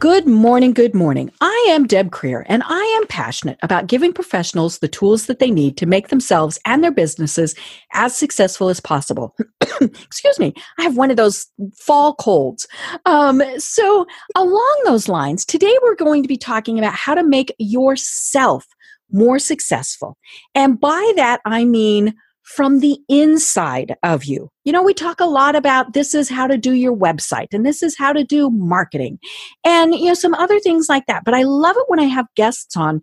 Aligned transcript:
Good 0.00 0.26
morning, 0.26 0.72
good 0.72 0.94
morning. 0.94 1.30
I 1.42 1.66
am 1.68 1.86
Deb 1.86 2.10
Krier, 2.10 2.42
and 2.46 2.62
I 2.64 2.82
am 2.98 3.06
passionate 3.08 3.58
about 3.62 3.86
giving 3.86 4.14
professionals 4.14 4.78
the 4.78 4.88
tools 4.88 5.26
that 5.26 5.40
they 5.40 5.50
need 5.50 5.76
to 5.76 5.84
make 5.84 6.08
themselves 6.08 6.58
and 6.64 6.82
their 6.82 6.90
businesses 6.90 7.54
as 7.92 8.16
successful 8.16 8.70
as 8.70 8.80
possible. 8.80 9.36
Excuse 9.82 10.38
me, 10.38 10.54
I 10.78 10.84
have 10.84 10.96
one 10.96 11.10
of 11.10 11.18
those 11.18 11.48
fall 11.76 12.14
colds. 12.14 12.66
Um, 13.04 13.42
so, 13.58 14.06
along 14.34 14.80
those 14.86 15.06
lines, 15.06 15.44
today 15.44 15.76
we're 15.82 15.96
going 15.96 16.22
to 16.22 16.28
be 16.28 16.38
talking 16.38 16.78
about 16.78 16.94
how 16.94 17.14
to 17.14 17.22
make 17.22 17.54
yourself 17.58 18.66
more 19.12 19.38
successful. 19.38 20.16
And 20.54 20.80
by 20.80 21.12
that, 21.16 21.42
I 21.44 21.66
mean 21.66 22.14
from 22.54 22.80
the 22.80 22.98
inside 23.08 23.96
of 24.02 24.24
you. 24.24 24.50
You 24.64 24.72
know, 24.72 24.82
we 24.82 24.92
talk 24.92 25.20
a 25.20 25.26
lot 25.26 25.54
about 25.54 25.92
this 25.92 26.14
is 26.14 26.28
how 26.28 26.48
to 26.48 26.58
do 26.58 26.72
your 26.72 26.94
website 26.94 27.48
and 27.52 27.64
this 27.64 27.80
is 27.80 27.96
how 27.96 28.12
to 28.12 28.24
do 28.24 28.50
marketing 28.50 29.20
and, 29.64 29.94
you 29.94 30.06
know, 30.06 30.14
some 30.14 30.34
other 30.34 30.58
things 30.58 30.88
like 30.88 31.06
that. 31.06 31.24
But 31.24 31.34
I 31.34 31.44
love 31.44 31.76
it 31.76 31.84
when 31.86 32.00
I 32.00 32.04
have 32.04 32.26
guests 32.34 32.76
on 32.76 33.02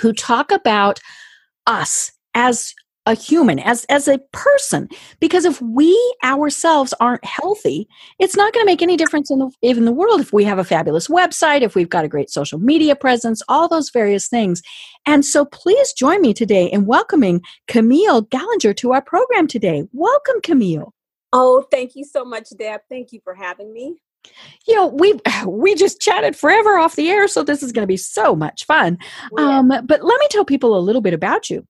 who 0.00 0.12
talk 0.12 0.50
about 0.50 0.98
us 1.68 2.10
as 2.34 2.74
a 3.06 3.14
human 3.14 3.58
as 3.58 3.84
as 3.86 4.08
a 4.08 4.18
person. 4.32 4.88
Because 5.20 5.44
if 5.44 5.60
we 5.60 5.94
ourselves 6.22 6.94
aren't 7.00 7.24
healthy 7.24 7.88
it's 8.18 8.36
not 8.36 8.52
going 8.52 8.64
to 8.64 8.70
make 8.70 8.82
any 8.82 8.96
difference 8.96 9.30
in 9.30 9.38
the 9.38 9.50
in 9.62 9.84
the 9.84 9.92
world 9.92 10.20
if 10.20 10.32
we 10.32 10.44
have 10.44 10.58
a 10.58 10.64
fabulous 10.64 11.08
website 11.08 11.62
if 11.62 11.74
we've 11.74 11.88
got 11.88 12.04
a 12.04 12.08
great 12.08 12.30
social 12.30 12.58
media 12.58 12.96
presence 12.96 13.42
all 13.48 13.68
those 13.68 13.90
various 13.90 14.28
things. 14.28 14.62
And 15.06 15.24
so 15.24 15.44
please 15.44 15.92
join 15.92 16.20
me 16.20 16.32
today 16.32 16.66
in 16.66 16.86
welcoming 16.86 17.42
camille 17.68 18.22
gallinger 18.22 18.76
to 18.76 18.92
our 18.92 19.02
program 19.02 19.46
today. 19.46 19.84
Welcome 19.92 20.40
camille. 20.42 20.94
Oh 21.32 21.66
thank 21.70 21.96
you 21.96 22.04
so 22.04 22.24
much 22.24 22.48
deb. 22.58 22.80
Thank 22.88 23.12
you 23.12 23.20
for 23.22 23.34
having 23.34 23.72
me. 23.72 23.96
You 24.66 24.74
know 24.74 24.86
we 24.86 25.20
we 25.46 25.74
just 25.74 26.00
chatted 26.00 26.36
forever 26.36 26.78
off 26.78 26.96
the 26.96 27.10
air 27.10 27.28
so 27.28 27.42
this 27.42 27.62
is 27.62 27.72
going 27.72 27.82
to 27.82 27.86
be 27.86 27.98
so 27.98 28.34
much 28.34 28.64
fun. 28.64 28.98
Yeah. 29.36 29.58
um, 29.58 29.68
but 29.68 30.02
let 30.02 30.20
me 30.20 30.28
tell 30.30 30.44
people 30.44 30.78
a 30.78 30.80
little 30.80 31.02
bit 31.02 31.12
about 31.12 31.50
you 31.50 31.66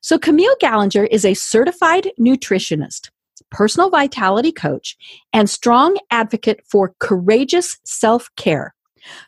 so, 0.00 0.18
Camille 0.18 0.56
Gallinger 0.62 1.06
is 1.10 1.24
a 1.24 1.34
certified 1.34 2.08
nutritionist, 2.18 3.10
personal 3.50 3.90
vitality 3.90 4.52
coach, 4.52 4.96
and 5.32 5.48
strong 5.50 5.98
advocate 6.10 6.60
for 6.66 6.94
courageous 6.98 7.78
self 7.84 8.28
care. 8.36 8.74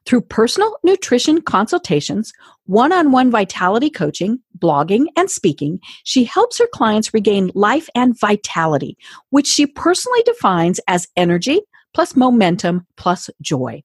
Through 0.04 0.22
personal 0.22 0.76
nutrition 0.82 1.40
consultations, 1.42 2.32
one 2.66 2.92
on 2.92 3.12
one 3.12 3.30
vitality 3.30 3.90
coaching, 3.90 4.40
blogging, 4.58 5.06
and 5.16 5.30
speaking, 5.30 5.80
she 6.04 6.24
helps 6.24 6.58
her 6.58 6.66
clients 6.72 7.14
regain 7.14 7.50
life 7.54 7.88
and 7.94 8.18
vitality, 8.18 8.96
which 9.30 9.46
she 9.46 9.66
personally 9.66 10.22
defines 10.24 10.80
as 10.86 11.08
energy 11.16 11.60
plus 11.94 12.14
momentum 12.16 12.86
plus 12.96 13.30
joy. 13.40 13.82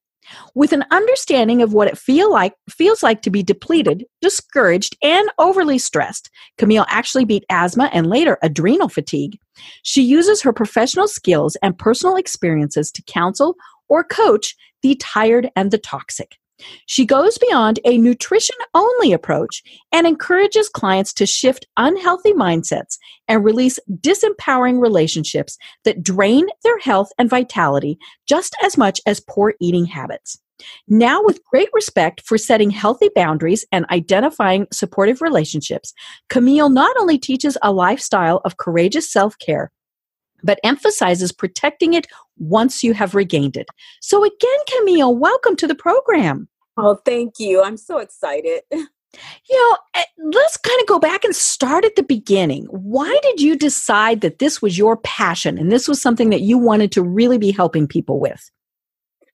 With 0.53 0.73
an 0.73 0.85
understanding 0.91 1.61
of 1.61 1.73
what 1.73 1.87
it 1.87 1.97
feel 1.97 2.31
like 2.31 2.53
feels 2.69 3.03
like 3.03 3.21
to 3.23 3.29
be 3.29 3.43
depleted, 3.43 4.05
discouraged, 4.21 4.97
and 5.03 5.29
overly 5.37 5.77
stressed, 5.77 6.29
Camille 6.57 6.85
actually 6.89 7.25
beat 7.25 7.45
asthma 7.49 7.89
and 7.93 8.07
later 8.07 8.37
adrenal 8.41 8.89
fatigue. 8.89 9.37
She 9.83 10.01
uses 10.01 10.41
her 10.41 10.53
professional 10.53 11.07
skills 11.07 11.55
and 11.61 11.77
personal 11.77 12.15
experiences 12.15 12.91
to 12.91 13.03
counsel 13.03 13.55
or 13.87 14.03
coach 14.03 14.55
the 14.81 14.95
tired 14.95 15.49
and 15.55 15.71
the 15.71 15.77
toxic. 15.77 16.37
She 16.85 17.05
goes 17.05 17.37
beyond 17.37 17.79
a 17.83 17.97
nutrition 17.97 18.55
only 18.73 19.11
approach 19.11 19.61
and 19.91 20.07
encourages 20.07 20.69
clients 20.69 21.13
to 21.13 21.25
shift 21.25 21.67
unhealthy 21.77 22.33
mindsets 22.33 22.97
and 23.27 23.43
release 23.43 23.79
disempowering 24.01 24.81
relationships 24.81 25.57
that 25.83 26.03
drain 26.03 26.47
their 26.63 26.79
health 26.79 27.09
and 27.17 27.29
vitality 27.29 27.97
just 28.27 28.55
as 28.63 28.77
much 28.77 29.01
as 29.05 29.19
poor 29.19 29.55
eating 29.59 29.85
habits. 29.85 30.39
Now, 30.87 31.21
with 31.21 31.43
great 31.43 31.69
respect 31.73 32.21
for 32.21 32.37
setting 32.37 32.69
healthy 32.69 33.09
boundaries 33.13 33.65
and 33.73 33.85
identifying 33.91 34.67
supportive 34.71 35.21
relationships, 35.21 35.93
Camille 36.29 36.69
not 36.69 36.95
only 36.97 37.17
teaches 37.17 37.57
a 37.61 37.73
lifestyle 37.73 38.41
of 38.45 38.57
courageous 38.57 39.11
self 39.11 39.37
care, 39.37 39.71
but 40.45 40.59
emphasizes 40.63 41.31
protecting 41.31 41.93
it 41.93 42.07
once 42.37 42.83
you 42.83 42.93
have 42.93 43.15
regained 43.15 43.57
it. 43.57 43.67
So, 44.01 44.23
again, 44.23 44.59
Camille, 44.77 45.15
welcome 45.15 45.55
to 45.57 45.67
the 45.67 45.75
program. 45.75 46.47
Oh, 46.77 46.99
thank 47.05 47.35
you. 47.39 47.61
I'm 47.63 47.77
so 47.77 47.97
excited. 47.99 48.61
You 49.49 49.55
know, 49.55 49.77
eh, 49.95 50.03
let's 50.33 50.57
kind 50.57 50.81
of 50.81 50.87
go 50.87 50.99
back 50.99 51.23
and 51.23 51.33
start 51.33 51.85
at 51.85 51.95
the 51.95 52.03
beginning. 52.03 52.65
Why 52.65 53.17
did 53.23 53.39
you 53.39 53.55
decide 53.55 54.19
that 54.19 54.39
this 54.39 54.61
was 54.61 54.77
your 54.77 54.97
passion 54.97 55.57
and 55.57 55.71
this 55.71 55.87
was 55.87 56.01
something 56.01 56.31
that 56.31 56.41
you 56.41 56.57
wanted 56.57 56.91
to 56.91 57.01
really 57.01 57.37
be 57.37 57.51
helping 57.51 57.87
people 57.87 58.19
with? 58.19 58.51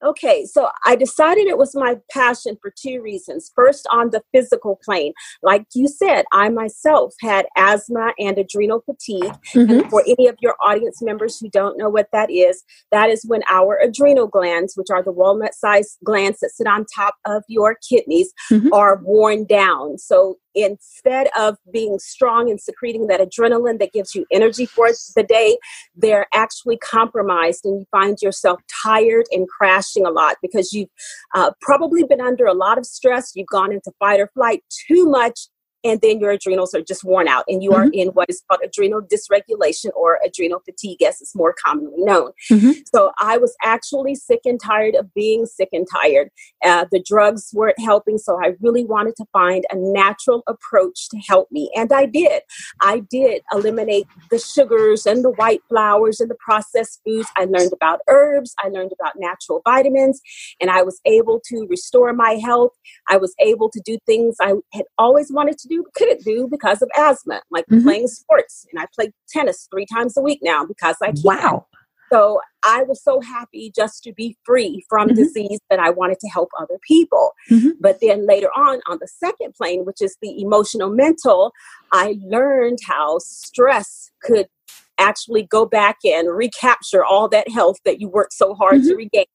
Okay, 0.03 0.45
so 0.45 0.69
I 0.85 0.95
decided 0.95 1.47
it 1.47 1.57
was 1.57 1.75
my 1.75 1.97
passion 2.11 2.57
for 2.61 2.73
two 2.75 3.01
reasons. 3.01 3.51
First, 3.55 3.87
on 3.91 4.09
the 4.09 4.23
physical 4.33 4.79
plane, 4.83 5.13
like 5.43 5.65
you 5.75 5.87
said, 5.87 6.25
I 6.31 6.49
myself 6.49 7.13
had 7.21 7.45
asthma 7.55 8.13
and 8.17 8.37
adrenal 8.37 8.81
fatigue. 8.81 9.33
Mm-hmm. 9.53 9.71
And 9.71 9.89
for 9.89 10.03
any 10.07 10.27
of 10.27 10.37
your 10.41 10.55
audience 10.63 11.01
members 11.01 11.39
who 11.39 11.49
don't 11.49 11.77
know 11.77 11.89
what 11.89 12.07
that 12.13 12.31
is, 12.31 12.63
that 12.91 13.09
is 13.09 13.23
when 13.27 13.41
our 13.49 13.77
adrenal 13.77 14.27
glands, 14.27 14.73
which 14.75 14.89
are 14.91 15.03
the 15.03 15.11
walnut 15.11 15.53
sized 15.53 15.97
glands 16.03 16.39
that 16.39 16.51
sit 16.51 16.67
on 16.67 16.85
top 16.95 17.15
of 17.25 17.43
your 17.47 17.77
kidneys, 17.87 18.33
mm-hmm. 18.51 18.73
are 18.73 18.99
worn 19.03 19.45
down. 19.45 19.97
So 19.97 20.37
instead 20.55 21.29
of 21.37 21.57
being 21.71 21.99
strong 21.99 22.49
and 22.49 22.59
secreting 22.59 23.07
that 23.07 23.19
adrenaline 23.19 23.79
that 23.79 23.93
gives 23.93 24.15
you 24.15 24.25
energy 24.31 24.65
for 24.65 24.89
the 25.15 25.23
day, 25.23 25.57
they're 25.95 26.27
actually 26.33 26.77
compromised 26.77 27.65
and 27.65 27.79
you 27.79 27.85
find 27.91 28.17
yourself 28.21 28.59
tired 28.83 29.25
and 29.31 29.47
crashing 29.47 30.05
a 30.05 30.11
lot 30.11 30.35
because 30.41 30.73
you've 30.73 30.89
uh, 31.33 31.51
probably 31.61 32.03
been 32.03 32.21
under 32.21 32.45
a 32.45 32.53
lot 32.53 32.77
of 32.77 32.85
stress. 32.85 33.31
You've 33.35 33.47
gone 33.47 33.71
into 33.71 33.91
fight 33.99 34.19
or 34.19 34.27
flight 34.33 34.63
too 34.87 35.05
much 35.05 35.47
and 35.83 36.01
then 36.01 36.19
your 36.19 36.31
adrenals 36.31 36.73
are 36.73 36.81
just 36.81 37.03
worn 37.03 37.27
out 37.27 37.43
and 37.47 37.63
you 37.63 37.71
are 37.73 37.85
mm-hmm. 37.85 37.93
in 37.93 38.07
what 38.09 38.29
is 38.29 38.43
called 38.47 38.61
adrenal 38.63 39.01
dysregulation 39.01 39.89
or 39.95 40.19
adrenal 40.25 40.59
fatigue 40.59 41.01
as 41.01 41.19
it's 41.21 41.35
more 41.35 41.53
commonly 41.63 41.97
known. 41.97 42.31
Mm-hmm. 42.51 42.71
so 42.93 43.11
i 43.19 43.37
was 43.37 43.55
actually 43.63 44.15
sick 44.15 44.41
and 44.45 44.59
tired 44.61 44.95
of 44.95 45.13
being 45.13 45.45
sick 45.45 45.69
and 45.71 45.87
tired. 45.91 46.29
Uh, 46.63 46.85
the 46.91 47.03
drugs 47.05 47.49
weren't 47.53 47.79
helping 47.79 48.17
so 48.17 48.39
i 48.43 48.53
really 48.61 48.85
wanted 48.85 49.15
to 49.15 49.25
find 49.33 49.65
a 49.71 49.75
natural 49.75 50.43
approach 50.47 51.09
to 51.09 51.17
help 51.27 51.47
me 51.51 51.69
and 51.75 51.91
i 51.91 52.05
did. 52.05 52.41
I 52.81 53.01
did 53.09 53.41
eliminate 53.51 54.07
the 54.29 54.39
sugars 54.39 55.05
and 55.05 55.23
the 55.23 55.31
white 55.31 55.61
flours 55.69 56.19
and 56.19 56.29
the 56.29 56.37
processed 56.39 57.01
foods. 57.05 57.27
I 57.37 57.45
learned 57.45 57.73
about 57.73 58.01
herbs 58.07 58.53
i 58.59 58.67
learned 58.67 58.91
about 58.99 59.13
natural 59.17 59.61
vitamins 59.65 60.21
and 60.59 60.69
i 60.69 60.81
was 60.81 60.99
able 61.05 61.41
to 61.45 61.67
restore 61.69 62.13
my 62.13 62.33
health. 62.43 62.71
I 63.09 63.17
was 63.17 63.33
able 63.39 63.69
to 63.69 63.81
do 63.85 63.97
things 64.05 64.35
i 64.41 64.53
had 64.73 64.85
always 64.97 65.31
wanted 65.31 65.57
to 65.59 65.70
do 65.71 65.85
couldn't 65.95 66.23
do 66.23 66.47
because 66.49 66.81
of 66.81 66.89
asthma, 66.95 67.41
like 67.49 67.65
mm-hmm. 67.65 67.83
playing 67.83 68.07
sports. 68.07 68.65
And 68.71 68.81
I 68.81 68.85
play 68.93 69.13
tennis 69.29 69.67
three 69.71 69.85
times 69.85 70.17
a 70.17 70.21
week 70.21 70.39
now 70.43 70.65
because 70.65 70.97
I 71.01 71.07
can. 71.07 71.21
Wow. 71.23 71.67
So 72.11 72.41
I 72.63 72.83
was 72.83 73.01
so 73.01 73.21
happy 73.21 73.71
just 73.73 74.03
to 74.03 74.11
be 74.13 74.37
free 74.43 74.83
from 74.89 75.07
mm-hmm. 75.07 75.15
disease 75.15 75.59
that 75.69 75.79
I 75.79 75.91
wanted 75.91 76.19
to 76.19 76.27
help 76.27 76.49
other 76.59 76.77
people. 76.85 77.31
Mm-hmm. 77.49 77.69
But 77.79 77.99
then 78.01 78.27
later 78.27 78.49
on, 78.55 78.81
on 78.87 78.97
the 78.99 79.07
second 79.07 79.53
plane, 79.55 79.85
which 79.85 80.01
is 80.01 80.17
the 80.21 80.41
emotional 80.41 80.89
mental, 80.89 81.53
I 81.93 82.17
learned 82.21 82.79
how 82.85 83.19
stress 83.19 84.11
could 84.21 84.47
actually 84.97 85.43
go 85.43 85.65
back 85.65 85.97
and 86.03 86.35
recapture 86.35 87.03
all 87.03 87.29
that 87.29 87.49
health 87.49 87.77
that 87.85 88.01
you 88.01 88.09
worked 88.09 88.33
so 88.33 88.53
hard 88.55 88.83
to 88.83 88.89
mm-hmm. 88.89 88.97
regain. 88.97 89.25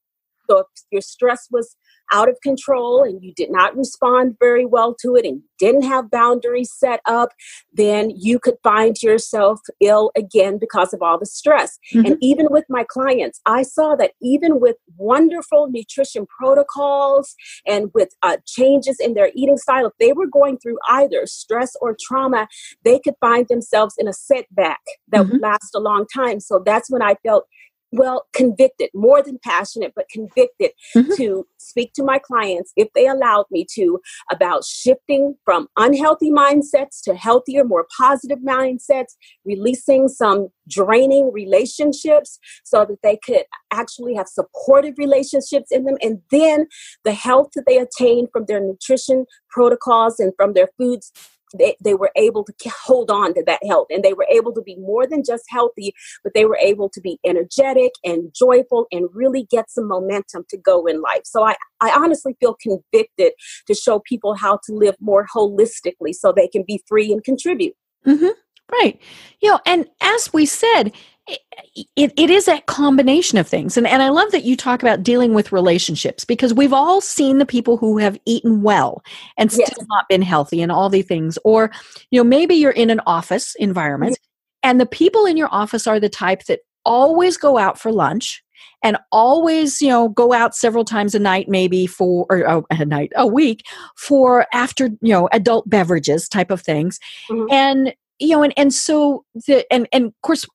So 0.48 0.58
if 0.58 0.66
your 0.92 1.02
stress 1.02 1.48
was 1.50 1.76
out 2.12 2.28
of 2.28 2.36
control 2.42 3.02
and 3.02 3.22
you 3.22 3.32
did 3.34 3.50
not 3.50 3.76
respond 3.76 4.36
very 4.38 4.64
well 4.64 4.94
to 5.02 5.16
it 5.16 5.24
and 5.24 5.42
didn't 5.58 5.82
have 5.82 6.10
boundaries 6.10 6.72
set 6.72 7.00
up, 7.06 7.30
then 7.72 8.10
you 8.10 8.38
could 8.38 8.56
find 8.62 8.96
yourself 9.02 9.60
ill 9.80 10.10
again 10.16 10.58
because 10.58 10.92
of 10.92 11.02
all 11.02 11.18
the 11.18 11.26
stress. 11.26 11.78
Mm-hmm. 11.94 12.06
And 12.06 12.16
even 12.20 12.46
with 12.50 12.64
my 12.68 12.84
clients, 12.88 13.40
I 13.46 13.62
saw 13.62 13.96
that 13.96 14.12
even 14.20 14.60
with 14.60 14.76
wonderful 14.96 15.68
nutrition 15.70 16.26
protocols 16.38 17.34
and 17.66 17.90
with 17.94 18.10
uh, 18.22 18.36
changes 18.46 18.98
in 19.00 19.14
their 19.14 19.30
eating 19.34 19.56
style, 19.56 19.86
if 19.86 19.92
they 19.98 20.12
were 20.12 20.26
going 20.26 20.58
through 20.58 20.78
either 20.88 21.26
stress 21.26 21.74
or 21.80 21.96
trauma, 22.00 22.48
they 22.84 22.98
could 22.98 23.14
find 23.20 23.46
themselves 23.48 23.94
in 23.98 24.08
a 24.08 24.12
setback 24.12 24.80
that 25.08 25.22
mm-hmm. 25.22 25.32
would 25.32 25.40
last 25.40 25.74
a 25.74 25.80
long 25.80 26.06
time. 26.14 26.40
So 26.40 26.62
that's 26.64 26.90
when 26.90 27.02
I 27.02 27.14
felt 27.24 27.46
well 27.92 28.26
convicted 28.34 28.90
more 28.94 29.22
than 29.22 29.38
passionate 29.42 29.92
but 29.94 30.08
convicted 30.08 30.70
mm-hmm. 30.94 31.12
to 31.16 31.46
speak 31.58 31.92
to 31.94 32.02
my 32.02 32.18
clients 32.18 32.72
if 32.76 32.88
they 32.94 33.06
allowed 33.06 33.46
me 33.50 33.66
to 33.74 34.00
about 34.30 34.64
shifting 34.64 35.34
from 35.44 35.68
unhealthy 35.76 36.30
mindsets 36.30 37.00
to 37.02 37.14
healthier 37.14 37.64
more 37.64 37.86
positive 37.96 38.38
mindsets 38.40 39.14
releasing 39.44 40.08
some 40.08 40.48
draining 40.68 41.32
relationships 41.32 42.38
so 42.64 42.84
that 42.84 42.98
they 43.02 43.18
could 43.24 43.44
actually 43.72 44.14
have 44.14 44.28
supportive 44.28 44.94
relationships 44.98 45.70
in 45.70 45.84
them 45.84 45.96
and 46.02 46.20
then 46.30 46.66
the 47.04 47.12
health 47.12 47.48
that 47.54 47.64
they 47.66 47.78
attain 47.78 48.26
from 48.32 48.44
their 48.46 48.60
nutrition 48.60 49.24
protocols 49.50 50.18
and 50.18 50.32
from 50.36 50.52
their 50.52 50.68
foods 50.76 51.12
they, 51.58 51.76
they 51.82 51.94
were 51.94 52.10
able 52.16 52.44
to 52.44 52.54
hold 52.84 53.10
on 53.10 53.34
to 53.34 53.42
that 53.46 53.60
health 53.66 53.88
and 53.90 54.02
they 54.02 54.12
were 54.12 54.26
able 54.30 54.52
to 54.52 54.62
be 54.62 54.76
more 54.76 55.06
than 55.06 55.22
just 55.24 55.44
healthy 55.48 55.94
but 56.22 56.34
they 56.34 56.44
were 56.44 56.58
able 56.60 56.88
to 56.88 57.00
be 57.00 57.18
energetic 57.24 57.92
and 58.04 58.32
joyful 58.34 58.86
and 58.92 59.08
really 59.12 59.46
get 59.50 59.70
some 59.70 59.88
momentum 59.88 60.44
to 60.48 60.56
go 60.56 60.86
in 60.86 61.00
life. 61.00 61.22
So 61.24 61.44
i, 61.44 61.54
I 61.80 61.90
honestly 61.90 62.36
feel 62.40 62.56
convicted 62.60 63.32
to 63.66 63.74
show 63.74 64.00
people 64.00 64.34
how 64.34 64.58
to 64.66 64.72
live 64.72 64.96
more 65.00 65.26
holistically 65.34 66.12
so 66.12 66.32
they 66.32 66.48
can 66.48 66.64
be 66.66 66.82
free 66.86 67.12
and 67.12 67.22
contribute. 67.22 67.74
Mm-hmm. 68.06 68.28
right. 68.72 69.00
You 69.40 69.50
know 69.50 69.60
and 69.66 69.86
as 70.00 70.32
we 70.32 70.46
said 70.46 70.92
it, 71.26 72.12
it 72.16 72.30
is 72.30 72.48
a 72.48 72.60
combination 72.62 73.38
of 73.38 73.46
things. 73.46 73.76
And, 73.76 73.86
and 73.86 74.02
I 74.02 74.08
love 74.08 74.30
that 74.32 74.44
you 74.44 74.56
talk 74.56 74.82
about 74.82 75.02
dealing 75.02 75.34
with 75.34 75.52
relationships 75.52 76.24
because 76.24 76.54
we've 76.54 76.72
all 76.72 77.00
seen 77.00 77.38
the 77.38 77.46
people 77.46 77.76
who 77.76 77.98
have 77.98 78.18
eaten 78.24 78.62
well 78.62 79.02
and 79.36 79.50
still 79.50 79.66
yes. 79.68 79.86
not 79.88 80.08
been 80.08 80.22
healthy 80.22 80.62
and 80.62 80.72
all 80.72 80.88
these 80.88 81.06
things. 81.06 81.38
Or, 81.44 81.70
you 82.10 82.20
know, 82.20 82.24
maybe 82.24 82.54
you're 82.54 82.70
in 82.70 82.90
an 82.90 83.00
office 83.06 83.54
environment 83.56 84.18
and 84.62 84.80
the 84.80 84.86
people 84.86 85.26
in 85.26 85.36
your 85.36 85.48
office 85.50 85.86
are 85.86 86.00
the 86.00 86.08
type 86.08 86.44
that 86.44 86.60
always 86.84 87.36
go 87.36 87.58
out 87.58 87.78
for 87.78 87.92
lunch 87.92 88.42
and 88.82 88.96
always 89.10 89.82
you 89.82 89.88
know 89.88 90.08
go 90.08 90.32
out 90.32 90.54
several 90.54 90.84
times 90.84 91.14
a 91.14 91.18
night 91.18 91.48
maybe 91.48 91.86
for 91.86 92.26
or 92.30 92.48
oh, 92.48 92.66
a 92.70 92.84
night 92.84 93.12
a 93.16 93.26
week 93.26 93.64
for 93.96 94.46
after 94.52 94.86
you 95.00 95.12
know 95.12 95.28
adult 95.32 95.68
beverages 95.68 96.28
type 96.28 96.50
of 96.50 96.60
things 96.60 97.00
mm-hmm. 97.28 97.52
and 97.52 97.94
you 98.18 98.30
know 98.30 98.42
and 98.42 98.54
and 98.56 98.72
so 98.72 99.24
the 99.46 99.66
and 99.72 99.88
and 99.92 100.06
of 100.06 100.14
course 100.22 100.46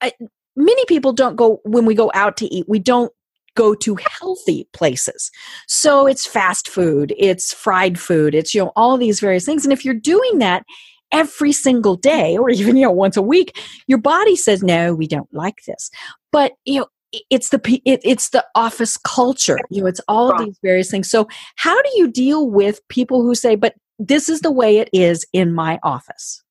I, 0.00 0.12
many 0.56 0.84
people 0.86 1.12
don't 1.12 1.36
go 1.36 1.60
when 1.64 1.84
we 1.84 1.94
go 1.94 2.10
out 2.14 2.36
to 2.38 2.46
eat 2.46 2.66
we 2.68 2.78
don't 2.78 3.12
go 3.54 3.74
to 3.74 3.96
healthy 4.20 4.68
places. 4.74 5.30
So 5.66 6.06
it's 6.06 6.26
fast 6.26 6.68
food 6.68 7.14
it's 7.18 7.52
fried 7.52 7.98
food 7.98 8.34
it's 8.34 8.54
you 8.54 8.62
know 8.62 8.72
all 8.76 8.96
these 8.96 9.20
various 9.20 9.44
things. 9.44 9.64
And 9.64 9.72
if 9.72 9.84
you're 9.84 9.94
doing 9.94 10.38
that 10.38 10.64
every 11.12 11.52
single 11.52 11.96
day 11.96 12.36
or 12.36 12.50
even 12.50 12.76
you 12.76 12.82
know 12.82 12.90
once 12.90 13.16
a 13.16 13.22
week 13.22 13.58
your 13.86 13.98
body 13.98 14.36
says 14.36 14.62
no 14.62 14.94
we 14.94 15.06
don't 15.06 15.32
like 15.32 15.58
this. 15.66 15.90
But 16.32 16.52
you 16.64 16.80
know 16.80 16.86
it's 17.30 17.48
the 17.48 17.80
it, 17.84 18.00
it's 18.04 18.30
the 18.30 18.44
office 18.54 18.96
culture 18.98 19.58
you 19.70 19.80
know 19.80 19.86
it's 19.86 20.00
all 20.08 20.30
of 20.30 20.44
these 20.44 20.58
various 20.62 20.90
things. 20.90 21.08
So 21.10 21.28
how 21.56 21.80
do 21.80 21.90
you 21.96 22.10
deal 22.10 22.48
with 22.48 22.86
people 22.88 23.22
who 23.22 23.34
say 23.34 23.56
but 23.56 23.74
this 23.98 24.28
is 24.28 24.40
the 24.40 24.52
way 24.52 24.76
it 24.78 24.90
is 24.92 25.26
in 25.32 25.54
my 25.54 25.78
office 25.82 26.42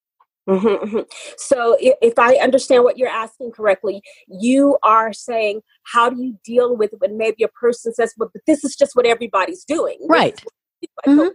Mm-hmm, 0.47 0.67
mm-hmm. 0.67 0.99
So, 1.37 1.75
if, 1.79 2.19
I 2.19 2.35
understand 2.35 2.83
what 2.83 2.97
you're 2.97 3.09
asking 3.09 3.51
correctly, 3.51 4.01
you 4.27 4.77
are 4.83 5.11
saying, 5.11 5.61
how 5.91 6.09
do 6.09 6.21
you 6.21 6.37
deal 6.43 6.77
with 6.77 6.91
when 6.99 7.17
maybe 7.17 7.43
a 7.43 7.47
person 7.47 7.93
says, 7.93 8.13
"But, 8.17 8.29
but 8.31 8.43
this 8.45 8.63
is 8.63 8.75
just 8.75 8.95
what 8.95 9.07
everybody's 9.07 9.63
doing," 9.63 9.97
right? 10.07 10.39
Mm-hmm. 11.07 11.29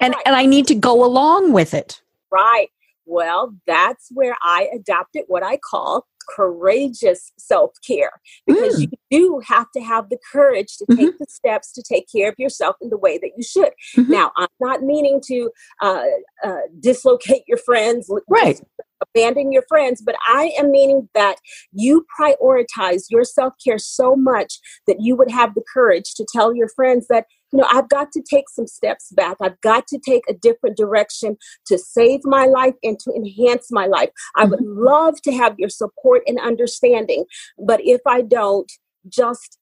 And 0.00 0.14
right. 0.14 0.22
and 0.26 0.34
I 0.34 0.44
need 0.44 0.66
to 0.68 0.74
go 0.74 1.04
along 1.04 1.52
with 1.52 1.72
it, 1.72 2.02
right? 2.32 2.68
Well, 3.06 3.54
that's 3.66 4.08
where 4.12 4.36
I 4.42 4.68
adopted 4.74 5.24
what 5.28 5.44
I 5.44 5.58
call 5.58 6.04
courageous 6.34 7.32
self 7.38 7.72
care 7.86 8.10
because 8.46 8.78
mm. 8.78 8.82
you 8.82 8.88
do 9.10 9.40
have 9.46 9.70
to 9.72 9.80
have 9.80 10.08
the 10.08 10.18
courage 10.32 10.76
to 10.76 10.86
take 10.90 10.98
mm-hmm. 10.98 11.16
the 11.18 11.26
steps 11.28 11.72
to 11.72 11.82
take 11.82 12.06
care 12.14 12.28
of 12.28 12.34
yourself 12.38 12.76
in 12.80 12.90
the 12.90 12.98
way 12.98 13.18
that 13.18 13.30
you 13.36 13.42
should. 13.42 13.72
Mm-hmm. 13.96 14.12
Now, 14.12 14.32
I'm 14.36 14.48
not 14.60 14.82
meaning 14.82 15.20
to 15.26 15.50
uh, 15.82 16.04
uh, 16.44 16.60
dislocate 16.80 17.42
your 17.46 17.58
friends, 17.58 18.10
right? 18.28 18.60
Abandon 19.00 19.52
your 19.52 19.64
friends, 19.68 20.02
but 20.04 20.16
I 20.26 20.52
am 20.58 20.70
meaning 20.70 21.08
that 21.14 21.36
you 21.72 22.04
prioritize 22.18 23.04
your 23.10 23.24
self 23.24 23.54
care 23.64 23.78
so 23.78 24.16
much 24.16 24.58
that 24.86 24.96
you 25.00 25.16
would 25.16 25.30
have 25.30 25.54
the 25.54 25.62
courage 25.72 26.14
to 26.14 26.26
tell 26.32 26.54
your 26.54 26.68
friends 26.68 27.06
that 27.08 27.26
you 27.52 27.58
know, 27.58 27.66
I've 27.70 27.88
got 27.88 28.12
to 28.12 28.22
take 28.22 28.48
some 28.48 28.66
steps 28.66 29.12
back. 29.12 29.36
I've 29.40 29.60
got 29.60 29.86
to 29.88 29.98
take 29.98 30.22
a 30.28 30.34
different 30.34 30.76
direction 30.76 31.36
to 31.66 31.78
save 31.78 32.20
my 32.24 32.46
life 32.46 32.74
and 32.82 32.98
to 33.00 33.12
enhance 33.12 33.68
my 33.70 33.86
life. 33.86 34.10
I 34.36 34.44
would 34.44 34.60
mm-hmm. 34.60 34.84
love 34.84 35.20
to 35.22 35.32
have 35.32 35.54
your 35.58 35.70
support 35.70 36.22
and 36.26 36.38
understanding, 36.40 37.24
but 37.58 37.80
if 37.82 38.00
I 38.06 38.22
don't, 38.22 38.70
just 39.08 39.58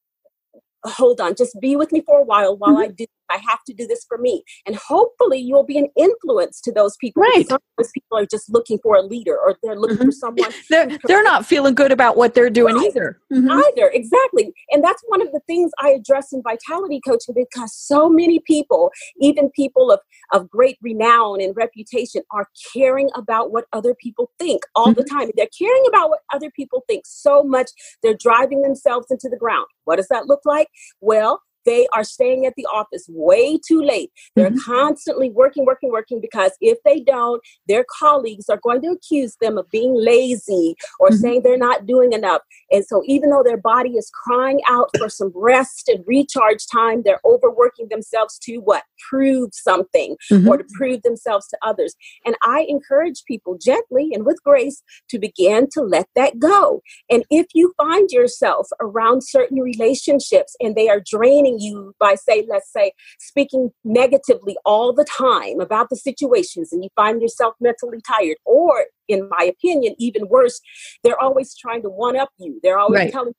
hold 0.84 1.20
on, 1.20 1.34
just 1.34 1.58
be 1.60 1.76
with 1.76 1.92
me 1.92 2.02
for 2.04 2.20
a 2.20 2.24
while 2.24 2.56
while 2.56 2.72
mm-hmm. 2.72 2.82
I 2.82 2.88
do 2.88 3.06
I 3.30 3.38
have 3.48 3.62
to 3.66 3.74
do 3.74 3.86
this 3.86 4.04
for 4.08 4.18
me. 4.18 4.42
And 4.66 4.76
hopefully 4.76 5.38
you'll 5.38 5.64
be 5.64 5.78
an 5.78 5.88
influence 5.96 6.60
to 6.62 6.72
those 6.72 6.96
people. 6.96 7.22
Right. 7.22 7.46
Those 7.48 7.90
people 7.92 8.18
are 8.18 8.26
just 8.26 8.52
looking 8.52 8.78
for 8.82 8.96
a 8.96 9.02
leader 9.02 9.36
or 9.36 9.56
they're 9.62 9.78
looking 9.78 9.96
mm-hmm. 9.96 10.06
for 10.06 10.12
someone. 10.12 10.50
they're, 10.70 10.98
they're 11.04 11.22
not 11.22 11.46
feeling 11.46 11.74
good 11.74 11.92
about 11.92 12.16
what 12.16 12.34
they're 12.34 12.50
doing 12.50 12.76
right. 12.76 12.86
either. 12.86 13.20
Mm-hmm. 13.32 13.50
Either, 13.50 13.90
exactly. 13.92 14.52
And 14.70 14.82
that's 14.82 15.02
one 15.08 15.22
of 15.22 15.32
the 15.32 15.40
things 15.46 15.70
I 15.78 15.90
address 15.90 16.32
in 16.32 16.42
vitality 16.42 17.00
coaching 17.06 17.34
because 17.34 17.74
so 17.74 18.08
many 18.08 18.40
people, 18.40 18.90
even 19.20 19.50
people 19.50 19.90
of, 19.90 20.00
of 20.32 20.48
great 20.48 20.78
renown 20.82 21.40
and 21.40 21.54
reputation, 21.56 22.22
are 22.30 22.48
caring 22.74 23.10
about 23.14 23.52
what 23.52 23.64
other 23.72 23.94
people 23.94 24.30
think 24.38 24.62
all 24.74 24.88
mm-hmm. 24.88 25.00
the 25.00 25.04
time. 25.04 25.30
They're 25.36 25.48
caring 25.58 25.84
about 25.88 26.10
what 26.10 26.20
other 26.32 26.50
people 26.50 26.84
think 26.86 27.04
so 27.06 27.42
much, 27.42 27.70
they're 28.02 28.16
driving 28.18 28.62
themselves 28.62 29.06
into 29.10 29.28
the 29.28 29.36
ground. 29.36 29.66
What 29.84 29.96
does 29.96 30.08
that 30.08 30.26
look 30.26 30.40
like? 30.44 30.68
Well, 31.00 31.40
they 31.66 31.86
are 31.92 32.04
staying 32.04 32.46
at 32.46 32.54
the 32.56 32.66
office 32.66 33.04
way 33.08 33.58
too 33.66 33.82
late. 33.82 34.10
They're 34.34 34.50
mm-hmm. 34.50 34.72
constantly 34.72 35.30
working, 35.30 35.66
working, 35.66 35.90
working 35.90 36.20
because 36.20 36.52
if 36.60 36.78
they 36.84 37.00
don't, 37.00 37.42
their 37.68 37.84
colleagues 37.98 38.48
are 38.48 38.60
going 38.62 38.80
to 38.82 38.88
accuse 38.88 39.36
them 39.40 39.58
of 39.58 39.68
being 39.70 39.94
lazy 39.94 40.76
or 40.98 41.08
mm-hmm. 41.08 41.16
saying 41.16 41.42
they're 41.42 41.58
not 41.58 41.86
doing 41.86 42.12
enough. 42.12 42.42
And 42.70 42.84
so, 42.84 43.02
even 43.06 43.30
though 43.30 43.42
their 43.42 43.56
body 43.56 43.90
is 43.90 44.10
crying 44.10 44.60
out 44.68 44.88
for 44.96 45.08
some 45.08 45.32
rest 45.34 45.88
and 45.88 46.04
recharge 46.06 46.66
time, 46.72 47.02
they're 47.04 47.20
overworking 47.24 47.88
themselves 47.88 48.38
to 48.44 48.58
what? 48.58 48.84
Prove 49.08 49.50
something 49.52 50.16
mm-hmm. 50.30 50.48
or 50.48 50.58
to 50.58 50.64
prove 50.74 51.02
themselves 51.02 51.46
to 51.48 51.58
others. 51.62 51.94
And 52.24 52.36
I 52.42 52.66
encourage 52.68 53.24
people 53.26 53.58
gently 53.60 54.10
and 54.12 54.24
with 54.24 54.42
grace 54.44 54.82
to 55.10 55.18
begin 55.18 55.68
to 55.72 55.82
let 55.82 56.06
that 56.14 56.38
go. 56.38 56.82
And 57.10 57.24
if 57.30 57.46
you 57.54 57.74
find 57.76 58.10
yourself 58.10 58.68
around 58.80 59.22
certain 59.24 59.60
relationships 59.60 60.54
and 60.60 60.74
they 60.74 60.88
are 60.88 61.02
draining 61.04 61.55
you 61.58 61.94
by 61.98 62.14
say 62.14 62.44
let's 62.48 62.72
say 62.72 62.92
speaking 63.18 63.70
negatively 63.84 64.56
all 64.64 64.92
the 64.92 65.04
time 65.04 65.60
about 65.60 65.88
the 65.90 65.96
situations 65.96 66.72
and 66.72 66.82
you 66.82 66.90
find 66.96 67.20
yourself 67.22 67.54
mentally 67.60 68.00
tired 68.06 68.36
or 68.44 68.84
in 69.08 69.28
my 69.28 69.44
opinion 69.44 69.94
even 69.98 70.28
worse 70.28 70.60
they're 71.02 71.20
always 71.20 71.56
trying 71.56 71.82
to 71.82 71.88
one 71.88 72.16
up 72.16 72.30
you 72.38 72.58
they're 72.62 72.78
always 72.78 73.00
right. 73.00 73.12
telling 73.12 73.32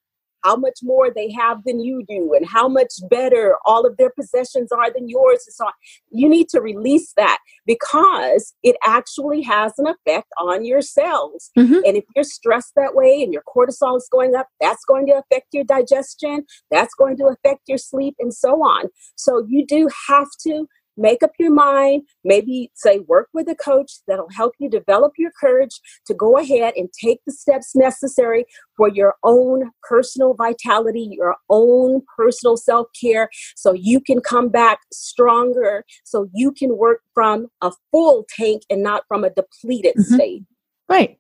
how 0.47 0.55
much 0.55 0.79
more 0.81 1.11
they 1.13 1.29
have 1.31 1.63
than 1.65 1.79
you 1.79 2.05
do 2.07 2.33
and 2.33 2.47
how 2.47 2.69
much 2.69 2.93
better 3.09 3.55
all 3.65 3.85
of 3.85 3.97
their 3.97 4.11
possessions 4.11 4.71
are 4.71 4.91
than 4.93 5.09
yours 5.09 5.43
and 5.45 5.53
so 5.53 5.65
on. 5.65 5.73
You 6.09 6.29
need 6.29 6.47
to 6.49 6.61
release 6.61 7.11
that 7.17 7.39
because 7.65 8.53
it 8.63 8.77
actually 8.85 9.41
has 9.41 9.73
an 9.77 9.87
effect 9.87 10.27
on 10.39 10.63
your 10.63 10.81
cells. 10.81 11.51
Mm-hmm. 11.57 11.81
And 11.85 11.97
if 11.97 12.05
you're 12.15 12.23
stressed 12.23 12.73
that 12.75 12.95
way 12.95 13.21
and 13.21 13.33
your 13.33 13.43
cortisol 13.43 13.97
is 13.97 14.07
going 14.09 14.35
up, 14.35 14.47
that's 14.61 14.85
going 14.85 15.05
to 15.07 15.13
affect 15.13 15.47
your 15.51 15.65
digestion, 15.65 16.45
that's 16.71 16.93
going 16.93 17.17
to 17.17 17.25
affect 17.25 17.61
your 17.67 17.77
sleep, 17.77 18.15
and 18.19 18.33
so 18.33 18.61
on. 18.61 18.85
So 19.15 19.45
you 19.47 19.65
do 19.65 19.89
have 20.07 20.29
to 20.47 20.67
make 20.97 21.23
up 21.23 21.31
your 21.39 21.53
mind, 21.53 22.03
maybe 22.23 22.71
say 22.73 22.99
work 22.99 23.29
with 23.33 23.47
a 23.47 23.55
coach 23.55 23.93
that'll 24.07 24.29
help 24.29 24.53
you 24.59 24.69
develop 24.69 25.13
your 25.17 25.31
courage 25.39 25.79
to 26.05 26.13
go 26.13 26.37
ahead 26.37 26.73
and 26.75 26.89
take 26.91 27.19
the 27.25 27.31
steps 27.31 27.75
necessary 27.75 28.45
for 28.75 28.89
your 28.89 29.15
own 29.23 29.71
personal 29.83 30.33
vitality, 30.33 31.09
your 31.11 31.35
own 31.49 32.01
personal 32.17 32.57
self 32.57 32.87
care, 32.99 33.29
so 33.55 33.73
you 33.73 33.99
can 33.99 34.21
come 34.21 34.49
back 34.49 34.79
stronger, 34.91 35.85
so 36.03 36.27
you 36.33 36.51
can 36.51 36.77
work 36.77 37.01
from 37.13 37.47
a 37.61 37.71
full 37.91 38.25
tank 38.29 38.63
and 38.69 38.83
not 38.83 39.03
from 39.07 39.23
a 39.23 39.29
depleted 39.29 39.93
mm-hmm. 39.95 40.15
state. 40.15 40.43
Right. 40.89 41.19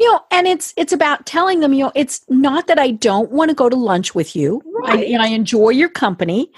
You 0.00 0.10
know, 0.10 0.20
and 0.32 0.48
it's 0.48 0.74
it's 0.76 0.92
about 0.92 1.24
telling 1.24 1.60
them, 1.60 1.72
you 1.72 1.84
know, 1.84 1.92
it's 1.94 2.24
not 2.28 2.66
that 2.66 2.80
I 2.80 2.90
don't 2.90 3.30
want 3.30 3.48
to 3.50 3.54
go 3.54 3.68
to 3.68 3.76
lunch 3.76 4.12
with 4.14 4.34
you. 4.34 4.60
Right. 4.64 4.98
I, 4.98 5.02
and 5.04 5.22
I 5.22 5.28
enjoy 5.28 5.70
your 5.70 5.88
company. 5.88 6.50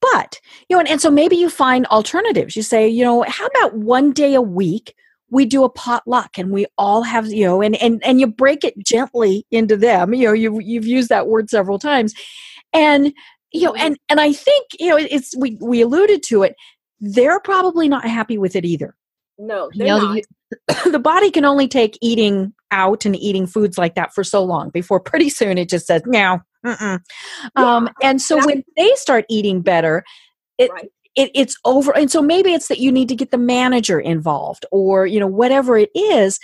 But, 0.00 0.40
you 0.68 0.76
know, 0.76 0.80
and, 0.80 0.88
and 0.88 1.00
so 1.00 1.10
maybe 1.10 1.36
you 1.36 1.50
find 1.50 1.86
alternatives. 1.86 2.56
You 2.56 2.62
say, 2.62 2.88
you 2.88 3.04
know, 3.04 3.22
how 3.28 3.46
about 3.46 3.74
one 3.74 4.12
day 4.12 4.34
a 4.34 4.40
week 4.40 4.94
we 5.30 5.44
do 5.46 5.64
a 5.64 5.70
potluck 5.70 6.38
and 6.38 6.50
we 6.50 6.66
all 6.76 7.02
have 7.02 7.28
you 7.28 7.46
know 7.46 7.62
and 7.62 7.76
and 7.76 8.04
and 8.04 8.20
you 8.20 8.26
break 8.26 8.64
it 8.64 8.74
gently 8.84 9.46
into 9.50 9.76
them. 9.76 10.12
You 10.12 10.26
know 10.26 10.32
you 10.32 10.60
you've 10.60 10.86
used 10.86 11.08
that 11.08 11.28
word 11.28 11.48
several 11.48 11.78
times. 11.78 12.14
And 12.72 13.12
you 13.52 13.66
know 13.66 13.74
and 13.74 13.94
mm-hmm. 13.94 14.10
and 14.10 14.20
i 14.20 14.32
think 14.32 14.68
you 14.78 14.88
know 14.88 14.96
it's 14.96 15.36
we 15.36 15.58
we 15.60 15.80
alluded 15.80 16.22
to 16.22 16.44
it 16.44 16.54
they're 17.00 17.40
probably 17.40 17.88
not 17.88 18.06
happy 18.06 18.38
with 18.38 18.54
it 18.54 18.64
either. 18.64 18.94
No 19.38 19.70
they're 19.74 19.86
you 19.86 19.92
know, 19.92 19.98
not. 19.98 20.16
You, 20.84 20.90
the 20.92 20.98
body 20.98 21.30
can 21.30 21.44
only 21.44 21.68
take 21.68 21.98
eating 22.00 22.52
out 22.70 23.04
and 23.04 23.16
eating 23.16 23.46
foods 23.46 23.78
like 23.78 23.94
that 23.94 24.12
for 24.14 24.22
so 24.22 24.44
long 24.44 24.70
before 24.70 25.00
pretty 25.00 25.28
soon 25.28 25.58
it 25.58 25.68
just 25.68 25.86
says 25.86 26.02
now 26.06 26.42
Um, 27.56 27.88
and 28.02 28.20
so 28.20 28.44
when 28.44 28.64
they 28.76 28.90
start 28.94 29.24
eating 29.28 29.62
better, 29.62 30.04
it, 30.58 30.70
right. 30.70 30.90
it, 31.16 31.30
it's 31.34 31.56
over. 31.64 31.96
And 31.96 32.10
so 32.10 32.22
maybe 32.22 32.52
it's 32.52 32.68
that 32.68 32.78
you 32.78 32.92
need 32.92 33.08
to 33.08 33.16
get 33.16 33.30
the 33.30 33.38
manager 33.38 33.98
involved 33.98 34.66
or, 34.70 35.06
you 35.06 35.18
know, 35.18 35.26
whatever 35.26 35.76
it 35.78 35.90
is 35.94 36.38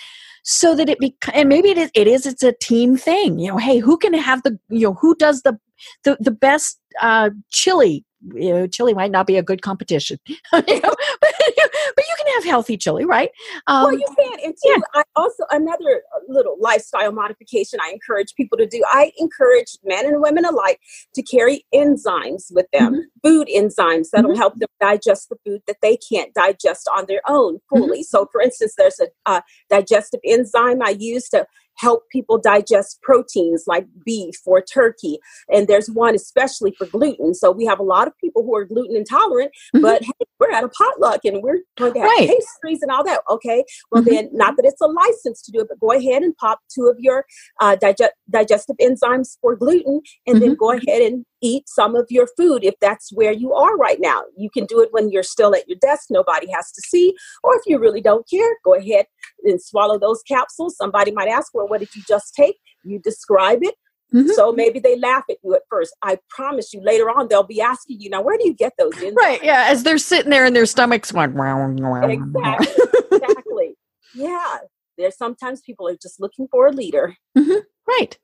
so 0.47 0.77
that 0.77 0.89
it 0.89 1.01
be 1.01 1.15
and 1.35 1.49
maybe 1.49 1.71
it 1.71 1.77
is 1.77 1.91
it 1.95 2.07
is 2.07 2.25
it's 2.25 2.45
a 2.45 2.53
team 2.53 2.97
thing 2.97 3.37
you 3.37 3.51
know 3.51 3.59
hey 3.59 3.79
who 3.79 3.99
can 3.99 4.15
have 4.15 4.45
the 4.45 4.57
you 4.69 4.87
know 4.87 4.95
who 4.95 5.13
does 5.17 5.43
the 5.43 5.59
the, 6.05 6.17
the 6.21 6.31
best 6.31 6.79
uh 7.03 7.31
chili 7.51 8.05
you 8.35 8.53
know, 8.53 8.67
chili 8.67 8.95
might 8.95 9.11
not 9.11 9.27
be 9.27 9.37
a 9.37 9.43
good 9.43 9.63
competition, 9.63 10.19
you 10.29 10.37
know, 10.53 10.61
but, 10.61 10.71
but 11.21 12.05
you 12.09 12.15
can 12.19 12.35
have 12.35 12.45
healthy 12.45 12.77
chili, 12.77 13.05
right? 13.05 13.31
Um, 13.67 13.85
well, 13.85 13.93
you 13.93 14.07
can. 14.19 14.39
And 14.45 14.55
too, 14.55 14.71
yeah. 14.71 14.77
I 14.95 15.03
also 15.15 15.45
another 15.51 16.03
little 16.29 16.57
lifestyle 16.61 17.13
modification 17.13 17.79
I 17.83 17.91
encourage 17.91 18.35
people 18.35 18.59
to 18.59 18.67
do. 18.67 18.83
I 18.89 19.13
encourage 19.19 19.77
men 19.85 20.07
and 20.07 20.21
women 20.21 20.45
alike 20.45 20.81
to 21.15 21.23
carry 21.23 21.65
enzymes 21.75 22.47
with 22.51 22.67
them, 22.73 22.95
mm-hmm. 22.95 23.01
food 23.23 23.49
enzymes 23.49 24.09
that'll 24.13 24.31
mm-hmm. 24.31 24.39
help 24.39 24.55
them 24.57 24.69
digest 24.81 25.29
the 25.29 25.37
food 25.45 25.63
that 25.67 25.77
they 25.83 25.97
can't 25.97 26.35
digest 26.35 26.89
on 26.95 27.07
their 27.09 27.23
own 27.29 27.59
fully. 27.69 27.99
Mm-hmm. 27.99 28.03
So, 28.03 28.29
for 28.33 28.41
instance, 28.41 28.75
there's 28.77 29.01
a 29.01 29.09
uh, 29.27 29.41
digestive 29.71 30.21
enzyme 30.25 30.83
I 30.83 30.97
use 30.99 31.29
to 31.31 31.47
help 31.77 32.05
people 32.11 32.39
digest 32.39 33.01
proteins 33.03 33.65
like 33.67 33.87
beef 34.05 34.37
or 34.45 34.61
turkey. 34.63 35.19
And 35.53 35.69
there's 35.69 35.89
one 35.89 36.15
especially 36.15 36.75
for 36.77 36.87
gluten. 36.87 37.35
So 37.35 37.51
we 37.51 37.65
have 37.67 37.79
a 37.79 37.85
lot 37.85 38.07
of 38.07 38.15
people 38.19 38.43
who 38.43 38.55
are 38.57 38.65
gluten 38.65 38.97
intolerant, 38.97 39.51
mm-hmm. 39.75 39.83
but 39.83 40.03
hey, 40.03 40.13
we're 40.39 40.51
at 40.51 40.65
a 40.65 40.69
potluck 40.69 41.21
and 41.25 41.43
we're 41.43 41.61
going 41.79 41.95
to 41.95 42.01
have 42.01 42.11
right. 42.11 42.29
pastries 42.29 42.83
and 42.83 42.91
all 42.91 43.05
that. 43.05 43.21
Okay. 43.31 43.65
Well, 43.91 44.03
mm-hmm. 44.03 44.15
then, 44.15 44.29
not 44.33 44.57
that 44.57 44.67
it's 44.67 44.81
a 44.81 44.87
license 44.87 45.43
to 45.43 45.53
do 45.53 45.61
it, 45.61 45.69
but 45.69 45.81
go 45.81 45.93
ahead 45.93 46.23
and 46.23 46.37
pop 46.37 46.61
two 46.75 46.87
of 46.87 46.97
your 46.99 47.25
uh, 47.61 47.77
dig- 47.77 47.97
digestive 48.31 48.77
enzymes 48.81 49.37
for 49.41 49.57
gluten 49.57 50.01
and 50.27 50.37
mm-hmm. 50.37 50.41
then 50.41 50.57
go 50.57 50.73
ahead 50.73 51.03
and 51.03 51.25
eat 51.43 51.69
some 51.69 51.95
of 51.95 52.07
your 52.11 52.27
food 52.37 52.65
if 52.65 52.75
that's 52.81 53.13
where 53.13 53.33
you 53.33 53.53
are 53.53 53.77
right 53.77 53.99
now. 54.01 54.23
You 54.37 54.51
can 54.51 54.65
do 54.67 54.81
it 54.81 54.89
when 54.93 55.11
you're 55.11 55.23
still 55.23 55.55
at 55.55 55.69
your 55.69 55.79
desk, 55.81 56.07
nobody 56.11 56.51
has 56.51 56.73
to 56.73 56.83
see. 56.87 57.15
Or 57.43 57.55
if 57.57 57.63
you 57.67 57.79
really 57.79 58.01
don't 58.01 58.29
care, 58.29 58.57
go 58.65 58.75
ahead 58.75 59.07
and 59.45 59.61
swallow 59.61 59.99
those 59.99 60.23
capsules. 60.23 60.77
Somebody 60.77 61.13
might 61.13 61.29
ask, 61.29 61.53
well, 61.55 61.69
what 61.69 61.81
did 61.81 61.95
you 61.95 62.03
just 62.09 62.35
take? 62.35 62.57
You 62.85 62.99
describe 62.99 63.59
it. 63.63 63.75
Mm-hmm. 64.15 64.31
So 64.31 64.53
maybe 64.53 64.79
they 64.79 64.97
laugh 64.97 65.25
at 65.29 65.39
you 65.43 65.55
at 65.55 65.63
first. 65.69 65.95
I 66.03 66.19
promise 66.31 66.73
you, 66.73 66.81
later 66.81 67.11
on 67.11 67.27
they'll 67.29 67.43
be 67.43 67.61
asking 67.61 68.01
you, 68.01 68.09
now 68.09 68.23
where 68.23 68.39
do 68.39 68.47
you 68.47 68.55
get 68.55 68.73
those? 68.79 68.95
Enzymes? 68.95 69.17
Right? 69.17 69.43
Yeah, 69.43 69.67
as 69.69 69.83
they're 69.83 69.99
sitting 69.99 70.31
there 70.31 70.47
in 70.47 70.55
their 70.55 70.67
stomachs 70.67 71.11
going, 71.11 72.11
exactly, 72.11 72.85
exactly. 73.11 73.75
Yeah, 74.15 74.59
there's 74.97 75.17
sometimes 75.17 75.61
people 75.61 75.89
are 75.89 75.97
just 76.01 76.21
looking 76.21 76.47
for 76.51 76.69
a 76.69 76.73
leader. 76.73 77.17
Mm-hmm. 77.37 77.59
Right. 77.87 78.19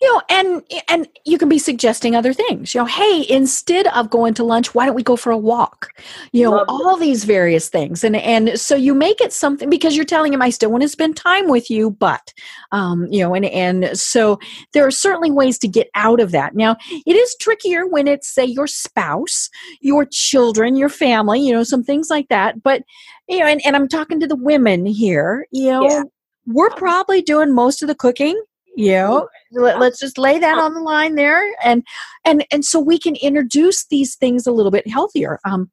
You 0.00 0.12
know 0.12 0.22
and 0.28 0.62
and 0.88 1.08
you 1.24 1.38
can 1.38 1.48
be 1.48 1.58
suggesting 1.58 2.16
other 2.16 2.32
things. 2.32 2.74
You 2.74 2.80
know 2.80 2.86
hey 2.86 3.24
instead 3.28 3.86
of 3.88 4.10
going 4.10 4.34
to 4.34 4.44
lunch 4.44 4.74
why 4.74 4.86
don't 4.86 4.96
we 4.96 5.04
go 5.04 5.14
for 5.14 5.30
a 5.30 5.38
walk? 5.38 5.90
You 6.32 6.44
know 6.44 6.50
Love 6.56 6.66
all 6.68 6.96
these 6.96 7.22
various 7.22 7.68
things. 7.68 8.02
And 8.02 8.16
and 8.16 8.58
so 8.58 8.74
you 8.74 8.92
make 8.92 9.20
it 9.20 9.32
something 9.32 9.70
because 9.70 9.94
you're 9.94 10.04
telling 10.04 10.32
him 10.32 10.42
i 10.42 10.50
still 10.50 10.70
want 10.70 10.82
to 10.82 10.88
spend 10.88 11.16
time 11.16 11.48
with 11.48 11.70
you 11.70 11.92
but 11.92 12.32
um 12.72 13.06
you 13.08 13.20
know 13.20 13.34
and 13.34 13.44
and 13.44 13.96
so 13.96 14.40
there 14.72 14.84
are 14.84 14.90
certainly 14.90 15.30
ways 15.30 15.58
to 15.58 15.68
get 15.68 15.88
out 15.94 16.18
of 16.18 16.32
that. 16.32 16.56
Now 16.56 16.76
it 16.90 17.14
is 17.14 17.36
trickier 17.40 17.86
when 17.86 18.08
it's 18.08 18.28
say 18.28 18.44
your 18.44 18.66
spouse 18.66 19.48
your 19.80 20.04
children 20.04 20.74
your 20.74 20.88
family 20.88 21.40
you 21.40 21.52
know 21.52 21.62
some 21.62 21.84
things 21.84 22.10
like 22.10 22.28
that. 22.28 22.64
But 22.64 22.82
you 23.28 23.38
know 23.38 23.46
and, 23.46 23.64
and 23.64 23.76
i'm 23.76 23.88
talking 23.88 24.18
to 24.18 24.26
the 24.26 24.36
women 24.36 24.84
here 24.84 25.46
you 25.52 25.70
know 25.70 25.88
yeah. 25.88 26.02
we're 26.46 26.70
probably 26.70 27.22
doing 27.22 27.54
most 27.54 27.82
of 27.82 27.88
the 27.88 27.94
cooking 27.94 28.42
you 28.76 28.92
know 28.92 29.28
let, 29.62 29.76
us 29.80 29.98
just 29.98 30.18
lay 30.18 30.38
that 30.38 30.58
on 30.58 30.74
the 30.74 30.80
line 30.80 31.14
there 31.14 31.42
and 31.62 31.84
and 32.24 32.44
and 32.50 32.64
so 32.64 32.80
we 32.80 32.98
can 32.98 33.16
introduce 33.16 33.86
these 33.86 34.14
things 34.16 34.46
a 34.46 34.52
little 34.52 34.72
bit 34.72 34.88
healthier. 34.88 35.38
Um 35.44 35.70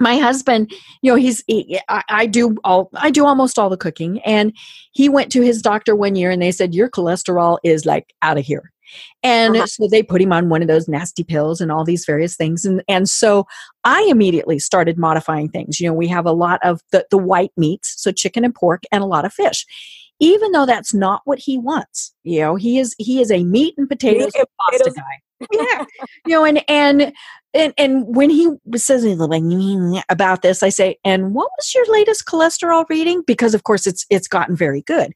my 0.00 0.16
husband 0.16 0.72
you 1.02 1.12
know 1.12 1.16
he's 1.16 1.44
he, 1.46 1.78
I, 1.88 2.02
I, 2.08 2.26
do 2.26 2.56
all 2.64 2.90
i 2.94 3.10
do 3.10 3.26
almost 3.26 3.58
all 3.58 3.68
the 3.68 3.76
cooking 3.76 4.20
and 4.22 4.52
he 4.92 5.08
went 5.08 5.30
to 5.32 5.42
his 5.42 5.62
doctor 5.62 5.94
one 5.94 6.16
year 6.16 6.30
and 6.30 6.40
they 6.40 6.52
said 6.52 6.74
your 6.74 6.88
cholesterol 6.88 7.58
is 7.62 7.84
like 7.86 8.14
out 8.22 8.38
of 8.38 8.44
here. 8.44 8.72
And 9.22 9.54
uh-huh. 9.54 9.66
so 9.66 9.86
they 9.88 10.02
put 10.02 10.20
him 10.20 10.32
on 10.32 10.48
one 10.48 10.62
of 10.62 10.68
those 10.68 10.88
nasty 10.88 11.22
pills 11.22 11.60
and 11.60 11.70
all 11.70 11.84
these 11.84 12.04
various 12.04 12.34
things 12.34 12.64
and 12.64 12.82
and 12.88 13.08
so 13.08 13.46
i 13.84 14.04
immediately 14.10 14.58
started 14.58 14.98
modifying 14.98 15.48
things. 15.48 15.78
You 15.78 15.88
know 15.88 15.94
we 15.94 16.08
have 16.08 16.26
a 16.26 16.32
lot 16.32 16.60
of 16.64 16.80
the, 16.90 17.06
the 17.10 17.18
white 17.18 17.52
meats 17.56 17.94
so 17.98 18.10
chicken 18.10 18.44
and 18.44 18.54
pork 18.54 18.82
and 18.90 19.02
a 19.02 19.06
lot 19.06 19.24
of 19.24 19.32
fish 19.32 19.66
even 20.20 20.52
though 20.52 20.66
that's 20.66 20.94
not 20.94 21.22
what 21.24 21.38
he 21.38 21.58
wants. 21.58 22.14
You 22.22 22.40
know, 22.40 22.54
he 22.54 22.78
is 22.78 22.94
he 22.98 23.20
is 23.20 23.30
a 23.32 23.42
meat 23.42 23.74
and 23.76 23.88
potatoes 23.88 24.32
and 24.36 24.46
pasta 24.60 24.92
guy. 24.94 25.46
yeah, 25.52 25.84
you 26.26 26.34
know, 26.34 26.44
and 26.44 26.62
and 26.68 27.12
and 27.54 27.74
and 27.78 28.04
when 28.14 28.30
he 28.30 28.50
says 28.76 29.04
anything 29.04 30.02
about 30.10 30.42
this, 30.42 30.62
I 30.62 30.68
say, 30.68 30.98
"And 31.04 31.34
what 31.34 31.50
was 31.56 31.74
your 31.74 31.86
latest 31.90 32.26
cholesterol 32.26 32.84
reading?" 32.88 33.22
Because 33.26 33.54
of 33.54 33.64
course, 33.64 33.86
it's 33.86 34.06
it's 34.10 34.28
gotten 34.28 34.54
very 34.54 34.82
good. 34.82 35.12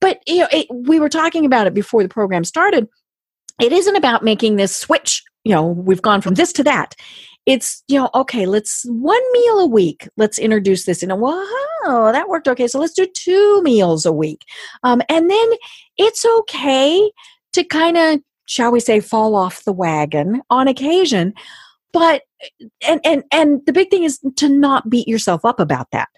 But 0.00 0.20
you 0.26 0.38
know, 0.38 0.48
it, 0.52 0.68
we 0.70 1.00
were 1.00 1.08
talking 1.08 1.44
about 1.44 1.66
it 1.66 1.74
before 1.74 2.04
the 2.04 2.08
program 2.08 2.44
started. 2.44 2.88
It 3.60 3.72
isn't 3.72 3.96
about 3.96 4.22
making 4.22 4.56
this 4.56 4.74
switch. 4.74 5.24
You 5.42 5.54
know, 5.54 5.66
we've 5.66 6.02
gone 6.02 6.20
from 6.20 6.34
this 6.34 6.52
to 6.54 6.64
that 6.64 6.94
it's 7.48 7.82
you 7.88 7.98
know 7.98 8.10
okay 8.14 8.44
let's 8.44 8.84
one 8.88 9.22
meal 9.32 9.58
a 9.60 9.66
week 9.66 10.06
let's 10.18 10.38
introduce 10.38 10.84
this 10.84 11.02
in 11.02 11.10
a 11.10 11.16
wow 11.16 12.12
that 12.12 12.28
worked 12.28 12.46
okay 12.46 12.68
so 12.68 12.78
let's 12.78 12.92
do 12.92 13.06
two 13.06 13.62
meals 13.62 14.04
a 14.04 14.12
week. 14.12 14.44
Um, 14.82 15.00
and 15.08 15.30
then 15.30 15.48
it's 15.96 16.26
okay 16.26 17.10
to 17.54 17.64
kind 17.64 17.96
of 17.96 18.20
shall 18.44 18.70
we 18.70 18.80
say 18.80 19.00
fall 19.00 19.34
off 19.34 19.64
the 19.64 19.72
wagon 19.72 20.42
on 20.50 20.68
occasion 20.68 21.32
but 21.94 22.22
and 22.86 23.00
and 23.04 23.24
and 23.32 23.62
the 23.64 23.72
big 23.72 23.90
thing 23.90 24.04
is 24.04 24.20
to 24.36 24.48
not 24.48 24.90
beat 24.90 25.08
yourself 25.08 25.42
up 25.46 25.58
about 25.58 25.90
that 25.90 26.08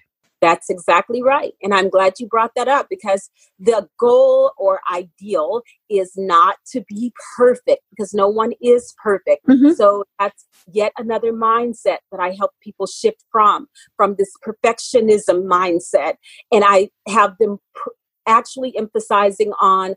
that's 0.41 0.71
exactly 0.71 1.23
right. 1.23 1.53
And 1.63 1.75
I'm 1.75 1.91
glad 1.91 2.15
you 2.19 2.27
brought 2.27 2.53
that 2.57 2.69
up 2.69 2.87
because 2.89 3.31
the 3.59 3.89
goal 3.99 4.53
or 4.57 4.81
ideal 4.91 5.63
is 5.89 6.13
not 6.17 6.57
to 6.73 6.83
be 6.89 7.13
perfect 7.37 7.83
because 7.91 8.15
no 8.15 8.29
one 8.29 8.53
is 8.61 8.95
perfect. 9.03 9.47
Mm-hmm. 9.47 9.73
So 9.73 10.05
that's 10.19 10.47
yet 10.73 10.93
another 10.99 11.33
mindset 11.33 11.99
that 12.11 12.21
I 12.21 12.35
help 12.39 12.53
people 12.63 12.87
shift 12.87 13.25
from, 13.31 13.67
from 13.97 14.17
this 14.19 14.33
perfectionism 14.47 15.45
mindset. 15.47 16.15
And 16.51 16.65
I 16.67 16.91
have 17.09 17.37
them 17.39 17.59
pr- 17.75 17.91
actually 18.27 18.77
emphasizing 18.77 19.53
on 19.61 19.95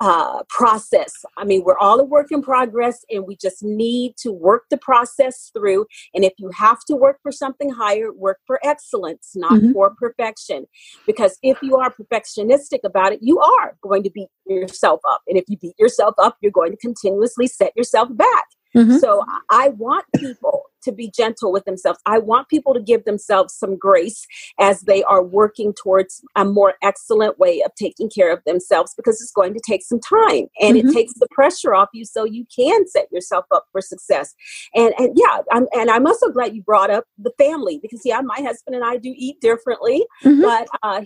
uh, 0.00 0.42
process. 0.48 1.24
I 1.36 1.44
mean, 1.44 1.64
we're 1.64 1.78
all 1.78 1.98
a 2.00 2.04
work 2.04 2.30
in 2.30 2.42
progress 2.42 3.04
and 3.10 3.26
we 3.26 3.36
just 3.36 3.62
need 3.62 4.16
to 4.18 4.30
work 4.30 4.64
the 4.70 4.76
process 4.76 5.50
through. 5.56 5.86
And 6.14 6.24
if 6.24 6.34
you 6.38 6.50
have 6.50 6.80
to 6.86 6.94
work 6.94 7.18
for 7.22 7.32
something 7.32 7.70
higher, 7.70 8.12
work 8.12 8.38
for 8.46 8.60
excellence, 8.62 9.32
not 9.34 9.52
mm-hmm. 9.52 9.72
for 9.72 9.94
perfection. 9.94 10.66
Because 11.06 11.38
if 11.42 11.58
you 11.62 11.76
are 11.76 11.92
perfectionistic 11.92 12.80
about 12.84 13.12
it, 13.12 13.20
you 13.22 13.38
are 13.40 13.76
going 13.80 14.02
to 14.02 14.10
beat 14.10 14.28
yourself 14.46 15.00
up. 15.08 15.22
And 15.28 15.38
if 15.38 15.44
you 15.48 15.56
beat 15.56 15.78
yourself 15.78 16.14
up, 16.18 16.36
you're 16.42 16.52
going 16.52 16.72
to 16.72 16.78
continuously 16.78 17.46
set 17.46 17.72
yourself 17.76 18.08
back. 18.14 18.44
Mm-hmm. 18.76 18.98
So 18.98 19.24
I 19.50 19.70
want 19.70 20.04
people 20.16 20.64
to 20.86 20.92
be 20.92 21.10
gentle 21.10 21.52
with 21.52 21.64
themselves. 21.64 21.98
I 22.06 22.18
want 22.18 22.48
people 22.48 22.72
to 22.74 22.80
give 22.80 23.04
themselves 23.04 23.54
some 23.54 23.76
grace 23.76 24.26
as 24.58 24.82
they 24.82 25.02
are 25.04 25.22
working 25.22 25.74
towards 25.74 26.22
a 26.34 26.44
more 26.44 26.74
excellent 26.82 27.38
way 27.38 27.62
of 27.62 27.72
taking 27.74 28.08
care 28.08 28.32
of 28.32 28.42
themselves 28.46 28.94
because 28.96 29.20
it's 29.20 29.32
going 29.32 29.52
to 29.54 29.60
take 29.60 29.82
some 29.84 30.00
time 30.00 30.46
and 30.60 30.76
mm-hmm. 30.76 30.88
it 30.88 30.94
takes 30.94 31.12
the 31.14 31.28
pressure 31.30 31.74
off 31.74 31.88
you 31.92 32.04
so 32.04 32.24
you 32.24 32.46
can 32.54 32.86
set 32.88 33.08
yourself 33.12 33.44
up 33.54 33.66
for 33.72 33.80
success. 33.80 34.34
And 34.74 34.94
and 34.98 35.16
yeah, 35.16 35.40
I'm, 35.52 35.66
and 35.74 35.90
I'm 35.90 36.06
also 36.06 36.30
glad 36.30 36.54
you 36.54 36.62
brought 36.62 36.90
up 36.90 37.04
the 37.18 37.32
family 37.38 37.78
because 37.82 38.02
yeah, 38.04 38.20
my 38.20 38.40
husband 38.40 38.76
and 38.76 38.84
I 38.84 38.96
do 38.96 39.12
eat 39.16 39.40
differently, 39.40 40.06
mm-hmm. 40.24 40.40
but 40.40 40.68
uh, 40.82 41.02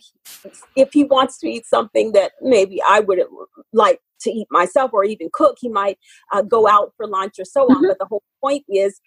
if 0.77 0.93
he 0.93 1.05
wants 1.05 1.39
to 1.39 1.49
eat 1.49 1.67
something 1.67 2.13
that 2.13 2.33
maybe 2.41 2.81
I 2.87 3.01
would 3.01 3.21
like 3.73 4.01
to 4.21 4.31
eat 4.31 4.49
myself 4.51 4.93
or 4.93 5.05
even 5.05 5.29
cook. 5.33 5.57
He 5.61 5.69
might 5.69 5.99
uh, 6.33 6.43
go 6.43 6.69
out 6.69 6.93
for 6.97 7.07
lunch 7.07 7.39
or 7.39 7.45
so 7.45 7.63
on. 7.63 7.77
Mm-hmm. 7.77 7.87
But 7.89 7.99
the 7.99 8.07
whole 8.07 8.23
point 8.43 8.65
is, 8.69 9.01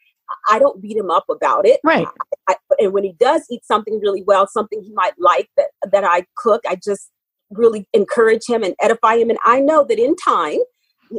I 0.49 0.59
don't 0.59 0.81
beat 0.81 0.97
him 0.97 1.09
up 1.09 1.25
about 1.29 1.65
it. 1.65 1.79
Right. 1.83 2.07
I, 2.47 2.53
I, 2.53 2.55
and 2.79 2.93
when 2.93 3.03
he 3.03 3.13
does 3.19 3.45
eat 3.49 3.65
something 3.65 3.99
really 3.99 4.23
well, 4.23 4.47
something 4.47 4.81
he 4.81 4.93
might 4.93 5.13
like 5.17 5.49
that 5.57 5.67
that 5.91 6.03
I 6.03 6.25
cook, 6.37 6.61
I 6.67 6.75
just 6.75 7.09
really 7.51 7.87
encourage 7.93 8.47
him 8.47 8.63
and 8.63 8.75
edify 8.81 9.15
him. 9.17 9.29
And 9.29 9.39
I 9.43 9.59
know 9.59 9.85
that 9.87 9.99
in 9.99 10.15
time, 10.15 10.59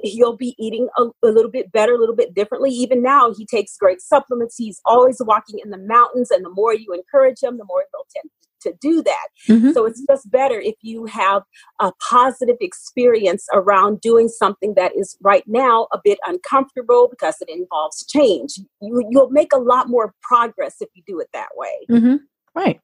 he'll 0.03 0.37
be 0.37 0.55
eating 0.59 0.89
a, 0.99 1.05
a, 1.23 1.29
little 1.29 1.51
bit 1.51 1.71
better, 1.71 1.95
a 1.95 1.99
little 1.99 2.17
bit 2.17 2.35
differently. 2.35 2.71
Even 2.71 3.03
now, 3.03 3.33
he 3.33 3.47
takes 3.47 3.77
great 3.77 4.01
supplements. 4.01 4.57
He's 4.57 4.81
always 4.85 5.21
walking 5.21 5.61
in 5.63 5.71
the 5.71 5.79
mountains, 5.79 6.31
and 6.31 6.45
the 6.45 6.51
more 6.51 6.75
you 6.75 6.93
encourage 6.93 7.43
him, 7.43 7.59
the 7.59 7.65
more 7.65 7.85
he'll 7.93 8.07
tend 8.15 8.31
to 8.65 8.75
do 8.81 9.03
that. 9.03 9.29
Mm-hmm. 9.49 9.73
So 9.73 9.87
it's 9.87 10.03
just 10.09 10.31
better 10.31 10.61
if 10.61 10.75
you 10.83 11.07
have 11.07 11.43
a 11.81 11.93
positive 12.11 12.57
experience 12.61 13.47
around 13.53 14.01
doing 14.01 14.29
something 14.29 14.75
that 14.75 14.93
is 14.97 15.17
right 15.23 15.45
now 15.47 15.87
a 15.93 15.99
bit 16.03 16.19
uncomfortable 16.27 17.09
because 17.09 17.37
it 17.41 17.49
involves 17.49 18.05
change. 18.07 18.59
You, 18.81 19.07
you'll 19.11 19.31
make 19.31 19.53
a 19.53 19.59
lot 19.59 19.89
more 19.89 20.15
progress 20.23 20.77
if 20.81 20.89
you 20.95 21.03
do 21.07 21.21
it 21.21 21.29
that 21.33 21.51
way. 21.57 21.87
Mm-hmm. 21.91 22.17
Right. 22.55 22.81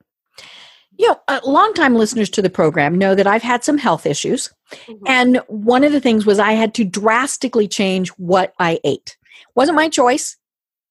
You 0.99 1.09
know, 1.09 1.21
uh, 1.29 1.41
longtime 1.47 1.95
listeners 1.95 2.29
to 2.31 2.43
the 2.43 2.51
program 2.51 2.97
know 2.97 3.15
that 3.15 3.27
I've 3.27 3.43
had 3.43 3.65
some 3.65 3.79
health 3.79 4.05
issues. 4.07 4.51
Mm-hmm. 4.73 5.05
And 5.07 5.37
one 5.49 5.85
of 5.85 5.93
the 5.93 6.01
things 6.01 6.27
was 6.27 6.39
I 6.39 6.53
had 6.53 6.75
to 6.75 6.85
drastically 6.85 7.69
change 7.69 8.11
what 8.11 8.53
I 8.59 8.81
ate. 8.85 9.17
Wasn't 9.55 9.77
my 9.77 9.89
choice. 9.89 10.37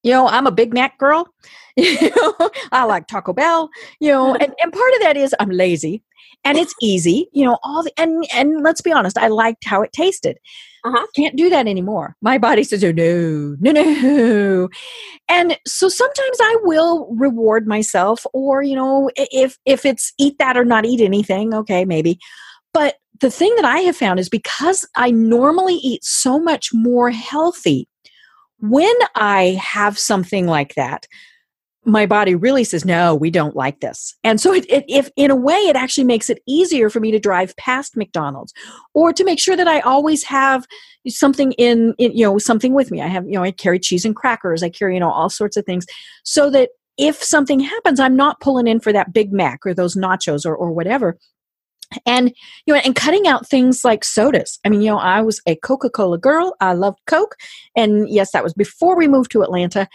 You 0.04 0.12
know, 0.12 0.28
I'm 0.28 0.48
a 0.48 0.52
Big 0.52 0.74
Mac 0.74 0.98
girl. 0.98 1.28
You 1.78 2.10
know, 2.14 2.50
I 2.74 2.84
like 2.84 3.08
Taco 3.08 3.32
Bell, 3.32 3.70
you 4.02 4.12
know, 4.12 4.36
and, 4.36 4.54
and 4.62 4.74
part 4.74 4.94
of 4.96 5.00
that 5.00 5.16
is 5.16 5.34
I'm 5.40 5.50
lazy 5.50 6.04
and 6.44 6.58
it's 6.58 6.74
easy, 6.82 7.30
you 7.32 7.46
know, 7.46 7.58
all 7.64 7.84
the 7.84 7.92
and 7.98 8.26
and 8.34 8.64
let's 8.64 8.82
be 8.82 8.92
honest, 8.92 9.18
I 9.18 9.28
liked 9.28 9.66
how 9.66 9.82
it 9.82 9.92
tasted. 9.92 10.38
Uh-huh. 10.86 11.06
Can't 11.16 11.36
do 11.36 11.50
that 11.50 11.68
anymore. 11.68 12.16
My 12.22 12.38
body 12.38 12.64
says, 12.64 12.84
oh, 12.84 12.92
no, 12.92 13.56
no, 13.60 13.72
no. 13.72 14.70
And 15.28 15.58
so 15.68 15.90
sometimes 15.90 16.38
I 16.42 16.58
will 16.62 17.14
reward 17.16 17.68
myself, 17.68 18.26
or 18.34 18.64
you 18.64 18.76
know, 18.76 19.10
if 19.16 19.58
if 19.66 19.86
it's 19.86 20.14
eat 20.18 20.38
that 20.40 20.58
or 20.58 20.66
not 20.66 20.86
eat 20.86 21.02
anything, 21.02 21.54
okay, 21.54 21.84
maybe. 21.84 22.18
But 22.74 22.96
the 23.20 23.32
thing 23.32 23.54
that 23.58 23.66
I 23.66 23.80
have 23.80 23.98
found 23.98 24.20
is 24.20 24.30
because 24.30 24.88
I 24.96 25.12
normally 25.12 25.76
eat 25.76 26.04
so 26.06 26.40
much 26.40 26.70
more 26.74 27.10
healthy 27.10 27.89
when 28.60 28.94
I 29.16 29.60
have 29.62 29.98
something 29.98 30.48
like 30.48 30.76
that, 30.76 31.08
my 31.86 32.06
body 32.06 32.36
really 32.36 32.64
says, 32.64 32.86
no, 32.86 33.16
we 33.16 33.32
don't 33.32 33.56
like 33.56 33.80
this. 33.80 34.16
And 34.24 34.40
so, 34.40 34.54
it, 34.54 34.70
it, 34.70 34.86
if 34.88 35.10
in 35.16 35.32
a 35.32 35.36
way, 35.36 35.56
it 35.56 35.76
actually 35.76 36.04
makes 36.04 36.30
it 36.30 36.42
easier 36.48 36.90
for 36.90 37.00
me 37.00 37.12
to 37.12 37.20
drive 37.20 37.56
past 37.56 37.96
McDonald's 37.96 38.54
or 38.94 39.14
to 39.14 39.24
make 39.24 39.40
sure 39.40 39.56
that 39.56 39.68
I 39.68 39.80
always 39.80 40.24
have 40.24 40.68
something 41.08 41.54
in, 41.54 41.96
in, 41.98 42.16
you 42.16 42.26
know, 42.26 42.38
something 42.38 42.74
with 42.74 42.92
me. 42.92 43.02
I 43.02 43.08
have, 43.08 43.26
you 43.26 43.34
know, 43.34 43.44
I 43.44 43.52
carry 43.52 43.80
cheese 43.80 44.06
and 44.06 44.16
crackers, 44.16 44.62
I 44.62 44.70
carry, 44.70 44.96
you 44.96 45.00
know, 45.00 45.12
all 45.12 45.30
sorts 45.30 45.56
of 45.56 45.66
things 45.66 45.86
so 46.24 46.50
that 46.50 46.70
if 46.98 47.24
something 47.24 47.62
happens, 47.62 48.00
I'm 48.00 48.18
not 48.18 48.42
pulling 48.42 48.68
in 48.68 48.82
for 48.82 48.92
that 48.92 49.14
Big 49.14 49.32
Mac 49.32 49.66
or 49.66 49.74
those 49.74 49.96
nachos 49.96 50.46
or, 50.46 50.56
or 50.56 50.72
whatever 50.72 51.18
and 52.06 52.34
you 52.66 52.74
know 52.74 52.80
and 52.84 52.96
cutting 52.96 53.28
out 53.28 53.48
things 53.48 53.84
like 53.84 54.04
sodas. 54.04 54.60
I 54.66 54.70
mean 54.70 54.82
you 54.82 54.92
know 54.92 54.98
i 55.00 55.22
was 55.22 55.42
a 55.48 55.56
coca-cola 55.56 56.18
girl. 56.18 56.56
I 56.60 56.74
loved 56.74 57.00
coke. 57.08 57.36
And 57.76 58.10
yes 58.10 58.32
that 58.32 58.44
was 58.44 58.54
before 58.54 58.96
we 58.96 59.08
moved 59.08 59.32
to 59.32 59.42
atlanta. 59.42 59.88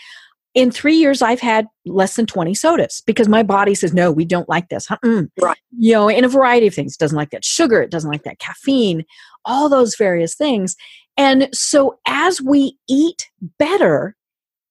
In 0.54 0.70
three 0.70 0.94
years 0.94 1.22
i've 1.22 1.40
had 1.40 1.66
less 1.84 2.16
than 2.16 2.26
20 2.26 2.54
sodas 2.54 3.02
because 3.06 3.28
my 3.28 3.42
body 3.42 3.74
says 3.74 3.92
no 3.92 4.10
we 4.12 4.24
don't 4.24 4.48
like 4.48 4.68
this. 4.68 4.86
Mm-mm. 4.86 5.28
right. 5.40 5.58
You 5.78 5.92
know 5.92 6.08
in 6.08 6.24
a 6.24 6.28
variety 6.28 6.66
of 6.66 6.74
things. 6.74 6.94
It 6.94 7.00
doesn't 7.00 7.16
like 7.16 7.30
that 7.30 7.44
sugar. 7.44 7.82
It 7.82 7.90
doesn't 7.90 8.10
like 8.10 8.24
that 8.24 8.38
caffeine. 8.38 9.04
All 9.44 9.68
those 9.68 9.96
various 9.96 10.34
things. 10.34 10.76
And 11.16 11.48
so 11.52 11.98
as 12.06 12.42
we 12.42 12.76
eat 12.88 13.30
better 13.58 14.16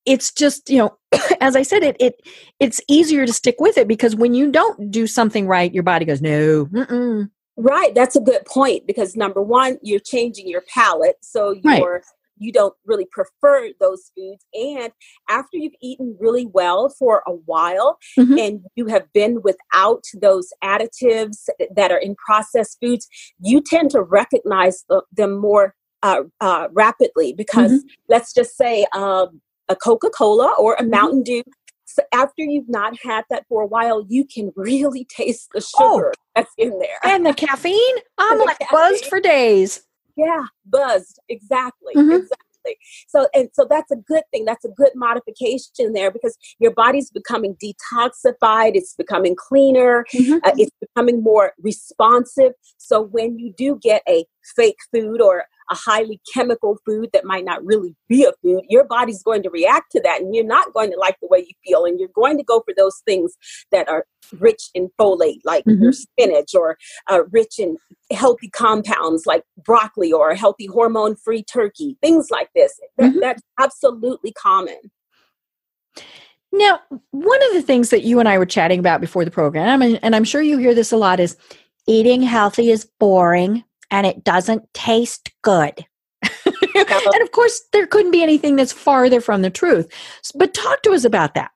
it's 0.05 0.31
just 0.31 0.69
you 0.69 0.77
know 0.77 0.97
as 1.41 1.55
i 1.55 1.61
said 1.61 1.83
it 1.83 1.95
it 1.99 2.15
it's 2.59 2.81
easier 2.87 3.25
to 3.25 3.33
stick 3.33 3.55
with 3.59 3.77
it 3.77 3.87
because 3.87 4.15
when 4.15 4.33
you 4.33 4.51
don't 4.51 4.91
do 4.91 5.07
something 5.07 5.47
right 5.47 5.73
your 5.73 5.83
body 5.83 6.05
goes 6.05 6.21
no 6.21 6.65
mm-mm. 6.65 7.29
right 7.57 7.93
that's 7.95 8.15
a 8.15 8.21
good 8.21 8.43
point 8.45 8.85
because 8.87 9.15
number 9.15 9.41
one 9.41 9.77
you're 9.81 9.99
changing 9.99 10.47
your 10.47 10.63
palate 10.73 11.17
so 11.21 11.51
you're 11.51 11.93
right. 11.93 12.01
you 12.37 12.51
don't 12.51 12.73
really 12.85 13.07
prefer 13.11 13.69
those 13.79 14.11
foods 14.15 14.45
and 14.53 14.91
after 15.29 15.57
you've 15.57 15.73
eaten 15.81 16.17
really 16.19 16.47
well 16.47 16.89
for 16.89 17.23
a 17.27 17.31
while 17.31 17.97
mm-hmm. 18.17 18.37
and 18.37 18.61
you 18.75 18.87
have 18.87 19.11
been 19.13 19.41
without 19.43 20.03
those 20.19 20.49
additives 20.63 21.47
that 21.75 21.91
are 21.91 21.99
in 21.99 22.15
processed 22.15 22.77
foods 22.81 23.07
you 23.39 23.61
tend 23.61 23.89
to 23.89 24.01
recognize 24.01 24.83
them 25.11 25.39
more 25.39 25.75
uh, 26.01 26.23
uh, 26.41 26.67
rapidly 26.73 27.33
because 27.33 27.71
mm-hmm. 27.71 27.87
let's 28.09 28.33
just 28.33 28.57
say 28.57 28.85
um, 28.93 29.41
a 29.73 29.75
Coca 29.75 30.09
Cola 30.09 30.55
or 30.57 30.73
a 30.73 30.81
mm-hmm. 30.81 30.91
Mountain 30.91 31.23
Dew. 31.23 31.43
So 31.85 32.01
after 32.13 32.43
you've 32.43 32.69
not 32.69 32.97
had 33.03 33.23
that 33.29 33.45
for 33.49 33.61
a 33.61 33.67
while, 33.67 34.05
you 34.07 34.25
can 34.25 34.51
really 34.55 35.05
taste 35.09 35.49
the 35.53 35.65
oh. 35.77 35.97
sugar 35.97 36.13
oh, 36.15 36.21
that's 36.35 36.53
in 36.57 36.79
there 36.79 36.99
and 37.03 37.25
the 37.25 37.33
caffeine. 37.33 37.97
I'm 38.17 38.39
like 38.39 38.59
caffeine. 38.59 38.67
buzzed 38.71 39.05
for 39.05 39.19
days. 39.19 39.85
Yeah, 40.15 40.45
buzzed. 40.65 41.19
Exactly. 41.27 41.93
Mm-hmm. 41.95 42.11
Exactly. 42.11 42.77
So 43.07 43.27
and 43.33 43.49
so 43.53 43.67
that's 43.69 43.91
a 43.91 43.95
good 43.95 44.23
thing. 44.31 44.45
That's 44.45 44.63
a 44.63 44.69
good 44.69 44.91
modification 44.95 45.91
there 45.93 46.11
because 46.11 46.37
your 46.59 46.71
body's 46.71 47.09
becoming 47.09 47.55
detoxified. 47.55 48.71
It's 48.75 48.95
becoming 48.95 49.35
cleaner. 49.35 50.05
Mm-hmm. 50.13 50.37
Uh, 50.43 50.51
it's 50.57 50.71
becoming 50.79 51.21
more 51.21 51.53
responsive. 51.59 52.53
So 52.77 53.01
when 53.01 53.37
you 53.37 53.53
do 53.57 53.79
get 53.81 54.01
a 54.07 54.25
fake 54.55 54.79
food 54.93 55.19
or 55.19 55.45
a 55.71 55.75
highly 55.75 56.19
chemical 56.33 56.77
food 56.85 57.09
that 57.13 57.25
might 57.25 57.45
not 57.45 57.63
really 57.65 57.95
be 58.07 58.23
a 58.25 58.31
food, 58.41 58.63
your 58.69 58.83
body's 58.83 59.23
going 59.23 59.43
to 59.43 59.49
react 59.49 59.91
to 59.91 60.01
that 60.01 60.21
and 60.21 60.35
you're 60.35 60.45
not 60.45 60.73
going 60.73 60.91
to 60.91 60.97
like 60.97 61.17
the 61.21 61.27
way 61.27 61.39
you 61.39 61.53
feel. 61.65 61.85
And 61.85 61.99
you're 61.99 62.09
going 62.13 62.37
to 62.37 62.43
go 62.43 62.61
for 62.61 62.73
those 62.75 63.01
things 63.05 63.33
that 63.71 63.87
are 63.87 64.05
rich 64.39 64.69
in 64.73 64.89
folate, 64.99 65.41
like 65.43 65.65
mm-hmm. 65.65 65.83
your 65.83 65.93
spinach, 65.93 66.55
or 66.55 66.77
uh, 67.09 67.23
rich 67.31 67.59
in 67.59 67.77
healthy 68.11 68.49
compounds 68.49 69.25
like 69.25 69.43
broccoli 69.63 70.11
or 70.11 70.35
healthy 70.35 70.67
hormone 70.67 71.15
free 71.15 71.43
turkey, 71.43 71.97
things 72.01 72.29
like 72.29 72.49
this. 72.55 72.79
That, 72.97 73.11
mm-hmm. 73.11 73.19
That's 73.19 73.41
absolutely 73.59 74.31
common. 74.33 74.91
Now, 76.51 76.79
one 77.11 77.43
of 77.43 77.53
the 77.53 77.63
things 77.63 77.89
that 77.89 78.03
you 78.03 78.19
and 78.19 78.29
I 78.29 78.37
were 78.37 78.45
chatting 78.45 78.79
about 78.79 79.01
before 79.01 79.25
the 79.25 79.31
program, 79.31 79.81
and 79.81 80.15
I'm 80.15 80.23
sure 80.23 80.41
you 80.41 80.59
hear 80.59 80.75
this 80.75 80.91
a 80.91 80.97
lot, 80.97 81.19
is 81.19 81.35
eating 81.87 82.21
healthy 82.21 82.69
is 82.69 82.87
boring 82.99 83.63
and 83.93 84.07
it 84.07 84.23
doesn't 84.23 84.73
taste 84.73 85.29
good. 85.43 85.85
and 86.45 87.21
of 87.21 87.31
course, 87.31 87.61
there 87.71 87.85
couldn't 87.85 88.11
be 88.11 88.23
anything 88.23 88.55
that's 88.55 88.73
farther 88.73 89.21
from 89.21 89.43
the 89.43 89.51
truth. 89.51 89.87
But 90.33 90.55
talk 90.55 90.81
to 90.81 90.93
us 90.93 91.05
about 91.05 91.35
that. 91.35 91.51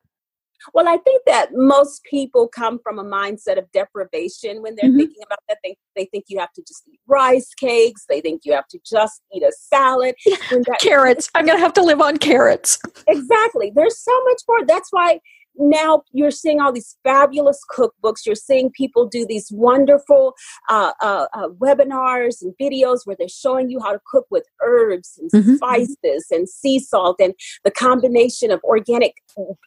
Well, 0.74 0.88
I 0.88 0.98
think 0.98 1.24
that 1.26 1.50
most 1.54 2.04
people 2.04 2.48
come 2.48 2.78
from 2.84 3.00
a 3.00 3.04
mindset 3.04 3.58
of 3.58 3.72
deprivation 3.72 4.62
when 4.62 4.76
they're 4.76 4.90
mm-hmm. 4.90 5.00
thinking 5.00 5.24
about 5.26 5.40
that. 5.48 5.58
They, 5.64 5.78
they 5.96 6.06
think 6.06 6.26
you 6.28 6.40
have 6.40 6.52
to 6.54 6.62
just 6.62 6.84
eat 6.88 7.00
rice 7.08 7.54
cakes. 7.56 8.06
They 8.08 8.22
think 8.22 8.42
you 8.44 8.54
have 8.54 8.68
to 8.68 8.80
just 8.86 9.22
eat 9.34 9.42
a 9.42 9.52
salad. 9.52 10.14
That- 10.52 10.78
carrots. 10.80 11.30
I'm 11.34 11.46
going 11.46 11.58
to 11.58 11.64
have 11.64 11.74
to 11.74 11.82
live 11.82 12.02
on 12.02 12.18
carrots. 12.18 12.80
Exactly. 13.08 13.72
There's 13.74 13.98
so 13.98 14.24
much 14.26 14.42
more. 14.48 14.66
That's 14.66 14.90
why 14.92 15.22
now 15.58 16.04
you're 16.12 16.32
seeing 16.32 16.60
all 16.60 16.72
these 16.72 16.98
fabulous 17.04 17.60
cookbooks. 17.72 18.26
You're 18.26 18.36
seeing 18.36 18.72
people 18.72 19.08
do 19.08 19.26
these 19.26 19.52
wonderful 19.52 20.34
uh, 20.70 20.92
uh, 21.02 21.28
uh, 21.34 21.50
webinars 21.50 22.42
and 22.42 22.54
videos 22.62 23.00
where 23.06 23.16
they're 23.18 23.28
showing 23.28 23.70
you 23.70 23.80
how 23.80 23.92
to 23.92 24.00
cook 24.10 24.26
with 24.30 24.46
herbs 24.62 25.20
and 25.20 25.32
mm-hmm. 25.32 25.56
spices 25.56 26.28
and 26.32 26.48
sea 26.48 26.80
salt 26.80 27.18
and 27.20 27.34
the 27.64 27.72
combination 27.72 28.52
of 28.52 28.62
organic 28.64 29.16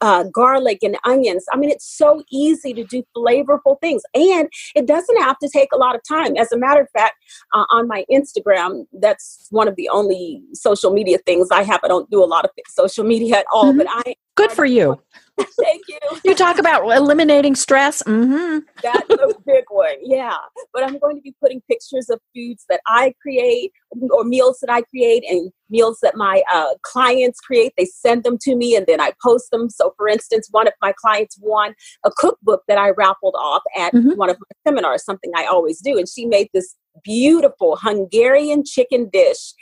uh, 0.01 0.25
garlic 0.33 0.79
and 0.83 0.97
onions. 1.05 1.45
I 1.53 1.57
mean, 1.57 1.71
it's 1.71 1.89
so 1.89 2.23
easy 2.31 2.73
to 2.75 2.85
do 2.85 3.03
flavorful 3.17 3.81
things, 3.81 4.03
and 4.15 4.49
it 4.75 4.87
doesn't 4.87 5.21
have 5.21 5.39
to 5.39 5.49
take 5.49 5.69
a 5.73 5.79
lot 5.79 5.95
of 5.95 6.03
time. 6.09 6.37
As 6.37 6.53
a 6.53 6.59
matter 6.59 6.81
of 6.81 6.89
fact, 6.97 7.15
uh, 7.55 7.65
on 7.71 7.89
my 7.89 8.05
Instagram, 8.11 8.87
that's 8.93 9.47
one 9.51 9.69
of 9.69 9.77
the 9.77 9.89
only 9.89 10.43
social 10.55 10.93
media 10.93 11.19
things 11.19 11.49
I 11.51 11.63
have. 11.63 11.81
I 11.83 11.89
don't 11.89 12.11
do 12.11 12.23
a 12.23 12.27
lot 12.27 12.45
of 12.45 12.51
social 12.69 13.05
media 13.05 13.39
at 13.39 13.47
all, 13.53 13.67
mm-hmm. 13.67 13.79
but 13.79 13.87
I 13.91 14.15
good 14.35 14.53
for 14.53 14.65
you. 14.65 15.01
Thank 15.39 15.83
you. 15.89 15.99
You 16.25 16.35
talk 16.35 16.59
about 16.59 16.85
eliminating 16.85 17.55
stress. 17.55 18.03
Mm-hmm. 18.03 18.59
That's 18.83 19.11
a 19.11 19.35
big 19.47 19.65
one. 19.71 19.95
Yeah. 20.03 20.37
But 20.73 20.85
I'm 20.85 20.99
going 20.99 21.17
to 21.17 21.23
be 21.23 21.35
putting 21.41 21.63
pictures 21.63 22.11
of 22.11 22.21
foods 22.35 22.67
that 22.69 22.81
I 22.87 23.15
create 23.23 23.73
or 24.11 24.25
meals 24.25 24.59
that 24.61 24.71
I 24.71 24.83
create 24.83 25.25
and 25.29 25.51
meals 25.69 25.99
that 26.03 26.17
my 26.17 26.43
uh, 26.53 26.75
clients 26.83 27.41
create. 27.41 27.73
They 27.77 27.87
send 27.87 28.25
them 28.25 28.39
to 28.43 28.57
me 28.57 28.75
and 28.77 28.87
then 28.87 29.01
I 29.01 29.13
post 29.23 29.51
them. 29.51 29.69
So, 29.71 29.95
for 29.97 30.09
instance, 30.09 30.49
one 30.51 30.67
of 30.67 30.75
my 30.81 30.93
clients 30.93 31.39
won 31.41 31.75
a 32.05 32.11
cookbook 32.17 32.63
that 32.69 32.79
I 32.79 32.91
raffled 32.91 33.37
off 33.39 33.63
at 33.77 33.93
mm-hmm. 33.93 34.17
one 34.17 34.31
of 34.31 34.37
my 34.39 34.71
seminars, 34.71 35.05
something 35.05 35.31
I 35.37 35.47
always 35.47 35.81
do. 35.81 35.99
And 35.99 36.09
she 36.09 36.27
made 36.27 36.49
this 36.53 36.77
beautiful 37.03 37.77
Hungarian 37.81 38.65
chicken 38.65 39.09
dish. 39.13 39.55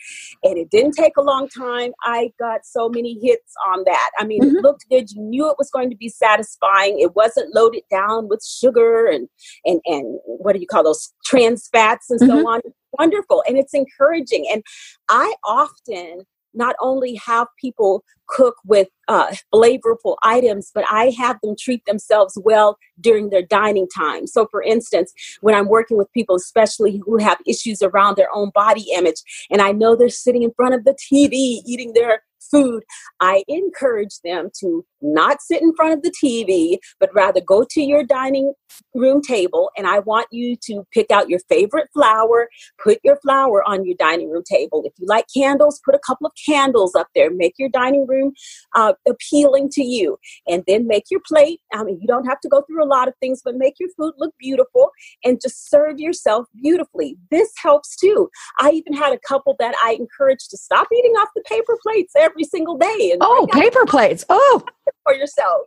And 0.42 0.58
it 0.58 0.70
didn't 0.70 0.92
take 0.92 1.16
a 1.16 1.22
long 1.22 1.48
time. 1.48 1.92
I 2.04 2.32
got 2.38 2.64
so 2.64 2.88
many 2.88 3.18
hits 3.22 3.52
on 3.68 3.84
that. 3.84 4.10
I 4.18 4.24
mean, 4.24 4.42
mm-hmm. 4.42 4.56
it 4.56 4.62
looked 4.62 4.86
good. 4.90 5.10
You 5.10 5.22
knew 5.22 5.50
it 5.50 5.56
was 5.58 5.70
going 5.70 5.90
to 5.90 5.96
be 5.96 6.08
satisfying. 6.08 6.98
It 6.98 7.14
wasn't 7.14 7.54
loaded 7.54 7.82
down 7.90 8.28
with 8.28 8.44
sugar 8.44 9.06
and 9.06 9.28
and 9.64 9.80
and 9.86 10.18
what 10.24 10.54
do 10.54 10.60
you 10.60 10.66
call 10.66 10.84
those 10.84 11.12
trans 11.24 11.68
fats 11.72 12.10
and 12.10 12.20
mm-hmm. 12.20 12.40
so 12.40 12.48
on. 12.48 12.60
Wonderful. 12.98 13.42
And 13.48 13.58
it's 13.58 13.74
encouraging. 13.74 14.46
And 14.52 14.62
I 15.08 15.34
often 15.44 16.24
not 16.54 16.74
only 16.80 17.14
have 17.24 17.46
people 17.60 18.04
cook 18.26 18.56
with 18.64 18.88
uh, 19.06 19.34
flavorful 19.54 20.16
items, 20.22 20.70
but 20.74 20.84
I 20.90 21.10
have 21.18 21.38
them 21.42 21.54
treat 21.58 21.84
themselves 21.86 22.38
well 22.42 22.76
during 23.00 23.30
their 23.30 23.42
dining 23.42 23.86
time. 23.96 24.26
So, 24.26 24.46
for 24.50 24.62
instance, 24.62 25.12
when 25.40 25.54
I'm 25.54 25.68
working 25.68 25.96
with 25.96 26.12
people, 26.12 26.36
especially 26.36 27.00
who 27.04 27.18
have 27.18 27.38
issues 27.46 27.80
around 27.82 28.16
their 28.16 28.28
own 28.34 28.50
body 28.54 28.86
image, 28.94 29.22
and 29.50 29.62
I 29.62 29.72
know 29.72 29.96
they're 29.96 30.08
sitting 30.08 30.42
in 30.42 30.52
front 30.52 30.74
of 30.74 30.84
the 30.84 30.94
TV 30.94 31.60
eating 31.66 31.92
their 31.94 32.22
food, 32.50 32.82
I 33.20 33.44
encourage 33.48 34.20
them 34.24 34.50
to 34.60 34.84
not 35.00 35.40
sit 35.40 35.62
in 35.62 35.74
front 35.74 35.94
of 35.94 36.02
the 36.02 36.12
TV, 36.22 36.78
but 37.00 37.10
rather 37.14 37.40
go 37.40 37.64
to 37.70 37.80
your 37.80 38.04
dining 38.04 38.52
room 38.94 39.22
table. 39.22 39.70
And 39.76 39.86
I 39.86 40.00
want 40.00 40.26
you 40.30 40.56
to 40.64 40.86
pick 40.92 41.10
out 41.10 41.28
your 41.28 41.40
favorite 41.48 41.88
flower, 41.92 42.48
put 42.82 42.98
your 43.04 43.16
flower 43.20 43.62
on 43.66 43.84
your 43.84 43.96
dining 43.98 44.30
room 44.30 44.42
table. 44.50 44.82
If 44.84 44.92
you 44.98 45.06
like 45.06 45.26
candles, 45.34 45.80
put 45.84 45.94
a 45.94 46.00
couple 46.06 46.26
of 46.26 46.32
candles 46.46 46.94
up 46.94 47.08
there. 47.14 47.30
Make 47.30 47.54
your 47.58 47.68
dining 47.68 48.06
room 48.06 48.32
uh, 48.74 48.94
appealing 49.08 49.70
to 49.70 49.84
you. 49.84 50.18
And 50.46 50.64
then 50.66 50.86
make 50.86 51.04
your 51.10 51.20
plate. 51.26 51.60
I 51.72 51.84
mean, 51.84 51.98
you 52.00 52.06
don't 52.06 52.26
have 52.26 52.40
to 52.40 52.48
go 52.48 52.62
through 52.62 52.84
a 52.84 52.86
lot 52.86 53.08
of 53.08 53.14
things, 53.20 53.40
but 53.44 53.56
make 53.56 53.74
your 53.78 53.90
food 53.96 54.14
look 54.18 54.34
beautiful 54.38 54.90
and 55.24 55.40
just 55.40 55.70
serve 55.70 55.98
yourself 55.98 56.46
beautifully. 56.60 57.16
This 57.30 57.50
helps 57.62 57.96
too. 57.96 58.28
I 58.58 58.70
even 58.70 58.92
had 58.92 59.12
a 59.12 59.18
couple 59.26 59.56
that 59.58 59.74
I 59.82 59.92
encouraged 59.92 60.50
to 60.50 60.56
stop 60.56 60.88
eating 60.96 61.12
off 61.12 61.28
the 61.34 61.42
paper 61.42 61.76
plates 61.82 62.12
every 62.28 62.44
single 62.44 62.76
day. 62.76 63.10
And 63.12 63.20
oh, 63.20 63.48
paper 63.52 63.84
plates. 63.86 64.24
Oh, 64.28 64.62
for 65.04 65.14
yourself. 65.14 65.62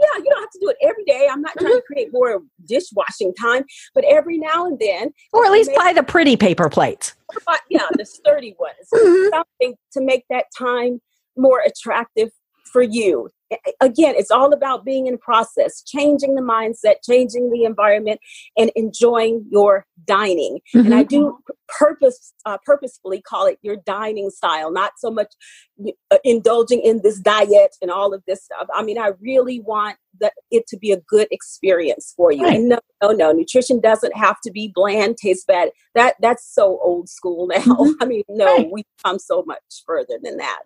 Yeah, 0.00 0.18
you 0.18 0.30
don't 0.30 0.40
have 0.40 0.50
to 0.50 0.58
do 0.60 0.68
it 0.70 0.76
every 0.82 1.04
day. 1.04 1.28
I'm 1.30 1.42
not 1.42 1.52
trying 1.58 1.72
mm-hmm. 1.72 1.76
to 1.76 1.82
create 1.82 2.08
more 2.10 2.40
dishwashing 2.66 3.34
time, 3.34 3.64
but 3.94 4.04
every 4.04 4.38
now 4.38 4.64
and 4.66 4.78
then. 4.78 5.10
Or 5.32 5.44
at 5.44 5.52
least 5.52 5.70
buy 5.76 5.92
the 5.92 6.02
pretty 6.02 6.36
paper 6.36 6.70
plates. 6.70 7.14
Yeah, 7.68 7.86
the 7.92 8.06
sturdy 8.06 8.56
ones. 8.58 8.74
Mm-hmm. 8.94 9.28
Something 9.36 9.74
to 9.92 10.00
make 10.00 10.24
that 10.30 10.46
time 10.56 11.00
more 11.36 11.60
attractive 11.60 12.30
for 12.72 12.82
you 12.82 13.30
again, 13.80 14.14
it's 14.16 14.30
all 14.30 14.52
about 14.52 14.84
being 14.84 15.06
in 15.06 15.18
process, 15.18 15.82
changing 15.82 16.34
the 16.34 16.42
mindset, 16.42 16.96
changing 17.04 17.50
the 17.50 17.64
environment, 17.64 18.20
and 18.56 18.70
enjoying 18.76 19.46
your 19.50 19.86
dining. 20.06 20.60
Mm-hmm. 20.74 20.86
And 20.86 20.94
I 20.94 21.02
do 21.02 21.26
mm-hmm. 21.26 21.52
purpose 21.78 22.34
uh, 22.46 22.58
purposefully 22.64 23.20
call 23.20 23.46
it 23.46 23.58
your 23.62 23.76
dining 23.76 24.30
style, 24.30 24.70
not 24.70 24.92
so 24.98 25.10
much 25.10 25.32
uh, 26.10 26.18
indulging 26.24 26.80
in 26.80 27.00
this 27.02 27.18
diet 27.18 27.76
and 27.80 27.90
all 27.90 28.12
of 28.12 28.22
this 28.26 28.44
stuff. 28.44 28.68
I 28.74 28.82
mean, 28.82 28.98
I 28.98 29.12
really 29.20 29.60
want 29.60 29.96
that 30.20 30.32
it 30.50 30.66
to 30.68 30.76
be 30.76 30.92
a 30.92 31.00
good 31.00 31.28
experience 31.30 32.12
for 32.16 32.32
you. 32.32 32.44
Right. 32.44 32.56
And 32.56 32.68
no, 32.68 32.78
no, 33.02 33.10
no, 33.12 33.32
nutrition 33.32 33.80
doesn't 33.80 34.16
have 34.16 34.36
to 34.42 34.50
be 34.50 34.72
bland, 34.74 35.16
taste 35.16 35.46
bad. 35.46 35.70
That 35.94 36.14
that's 36.20 36.52
so 36.52 36.78
old 36.82 37.08
school 37.08 37.46
now. 37.50 37.58
Mm-hmm. 37.60 38.02
I 38.02 38.04
mean, 38.06 38.24
no, 38.28 38.56
right. 38.56 38.68
we've 38.70 38.84
come 39.04 39.18
so 39.18 39.44
much 39.46 39.62
further 39.86 40.18
than 40.22 40.36
that. 40.38 40.62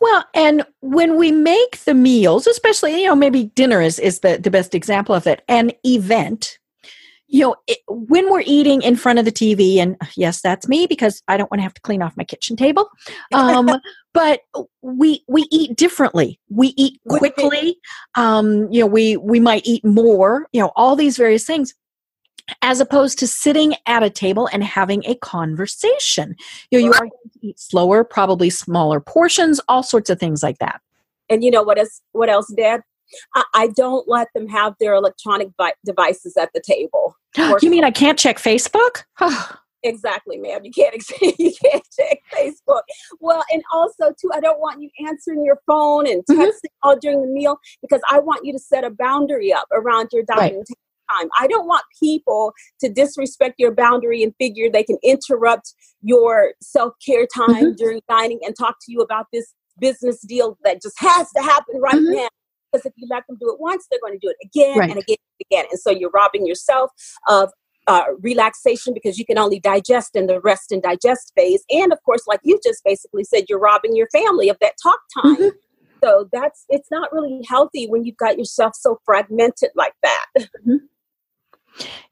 Well, 0.00 0.24
and 0.34 0.64
when 0.80 1.16
we 1.16 1.32
make 1.32 1.78
the 1.84 1.94
meals, 1.94 2.46
especially, 2.46 3.00
you 3.00 3.06
know, 3.06 3.14
maybe 3.14 3.44
dinner 3.44 3.80
is, 3.80 3.98
is 3.98 4.20
the, 4.20 4.38
the 4.38 4.50
best 4.50 4.74
example 4.74 5.14
of 5.14 5.26
it, 5.26 5.42
an 5.48 5.72
event, 5.84 6.58
you 7.28 7.40
know, 7.40 7.56
it, 7.66 7.78
when 7.88 8.30
we're 8.30 8.42
eating 8.46 8.82
in 8.82 8.94
front 8.94 9.18
of 9.18 9.24
the 9.24 9.32
TV, 9.32 9.78
and 9.78 9.96
yes, 10.16 10.40
that's 10.40 10.68
me 10.68 10.86
because 10.86 11.22
I 11.28 11.36
don't 11.36 11.50
want 11.50 11.58
to 11.58 11.64
have 11.64 11.74
to 11.74 11.80
clean 11.80 12.02
off 12.02 12.16
my 12.16 12.24
kitchen 12.24 12.56
table. 12.56 12.88
Um, 13.32 13.68
but 14.14 14.40
we 14.82 15.24
we 15.26 15.46
eat 15.50 15.76
differently. 15.76 16.38
We 16.48 16.72
eat 16.76 17.00
quickly. 17.08 17.78
Um, 18.14 18.70
you 18.72 18.80
know, 18.80 18.86
we 18.86 19.16
we 19.16 19.40
might 19.40 19.66
eat 19.66 19.84
more. 19.84 20.46
You 20.52 20.62
know, 20.62 20.72
all 20.76 20.94
these 20.94 21.16
various 21.16 21.44
things 21.44 21.74
as 22.62 22.80
opposed 22.80 23.18
to 23.18 23.26
sitting 23.26 23.74
at 23.86 24.02
a 24.02 24.10
table 24.10 24.48
and 24.52 24.62
having 24.62 25.04
a 25.06 25.14
conversation. 25.16 26.36
You 26.70 26.78
know, 26.78 26.84
you 26.86 26.92
are 26.92 27.00
going 27.00 27.10
to 27.32 27.46
eat 27.46 27.58
slower, 27.58 28.04
probably 28.04 28.50
smaller 28.50 29.00
portions, 29.00 29.60
all 29.68 29.82
sorts 29.82 30.10
of 30.10 30.18
things 30.18 30.42
like 30.42 30.58
that. 30.58 30.80
And 31.28 31.42
you 31.42 31.50
know 31.50 31.62
what 31.62 31.78
is 31.78 32.00
what 32.12 32.28
else, 32.28 32.52
Deb? 32.56 32.80
I, 33.34 33.44
I 33.54 33.68
don't 33.68 34.08
let 34.08 34.28
them 34.34 34.48
have 34.48 34.74
their 34.80 34.94
electronic 34.94 35.48
vi- 35.56 35.74
devices 35.84 36.36
at 36.36 36.50
the 36.54 36.60
table. 36.60 37.16
you 37.36 37.70
mean 37.70 37.84
I 37.84 37.90
can't 37.90 38.18
check 38.18 38.38
Facebook? 38.38 39.04
exactly, 39.82 40.38
ma'am. 40.38 40.64
You 40.64 40.70
can't 40.70 40.94
you 41.38 41.52
can't 41.62 41.84
check 41.98 42.18
Facebook. 42.32 42.82
Well, 43.20 43.44
and 43.52 43.62
also 43.72 44.12
too, 44.20 44.30
I 44.32 44.40
don't 44.40 44.60
want 44.60 44.80
you 44.80 44.90
answering 45.06 45.44
your 45.44 45.60
phone 45.66 46.06
and 46.06 46.22
mm-hmm. 46.24 46.40
texting 46.40 46.50
mm-hmm. 46.50 46.88
all 46.88 46.96
during 46.96 47.22
the 47.22 47.28
meal 47.28 47.58
because 47.82 48.00
I 48.08 48.20
want 48.20 48.44
you 48.44 48.52
to 48.52 48.58
set 48.58 48.84
a 48.84 48.90
boundary 48.90 49.52
up 49.52 49.66
around 49.72 50.10
your 50.12 50.22
dining 50.22 50.58
right. 50.58 50.66
table 50.66 50.80
time. 51.10 51.28
I 51.38 51.46
don't 51.46 51.66
want 51.66 51.84
people 52.00 52.52
to 52.80 52.88
disrespect 52.88 53.56
your 53.58 53.74
boundary 53.74 54.22
and 54.22 54.32
figure 54.38 54.70
they 54.70 54.84
can 54.84 54.98
interrupt 55.02 55.74
your 56.02 56.54
self 56.60 56.94
care 57.04 57.26
time 57.34 57.54
mm-hmm. 57.54 57.76
during 57.76 58.00
dining 58.08 58.40
and 58.42 58.54
talk 58.56 58.76
to 58.86 58.92
you 58.92 59.00
about 59.00 59.26
this 59.32 59.54
business 59.78 60.20
deal 60.22 60.58
that 60.64 60.82
just 60.82 60.98
has 60.98 61.30
to 61.32 61.42
happen 61.42 61.80
right 61.80 61.94
mm-hmm. 61.94 62.14
now. 62.14 62.28
Because 62.72 62.86
if 62.86 62.92
you 62.96 63.06
let 63.10 63.26
them 63.28 63.36
do 63.40 63.50
it 63.50 63.60
once, 63.60 63.86
they're 63.90 64.00
going 64.00 64.18
to 64.18 64.26
do 64.26 64.30
it 64.30 64.36
again 64.44 64.78
right. 64.78 64.90
and 64.90 64.98
again 64.98 65.16
and 65.18 65.46
again. 65.50 65.64
And 65.70 65.80
so 65.80 65.90
you're 65.90 66.10
robbing 66.10 66.46
yourself 66.46 66.90
of 67.28 67.50
uh, 67.86 68.04
relaxation 68.20 68.92
because 68.92 69.18
you 69.18 69.24
can 69.24 69.38
only 69.38 69.60
digest 69.60 70.16
in 70.16 70.26
the 70.26 70.40
rest 70.40 70.72
and 70.72 70.82
digest 70.82 71.32
phase. 71.36 71.62
And 71.70 71.92
of 71.92 72.02
course, 72.04 72.22
like 72.26 72.40
you 72.42 72.58
just 72.64 72.82
basically 72.84 73.22
said, 73.22 73.44
you're 73.48 73.60
robbing 73.60 73.94
your 73.94 74.08
family 74.12 74.48
of 74.48 74.58
that 74.60 74.74
talk 74.82 74.98
time. 75.22 75.36
Mm-hmm. 75.36 75.48
So 76.04 76.28
that's 76.32 76.64
it's 76.68 76.90
not 76.90 77.10
really 77.12 77.40
healthy 77.48 77.86
when 77.86 78.04
you've 78.04 78.18
got 78.18 78.36
yourself 78.36 78.72
so 78.74 78.98
fragmented 79.06 79.70
like 79.74 79.94
that. 80.02 80.26
Mm-hmm 80.38 80.76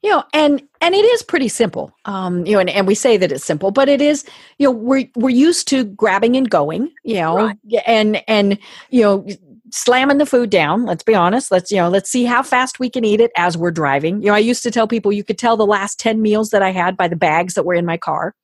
you 0.02 0.10
know 0.10 0.22
and 0.32 0.62
and 0.80 0.94
it 0.94 1.04
is 1.04 1.22
pretty 1.22 1.48
simple 1.48 1.92
um 2.04 2.44
you 2.46 2.52
know 2.52 2.60
and, 2.60 2.70
and 2.70 2.86
we 2.86 2.94
say 2.94 3.16
that 3.16 3.32
it's 3.32 3.44
simple 3.44 3.70
but 3.70 3.88
it 3.88 4.00
is 4.00 4.24
you 4.58 4.66
know 4.66 4.70
we're 4.70 5.04
we're 5.16 5.30
used 5.30 5.68
to 5.68 5.84
grabbing 5.84 6.36
and 6.36 6.50
going 6.50 6.90
you 7.04 7.16
know 7.16 7.36
right. 7.36 7.56
and 7.86 8.22
and 8.28 8.58
you 8.90 9.02
know 9.02 9.26
slamming 9.70 10.18
the 10.18 10.26
food 10.26 10.50
down 10.50 10.84
let's 10.84 11.02
be 11.02 11.14
honest 11.14 11.50
let's 11.50 11.70
you 11.70 11.78
know 11.78 11.88
let's 11.88 12.10
see 12.10 12.24
how 12.24 12.42
fast 12.42 12.78
we 12.78 12.88
can 12.88 13.04
eat 13.04 13.20
it 13.20 13.32
as 13.36 13.56
we're 13.56 13.70
driving 13.70 14.20
you 14.22 14.28
know 14.28 14.34
i 14.34 14.38
used 14.38 14.62
to 14.62 14.70
tell 14.70 14.86
people 14.86 15.12
you 15.12 15.24
could 15.24 15.38
tell 15.38 15.56
the 15.56 15.66
last 15.66 15.98
10 15.98 16.22
meals 16.22 16.50
that 16.50 16.62
i 16.62 16.70
had 16.70 16.96
by 16.96 17.08
the 17.08 17.16
bags 17.16 17.54
that 17.54 17.64
were 17.64 17.74
in 17.74 17.86
my 17.86 17.96
car 17.96 18.34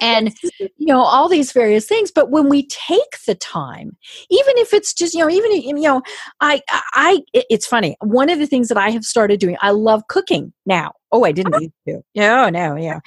and 0.00 0.34
you 0.58 0.86
know 0.86 1.00
all 1.00 1.28
these 1.28 1.52
various 1.52 1.86
things 1.86 2.10
but 2.10 2.30
when 2.30 2.48
we 2.48 2.66
take 2.66 3.18
the 3.26 3.34
time 3.34 3.96
even 4.30 4.54
if 4.56 4.72
it's 4.72 4.94
just 4.94 5.14
you 5.14 5.20
know 5.20 5.30
even 5.30 5.52
you 5.52 5.74
know 5.74 6.02
i 6.40 6.62
i 6.94 7.20
it's 7.34 7.66
funny 7.66 7.96
one 8.00 8.30
of 8.30 8.38
the 8.38 8.46
things 8.46 8.68
that 8.68 8.78
i 8.78 8.90
have 8.90 9.04
started 9.04 9.38
doing 9.38 9.56
i 9.60 9.70
love 9.70 10.02
cooking 10.08 10.52
now. 10.66 10.92
Oh 11.12 11.24
i 11.24 11.32
didn't 11.32 11.54
uh-huh. 11.54 11.60
need 11.60 11.72
to. 11.88 12.02
No 12.14 12.48
no 12.48 12.76
yeah. 12.76 13.00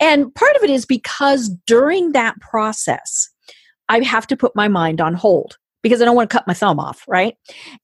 And 0.00 0.34
part 0.34 0.56
of 0.56 0.62
it 0.62 0.70
is 0.70 0.86
because 0.86 1.50
during 1.66 2.12
that 2.12 2.38
process 2.40 3.28
i 3.88 4.00
have 4.00 4.26
to 4.26 4.36
put 4.36 4.56
my 4.56 4.68
mind 4.68 5.00
on 5.00 5.14
hold 5.14 5.58
because 5.82 6.00
i 6.00 6.04
don't 6.04 6.16
want 6.16 6.30
to 6.30 6.36
cut 6.36 6.46
my 6.46 6.54
thumb 6.54 6.80
off 6.80 7.04
right. 7.06 7.34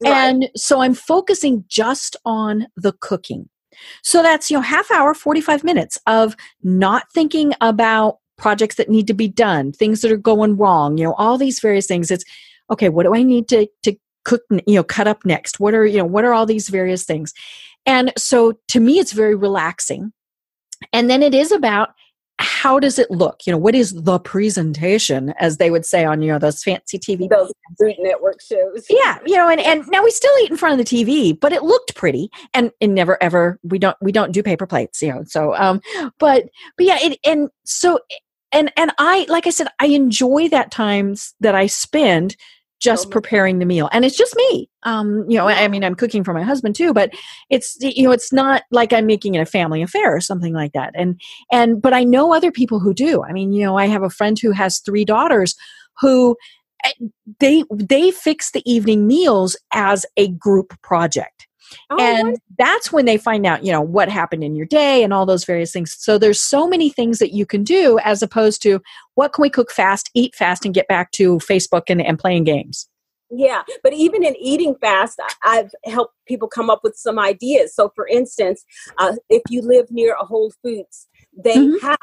right. 0.03 0.13
and 0.13 0.49
so 0.57 0.81
i'm 0.81 0.95
focusing 0.95 1.65
just 1.69 2.17
on 2.25 2.67
the 2.77 2.93
cooking 3.01 3.49
so 4.03 4.23
that's, 4.23 4.51
you 4.51 4.57
know, 4.57 4.63
half 4.63 4.91
hour, 4.91 5.15
45 5.15 5.65
minutes 5.65 5.99
of 6.07 6.37
not 6.63 7.05
thinking 7.13 7.55
about 7.61 8.19
projects 8.37 8.77
that 8.77 8.89
need 8.89 9.07
to 9.07 9.15
be 9.15 9.29
done, 9.29 9.73
things 9.73 10.01
that 10.01 10.13
are 10.13 10.17
going 10.17 10.57
wrong, 10.57 10.99
you 10.99 11.05
know, 11.05 11.15
all 11.15 11.39
these 11.39 11.61
various 11.61 11.87
things. 11.87 12.11
It's 12.11 12.25
okay, 12.71 12.89
what 12.89 13.05
do 13.05 13.15
I 13.15 13.23
need 13.23 13.49
to 13.49 13.67
to 13.85 13.95
cook, 14.25 14.43
you 14.51 14.75
know, 14.75 14.85
cut 14.85 15.09
up 15.09 15.25
next? 15.25 15.61
What 15.61 15.75
are, 15.75 15.87
you 15.87 15.99
know, 15.99 16.05
what 16.05 16.25
are 16.25 16.33
all 16.33 16.47
these 16.47 16.69
various 16.69 17.05
things? 17.05 17.33
And 17.87 18.13
so 18.17 18.55
to 18.69 18.81
me 18.81 18.99
it's 18.99 19.13
very 19.13 19.35
relaxing. 19.35 20.13
And 20.93 21.09
then 21.09 21.23
it 21.23 21.35
is 21.35 21.53
about 21.53 21.91
how 22.43 22.79
does 22.79 22.99
it 22.99 23.11
look? 23.11 23.47
You 23.47 23.53
know, 23.53 23.59
what 23.59 23.75
is 23.75 23.93
the 23.93 24.19
presentation, 24.19 25.33
as 25.39 25.57
they 25.57 25.71
would 25.71 25.87
say 25.87 26.05
on 26.05 26.21
you 26.23 26.33
know 26.33 26.39
those 26.39 26.63
fancy 26.63 26.99
TV 26.99 27.29
those 27.29 27.53
Food 27.79 27.97
Network 27.99 28.41
shows? 28.43 28.85
Yeah, 28.91 29.19
you 29.25 29.37
know, 29.37 29.49
and 29.49 29.61
and 29.61 29.87
now 29.89 30.03
we 30.03 30.11
still 30.11 30.33
eat 30.43 30.51
in 30.51 30.57
front 30.57 30.79
of 30.79 30.85
the 30.85 30.97
TV, 30.97 31.39
but 31.39 31.53
it 31.53 31.63
looked 31.63 31.95
pretty, 31.95 32.31
and 32.53 32.71
and 32.81 32.95
never 32.95 33.23
ever 33.23 33.59
we 33.63 33.79
don't 33.79 33.97
we 34.01 34.13
don't 34.13 34.33
do 34.33 34.43
paper 34.43 34.67
plates, 34.67 35.01
you 35.01 35.09
know. 35.13 35.23
So, 35.27 35.55
um, 35.55 35.81
but 36.19 36.49
but 36.77 36.87
yeah, 36.87 36.99
it 37.01 37.19
and 37.25 37.49
so 37.65 38.01
and 38.51 38.73
and 38.77 38.93
I 38.99 39.27
like 39.29 39.47
I 39.47 39.51
said, 39.51 39.69
I 39.81 39.87
enjoy 39.87 40.49
that 40.49 40.71
times 40.71 41.35
that 41.41 41.55
I 41.55 41.67
spend 41.67 42.37
just 42.83 43.11
preparing 43.11 43.59
the 43.59 43.65
meal. 43.65 43.89
And 43.93 44.05
it's 44.05 44.17
just 44.17 44.35
me. 44.37 44.69
Um 44.83 45.25
you 45.31 45.39
know 45.39 45.47
i 45.47 45.69
mean 45.69 45.85
i'm 45.85 45.95
cooking 45.95 46.25
for 46.25 46.35
my 46.35 46.43
husband 46.43 46.75
too 46.75 46.93
but 46.93 47.11
it's 47.51 47.77
you 47.81 48.03
know 48.03 48.11
it's 48.11 48.33
not 48.33 48.65
like 48.73 48.93
i'm 48.93 49.07
making 49.07 49.37
it 49.37 49.41
a 49.41 49.47
family 49.47 49.81
affair 49.81 50.15
or 50.15 50.21
something 50.21 50.53
like 50.53 50.73
that. 50.73 50.93
And 50.97 51.21
and 51.53 51.81
but 51.81 51.95
i 51.95 52.03
know 52.03 52.35
other 52.35 52.51
people 52.51 52.81
who 52.81 52.93
do. 52.93 53.23
I 53.23 53.33
mean 53.33 53.53
you 53.53 53.65
know 53.65 53.79
i 53.79 53.87
have 53.87 54.03
a 54.03 54.11
friend 54.11 54.39
who 54.39 54.51
has 54.51 54.81
three 54.81 55.05
daughters 55.05 55.55
who 56.01 56.37
eh, 56.85 56.93
they 57.39 57.65
they 57.73 58.11
fix 58.11 58.51
the 58.51 58.63
evening 58.71 59.07
meals 59.07 59.57
as 59.73 60.05
a 60.17 60.29
group 60.29 60.75
project 60.83 61.47
Oh, 61.91 62.01
and 62.01 62.37
that's 62.59 62.93
when 62.93 63.05
they 63.05 63.19
find 63.19 63.47
out, 63.47 63.65
you 63.65 63.73
know, 63.73 63.81
what 63.81 64.09
happened 64.09 64.45
in 64.45 64.55
your 64.55 64.67
day 64.67 65.03
and 65.03 65.13
all 65.13 65.27
those 65.27 65.45
various 65.45 65.73
things. 65.73 65.95
So 65.99 66.19
there's 66.19 66.41
so 66.41 66.67
many 66.67 66.91
things 66.91 67.19
that 67.19 67.33
you 67.33 67.47
can 67.47 67.65
do 67.65 67.99
as 68.05 68.23
opposed 68.23 68.63
to 68.63 68.81
what 69.15 69.33
can 69.33 69.43
we 69.43 69.51
cook 69.51 69.71
fast, 69.71 70.11
eat 70.15 70.35
fast, 70.35 70.65
and 70.65 70.75
get 70.75 70.89
back 70.89 71.11
to 71.13 71.39
Facebook 71.39 71.85
and, 71.89 72.01
and 72.01 72.19
playing 72.19 72.45
games. 72.45 72.89
Yeah, 73.35 73.63
but 73.83 73.95
even 73.95 74.23
in 74.23 74.37
eating 74.37 74.75
fast, 74.79 75.19
I've 75.43 75.71
helped 75.87 76.15
people 76.29 76.49
come 76.49 76.69
up 76.69 76.81
with 76.85 76.97
some 76.97 77.19
ideas. 77.19 77.75
So, 77.75 77.91
for 77.95 78.07
instance, 78.07 78.63
uh, 78.99 79.15
if 79.31 79.43
you 79.49 79.63
live 79.63 79.87
near 79.91 80.15
a 80.21 80.25
Whole 80.27 80.53
Foods, 80.63 81.09
they 81.35 81.57
mm-hmm. 81.57 81.87
have 81.87 81.97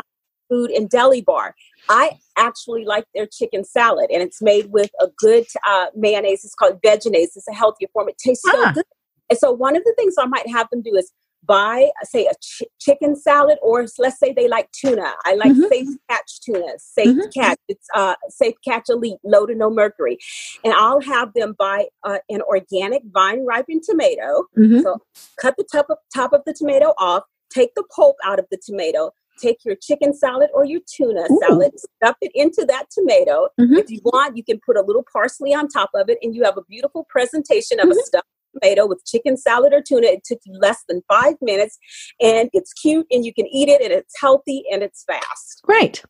food 0.50 0.72
and 0.72 0.90
deli 0.90 1.22
bar. 1.22 1.54
I 1.88 2.18
actually 2.36 2.84
like 2.84 3.06
their 3.14 3.28
chicken 3.28 3.64
salad, 3.64 4.10
and 4.12 4.24
it's 4.24 4.42
made 4.42 4.72
with 4.72 4.90
a 5.00 5.08
good 5.18 5.46
uh, 5.68 5.88
mayonnaise. 5.96 6.44
It's 6.44 6.56
called 6.56 6.80
Vegenaise. 6.84 7.36
It's 7.36 7.48
a 7.48 7.54
healthier 7.54 7.90
form. 7.94 8.10
It 8.10 8.18
tastes 8.18 8.44
ah. 8.48 8.52
so 8.52 8.74
good. 8.74 8.86
And 9.30 9.39
so 9.39 9.52
one 9.52 9.76
of 9.76 9.84
the 9.84 9.94
things 9.98 10.15
I 10.18 10.26
might 10.26 10.48
have 10.50 10.68
them 10.72 10.82
do 10.82 10.96
is 10.96 11.12
buy, 11.44 11.89
say, 12.04 12.26
a 12.26 12.34
ch- 12.42 12.63
chicken 12.80 13.15
salad, 13.15 13.58
or 13.62 13.86
let's 13.98 14.20
say 14.20 14.34
they 14.34 14.48
like 14.48 14.70
tuna. 14.72 15.13
I 15.26 15.36
like 15.36 15.52
mm-hmm. 15.52 15.68
Safe 15.70 15.88
Catch 16.10 16.42
tuna, 16.42 16.74
Safe 16.78 17.08
mm-hmm. 17.08 17.39
Catch. 17.39 17.60
It's 17.68 17.88
uh, 17.96 18.15
Safe 18.30 18.56
Catch 18.68 18.89
Elite, 18.89 19.20
low 19.24 19.46
to 19.46 19.56
no 19.56 19.70
mercury, 19.70 20.18
and 20.63 20.74
I'll 20.74 21.02
have 21.02 21.34
them 21.34 21.56
buy 21.58 21.88
uh, 22.04 22.20
an 22.30 22.42
organic 22.42 23.04
vine 23.12 23.46
ripened 23.46 23.84
tomato. 23.84 24.46
Mm-hmm. 24.58 24.82
So 24.82 25.00
cut 25.39 25.56
the 25.58 25.65
top 25.72 25.88
of 25.89 25.98
top 26.13 26.34
of 26.34 26.42
the 26.46 26.54
tomato 26.54 26.94
off, 26.98 27.24
take 27.50 27.74
the 27.76 27.84
pulp 27.96 28.18
out 28.26 28.39
of 28.39 28.46
the 28.52 28.60
tomato, 28.63 29.12
take 29.42 29.60
your 29.63 29.76
chicken 29.76 30.13
salad 30.13 30.50
or 30.54 30.65
your 30.65 30.82
tuna 30.94 31.26
Ooh. 31.32 31.39
salad, 31.48 31.72
stuff 31.96 32.18
it 32.22 32.32
into 32.36 32.65
that 32.68 32.88
tomato. 32.92 33.48
Mm-hmm. 33.60 33.76
If 33.76 33.89
you 33.89 34.02
want, 34.04 34.36
you 34.36 34.44
can 34.44 34.60
put 34.65 34.76
a 34.76 34.82
little 34.82 35.06
parsley 35.12 35.54
on 35.54 35.68
top 35.68 35.92
of 35.96 36.10
it, 36.10 36.18
and 36.22 36.36
you 36.36 36.44
have 36.44 36.58
a 36.58 36.63
beautiful 36.63 37.08
presentation 37.10 37.80
of 37.80 37.88
mm-hmm. 37.88 37.98
a 37.98 38.04
stuffed 38.04 38.28
tomato 38.54 38.88
with 38.88 39.04
chicken 39.06 39.38
salad 39.38 39.74
or 39.74 39.82
tuna. 39.82 40.08
It 40.08 40.24
took 40.24 40.40
you 40.46 40.58
less 40.60 40.84
than 40.88 41.02
five 41.08 41.36
minutes 41.42 41.78
and 42.20 42.50
it's 42.54 42.74
cute 42.74 43.08
and 43.12 43.26
you 43.26 43.34
can 43.34 43.48
eat 43.48 43.70
it 43.70 43.82
and 43.82 43.92
it's 43.92 44.14
healthy 44.20 44.64
and 44.72 44.84
it's 44.84 45.04
fast. 45.04 45.62
Right. 45.68 46.02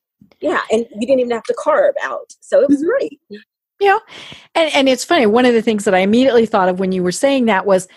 Yeah. 0.42 0.62
And 0.72 0.86
you 0.94 1.08
didn't 1.08 1.20
even 1.20 1.32
have 1.32 1.44
to 1.44 1.56
carb 1.56 1.94
out. 2.04 2.34
So 2.42 2.62
it 2.62 2.70
was 2.70 2.80
mm-hmm. 2.80 2.88
great. 2.88 3.44
Yeah. 3.80 4.00
And, 4.56 4.74
and 4.74 4.90
it's 4.90 5.06
funny. 5.06 5.26
One 5.26 5.46
of 5.46 5.54
the 5.54 5.62
things 5.62 5.86
that 5.86 5.96
I 5.96 6.00
immediately 6.00 6.46
thought 6.46 6.70
of 6.70 6.80
when 6.80 6.92
you 6.92 7.04
were 7.04 7.12
saying 7.12 7.46
that 7.46 7.66
was, 7.66 7.88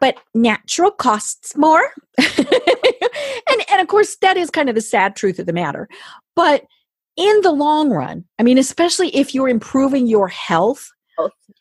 but 0.00 0.16
natural 0.34 0.92
costs 0.92 1.56
more. 1.56 1.82
and, 2.18 3.64
and 3.70 3.80
of 3.80 3.88
course, 3.88 4.16
that 4.22 4.36
is 4.36 4.50
kind 4.50 4.68
of 4.68 4.76
the 4.76 4.80
sad 4.80 5.16
truth 5.16 5.38
of 5.38 5.46
the 5.46 5.52
matter. 5.52 5.88
But 6.36 6.64
in 7.16 7.40
the 7.40 7.50
long 7.50 7.90
run, 7.90 8.24
I 8.38 8.44
mean, 8.44 8.58
especially 8.58 9.08
if 9.08 9.34
you're 9.34 9.48
improving 9.48 10.06
your 10.06 10.28
health, 10.28 10.88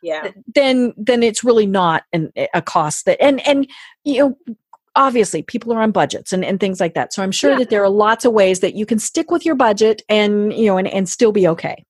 yeah 0.02 0.32
then 0.54 0.94
then 0.98 1.24
it's 1.24 1.44
really 1.44 1.66
not 1.66 2.04
an, 2.14 2.32
a 2.54 2.62
cost 2.62 3.06
that 3.06 3.22
and 3.22 3.46
and 3.48 3.70
you 4.04 4.20
know 4.20 4.56
obviously 4.96 5.44
people 5.44 5.72
are 5.74 5.82
on 5.82 5.92
budgets 5.92 6.34
and, 6.34 6.44
and 6.44 6.60
things 6.60 6.80
like 6.80 6.94
that 6.94 7.14
so 7.14 7.24
i'm 7.24 7.32
sure 7.32 7.52
yeah. 7.52 7.60
that 7.60 7.70
there 7.70 7.84
are 7.84 7.90
lots 7.90 8.26
of 8.26 8.34
ways 8.34 8.60
that 8.60 8.76
you 8.76 8.86
can 8.86 9.00
stick 9.00 9.32
with 9.32 9.46
your 9.46 9.56
budget 9.56 10.02
and 10.10 10.54
you 10.54 10.66
know 10.66 10.78
and, 10.78 10.88
and 10.88 11.08
still 11.08 11.32
be 11.32 11.48
okay 11.48 11.84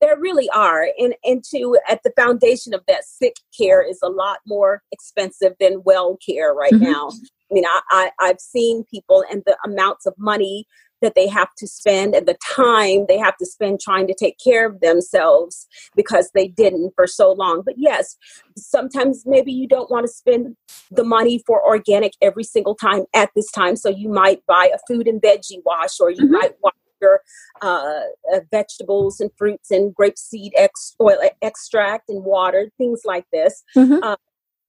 there 0.00 0.18
really 0.18 0.48
are 0.50 0.88
and 0.98 1.14
and 1.24 1.44
to 1.44 1.78
at 1.88 2.02
the 2.04 2.12
foundation 2.16 2.74
of 2.74 2.82
that 2.86 3.04
sick 3.04 3.36
care 3.56 3.82
is 3.82 3.98
a 4.02 4.08
lot 4.08 4.38
more 4.46 4.82
expensive 4.92 5.52
than 5.60 5.82
well 5.84 6.18
care 6.26 6.52
right 6.54 6.72
mm-hmm. 6.72 6.84
now 6.84 7.10
i 7.50 7.54
mean 7.54 7.64
I, 7.64 7.80
I 7.90 8.10
i've 8.20 8.40
seen 8.40 8.84
people 8.90 9.24
and 9.30 9.42
the 9.46 9.56
amounts 9.64 10.06
of 10.06 10.14
money 10.18 10.66
that 11.00 11.14
they 11.14 11.26
have 11.28 11.48
to 11.58 11.66
spend 11.66 12.14
and 12.14 12.26
the 12.26 12.36
time 12.54 13.06
they 13.08 13.18
have 13.18 13.36
to 13.38 13.46
spend 13.46 13.80
trying 13.80 14.06
to 14.06 14.14
take 14.14 14.36
care 14.42 14.66
of 14.66 14.80
themselves 14.80 15.66
because 15.96 16.30
they 16.34 16.48
didn't 16.48 16.92
for 16.94 17.06
so 17.06 17.32
long. 17.32 17.62
But 17.64 17.74
yes, 17.76 18.16
sometimes 18.56 19.24
maybe 19.26 19.52
you 19.52 19.66
don't 19.66 19.90
want 19.90 20.06
to 20.06 20.12
spend 20.12 20.56
the 20.90 21.04
money 21.04 21.42
for 21.46 21.64
organic 21.64 22.12
every 22.20 22.44
single 22.44 22.74
time 22.74 23.04
at 23.14 23.30
this 23.34 23.50
time. 23.50 23.76
So 23.76 23.88
you 23.88 24.08
might 24.08 24.44
buy 24.46 24.70
a 24.74 24.78
food 24.88 25.06
and 25.06 25.20
veggie 25.20 25.62
wash 25.64 26.00
or 26.00 26.10
you 26.10 26.24
mm-hmm. 26.24 26.32
might 26.32 26.54
wash 26.62 26.74
your 27.00 27.20
uh, 27.62 28.00
uh, 28.34 28.40
vegetables 28.50 29.20
and 29.20 29.30
fruits 29.36 29.70
and 29.70 29.94
grapeseed 29.94 30.50
ex- 30.56 30.94
oil 31.00 31.18
extract 31.42 32.08
and 32.08 32.24
water, 32.24 32.70
things 32.78 33.02
like 33.04 33.24
this. 33.32 33.62
Mm-hmm. 33.76 34.02
Uh, 34.02 34.16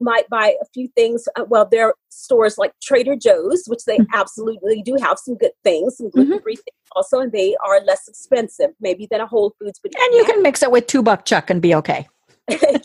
might 0.01 0.27
buy 0.29 0.55
a 0.61 0.65
few 0.73 0.87
things. 0.95 1.27
Uh, 1.37 1.45
well, 1.47 1.67
there 1.69 1.87
are 1.87 1.95
stores 2.09 2.57
like 2.57 2.73
Trader 2.81 3.15
Joe's, 3.15 3.63
which 3.67 3.85
they 3.85 3.97
mm-hmm. 3.97 4.13
absolutely 4.13 4.81
do 4.81 4.97
have 5.01 5.17
some 5.19 5.35
good 5.35 5.51
things, 5.63 5.97
some 5.97 6.09
gluten 6.09 6.41
free 6.41 6.55
mm-hmm. 6.55 6.61
things 6.61 6.81
also, 6.95 7.19
and 7.19 7.31
they 7.31 7.55
are 7.65 7.81
less 7.81 8.07
expensive 8.07 8.71
maybe 8.79 9.07
than 9.09 9.21
a 9.21 9.27
Whole 9.27 9.55
Foods. 9.59 9.79
But 9.81 9.93
and 9.97 10.15
you 10.15 10.25
can 10.25 10.41
mix 10.41 10.63
it 10.63 10.71
with 10.71 10.87
two 10.87 11.01
buck 11.01 11.25
chuck 11.25 11.49
and 11.49 11.61
be 11.61 11.73
okay. 11.75 12.07
Just 12.49 12.81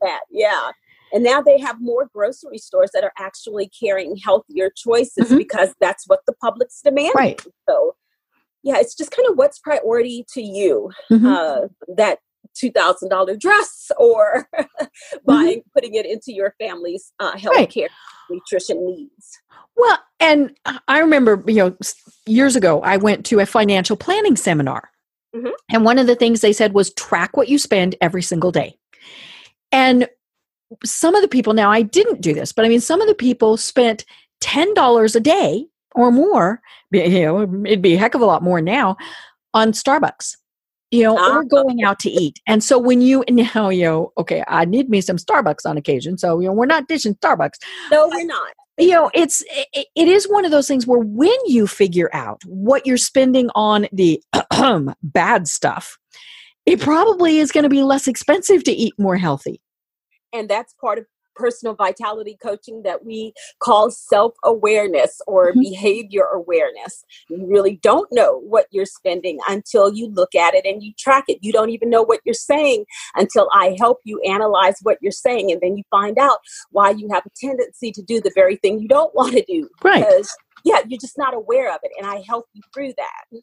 that, 0.00 0.20
yeah. 0.30 0.70
And 1.12 1.24
now 1.24 1.40
they 1.40 1.58
have 1.58 1.80
more 1.80 2.08
grocery 2.12 2.58
stores 2.58 2.90
that 2.92 3.04
are 3.04 3.12
actually 3.18 3.68
carrying 3.68 4.16
healthier 4.16 4.70
choices 4.74 5.28
mm-hmm. 5.28 5.38
because 5.38 5.74
that's 5.80 6.04
what 6.06 6.20
the 6.26 6.34
public's 6.34 6.80
demanding. 6.82 7.12
Right. 7.16 7.42
So, 7.68 7.96
yeah, 8.62 8.76
it's 8.78 8.94
just 8.94 9.10
kind 9.10 9.28
of 9.30 9.38
what's 9.38 9.58
priority 9.58 10.26
to 10.34 10.42
you. 10.42 10.90
Mm-hmm. 11.10 11.26
Uh, 11.26 11.60
that 11.96 12.18
$2,000 12.54 13.38
dress 13.38 13.90
or 13.98 14.48
buying, 15.26 15.60
mm-hmm. 15.60 15.70
putting 15.74 15.94
it 15.94 16.06
into 16.06 16.32
your 16.32 16.54
family's 16.60 17.12
uh, 17.20 17.36
health 17.36 17.56
right. 17.56 17.70
care 17.70 17.88
nutrition 18.30 18.84
needs. 18.86 19.38
Well, 19.76 19.98
and 20.20 20.56
I 20.88 20.98
remember, 20.98 21.42
you 21.46 21.56
know, 21.56 21.76
years 22.26 22.56
ago, 22.56 22.80
I 22.82 22.96
went 22.96 23.24
to 23.26 23.40
a 23.40 23.46
financial 23.46 23.96
planning 23.96 24.36
seminar. 24.36 24.90
Mm-hmm. 25.34 25.50
And 25.72 25.84
one 25.84 25.98
of 25.98 26.06
the 26.06 26.16
things 26.16 26.40
they 26.40 26.52
said 26.52 26.72
was 26.72 26.92
track 26.94 27.36
what 27.36 27.48
you 27.48 27.58
spend 27.58 27.94
every 28.00 28.22
single 28.22 28.50
day. 28.50 28.76
And 29.70 30.08
some 30.84 31.14
of 31.14 31.22
the 31.22 31.28
people, 31.28 31.54
now 31.54 31.70
I 31.70 31.82
didn't 31.82 32.20
do 32.20 32.34
this, 32.34 32.52
but 32.52 32.64
I 32.64 32.68
mean, 32.68 32.80
some 32.80 33.00
of 33.00 33.08
the 33.08 33.14
people 33.14 33.56
spent 33.56 34.04
$10 34.42 35.16
a 35.16 35.20
day 35.20 35.66
or 35.94 36.10
more, 36.10 36.60
you 36.90 37.22
know, 37.22 37.42
it'd 37.64 37.82
be 37.82 37.94
a 37.94 37.98
heck 37.98 38.14
of 38.14 38.20
a 38.20 38.26
lot 38.26 38.42
more 38.42 38.60
now 38.60 38.96
on 39.54 39.72
Starbucks 39.72 40.36
you 40.90 41.02
know, 41.02 41.14
or 41.14 41.40
ah. 41.40 41.42
going 41.42 41.82
out 41.82 41.98
to 42.00 42.10
eat. 42.10 42.40
And 42.46 42.62
so 42.62 42.78
when 42.78 43.00
you 43.00 43.24
now, 43.28 43.68
you 43.68 43.84
know, 43.84 44.12
okay, 44.18 44.42
I 44.48 44.64
need 44.64 44.88
me 44.88 45.00
some 45.00 45.16
Starbucks 45.16 45.68
on 45.68 45.76
occasion. 45.76 46.18
So, 46.18 46.40
you 46.40 46.48
know, 46.48 46.52
we're 46.52 46.66
not 46.66 46.88
dishing 46.88 47.14
Starbucks. 47.16 47.58
No, 47.90 48.08
we're 48.08 48.24
not. 48.24 48.52
You 48.78 48.92
know, 48.92 49.10
it's 49.12 49.42
it, 49.50 49.88
it 49.94 50.08
is 50.08 50.28
one 50.28 50.44
of 50.44 50.50
those 50.50 50.68
things 50.68 50.86
where 50.86 51.00
when 51.00 51.36
you 51.46 51.66
figure 51.66 52.08
out 52.12 52.40
what 52.46 52.86
you're 52.86 52.96
spending 52.96 53.50
on 53.54 53.88
the 53.92 54.22
bad 55.02 55.48
stuff, 55.48 55.98
it 56.64 56.80
probably 56.80 57.38
is 57.38 57.50
going 57.50 57.64
to 57.64 57.70
be 57.70 57.82
less 57.82 58.06
expensive 58.06 58.62
to 58.64 58.72
eat 58.72 58.94
more 58.98 59.16
healthy. 59.16 59.60
And 60.32 60.48
that's 60.48 60.74
part 60.74 60.98
of 60.98 61.06
personal 61.38 61.74
vitality 61.74 62.36
coaching 62.42 62.82
that 62.82 63.04
we 63.04 63.32
call 63.60 63.90
self 63.90 64.34
awareness 64.44 65.20
or 65.26 65.50
mm-hmm. 65.50 65.60
behavior 65.60 66.24
awareness. 66.34 67.04
You 67.30 67.46
really 67.48 67.78
don't 67.82 68.08
know 68.12 68.40
what 68.40 68.66
you're 68.70 68.86
spending 68.86 69.38
until 69.48 69.94
you 69.94 70.08
look 70.08 70.34
at 70.34 70.54
it 70.54 70.66
and 70.66 70.82
you 70.82 70.92
track 70.98 71.24
it. 71.28 71.38
You 71.40 71.52
don't 71.52 71.70
even 71.70 71.88
know 71.88 72.02
what 72.02 72.20
you're 72.24 72.34
saying 72.34 72.84
until 73.14 73.48
I 73.52 73.76
help 73.78 74.00
you 74.04 74.20
analyze 74.22 74.76
what 74.82 74.98
you're 75.00 75.12
saying. 75.12 75.50
And 75.52 75.60
then 75.60 75.76
you 75.76 75.84
find 75.90 76.18
out 76.18 76.38
why 76.70 76.90
you 76.90 77.08
have 77.12 77.24
a 77.24 77.30
tendency 77.40 77.92
to 77.92 78.02
do 78.02 78.20
the 78.20 78.32
very 78.34 78.56
thing 78.56 78.80
you 78.80 78.88
don't 78.88 79.14
want 79.14 79.34
to 79.34 79.44
do. 79.46 79.68
Right. 79.82 80.04
Because, 80.04 80.34
yeah, 80.64 80.80
you're 80.88 81.00
just 81.00 81.18
not 81.18 81.34
aware 81.34 81.72
of 81.72 81.78
it. 81.82 81.92
And 81.98 82.06
I 82.06 82.22
help 82.26 82.46
you 82.52 82.62
through 82.74 82.92
that. 82.96 83.40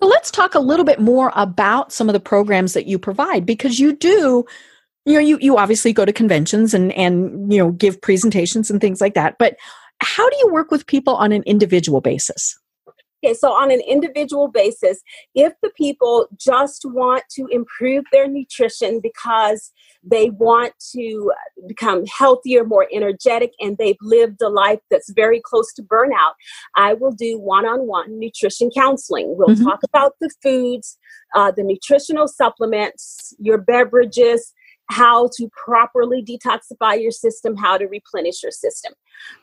So 0.00 0.06
let's 0.06 0.30
talk 0.30 0.54
a 0.54 0.60
little 0.60 0.84
bit 0.84 1.00
more 1.00 1.32
about 1.34 1.92
some 1.92 2.08
of 2.08 2.12
the 2.12 2.20
programs 2.20 2.74
that 2.74 2.86
you 2.86 2.98
provide 2.98 3.46
because 3.46 3.78
you 3.78 3.94
do 3.94 4.44
you 5.04 5.14
know 5.14 5.20
you 5.20 5.38
you 5.40 5.56
obviously 5.56 5.92
go 5.92 6.04
to 6.04 6.12
conventions 6.12 6.74
and 6.74 6.92
and 6.92 7.52
you 7.52 7.58
know 7.58 7.72
give 7.72 8.00
presentations 8.00 8.70
and 8.70 8.80
things 8.80 9.00
like 9.00 9.14
that 9.14 9.36
but 9.38 9.56
how 10.00 10.28
do 10.28 10.36
you 10.38 10.52
work 10.52 10.70
with 10.70 10.86
people 10.86 11.14
on 11.14 11.32
an 11.32 11.42
individual 11.44 12.00
basis 12.00 12.58
okay 13.24 13.34
so 13.34 13.52
on 13.52 13.70
an 13.70 13.80
individual 13.88 14.48
basis 14.48 15.00
if 15.34 15.52
the 15.62 15.70
people 15.76 16.26
just 16.38 16.82
want 16.84 17.22
to 17.30 17.46
improve 17.50 18.04
their 18.12 18.28
nutrition 18.28 19.00
because 19.02 19.72
they 20.02 20.30
want 20.30 20.72
to 20.92 21.32
become 21.66 22.04
healthier 22.06 22.64
more 22.64 22.86
energetic 22.92 23.52
and 23.60 23.78
they've 23.78 23.96
lived 24.02 24.40
a 24.42 24.48
life 24.48 24.80
that's 24.90 25.10
very 25.12 25.40
close 25.40 25.72
to 25.72 25.82
burnout 25.82 26.32
i 26.76 26.92
will 26.94 27.12
do 27.12 27.38
one-on-one 27.38 28.18
nutrition 28.18 28.70
counseling 28.74 29.34
we'll 29.36 29.48
mm-hmm. 29.48 29.64
talk 29.64 29.80
about 29.82 30.14
the 30.20 30.30
foods 30.42 30.98
uh, 31.34 31.50
the 31.50 31.62
nutritional 31.62 32.28
supplements 32.28 33.34
your 33.38 33.58
beverages 33.58 34.52
how 34.90 35.28
to 35.36 35.48
properly 35.64 36.22
detoxify 36.22 37.00
your 37.00 37.10
system, 37.10 37.56
how 37.56 37.78
to 37.78 37.86
replenish 37.86 38.42
your 38.42 38.52
system. 38.52 38.92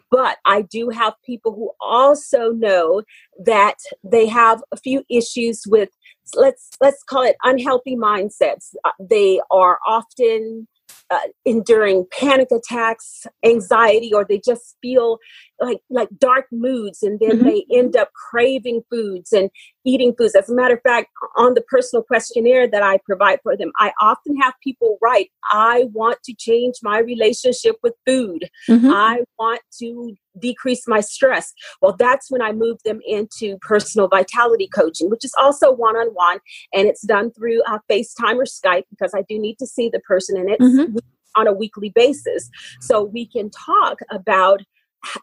But 0.09 0.37
I 0.45 0.63
do 0.63 0.89
have 0.89 1.13
people 1.25 1.53
who 1.53 1.71
also 1.79 2.51
know 2.51 3.03
that 3.45 3.77
they 4.03 4.27
have 4.27 4.61
a 4.71 4.77
few 4.77 5.03
issues 5.09 5.63
with 5.67 5.89
let's 6.35 6.69
let's 6.81 7.03
call 7.03 7.23
it 7.23 7.37
unhealthy 7.43 7.95
mindsets. 7.95 8.73
Uh, 8.83 8.91
they 8.99 9.39
are 9.49 9.79
often 9.87 10.67
uh, 11.09 11.19
enduring 11.45 12.05
panic 12.11 12.49
attacks, 12.51 13.25
anxiety, 13.45 14.13
or 14.13 14.25
they 14.27 14.39
just 14.39 14.77
feel 14.81 15.17
like 15.61 15.79
like 15.89 16.09
dark 16.17 16.45
moods, 16.51 17.03
and 17.03 17.19
then 17.19 17.37
mm-hmm. 17.37 17.47
they 17.47 17.65
end 17.71 17.95
up 17.95 18.11
craving 18.13 18.81
foods 18.89 19.31
and 19.31 19.49
eating 19.85 20.13
foods. 20.17 20.35
As 20.35 20.49
a 20.49 20.55
matter 20.55 20.75
of 20.75 20.81
fact, 20.81 21.09
on 21.37 21.53
the 21.53 21.61
personal 21.61 22.03
questionnaire 22.03 22.67
that 22.67 22.83
I 22.83 22.97
provide 23.05 23.39
for 23.43 23.55
them, 23.55 23.71
I 23.77 23.93
often 24.01 24.35
have 24.37 24.53
people 24.63 24.97
write, 25.01 25.29
"I 25.51 25.85
want 25.93 26.19
to 26.23 26.33
change 26.37 26.75
my 26.81 26.99
relationship 26.99 27.75
with 27.83 27.93
food. 28.05 28.49
Mm-hmm. 28.67 28.89
I 28.89 29.21
want 29.37 29.61
to 29.79 30.15
decrease 30.39 30.87
my 30.87 31.01
stress. 31.01 31.53
Well, 31.81 31.95
that's 31.97 32.31
when 32.31 32.41
I 32.41 32.51
move 32.51 32.77
them 32.85 32.99
into 33.05 33.57
personal 33.61 34.07
vitality 34.07 34.67
coaching, 34.73 35.09
which 35.09 35.25
is 35.25 35.33
also 35.37 35.71
one 35.71 35.95
on 35.95 36.07
one, 36.07 36.39
and 36.73 36.87
it's 36.87 37.05
done 37.05 37.31
through 37.31 37.61
uh, 37.63 37.79
FaceTime 37.89 38.35
or 38.35 38.45
Skype 38.45 38.83
because 38.89 39.13
I 39.13 39.23
do 39.27 39.39
need 39.39 39.57
to 39.59 39.67
see 39.67 39.89
the 39.89 39.99
person, 39.99 40.37
and 40.37 40.49
it's 40.49 40.63
mm-hmm. 40.63 40.97
on 41.35 41.47
a 41.47 41.53
weekly 41.53 41.91
basis. 41.93 42.49
So 42.79 43.03
we 43.03 43.27
can 43.27 43.49
talk 43.49 43.99
about 44.09 44.61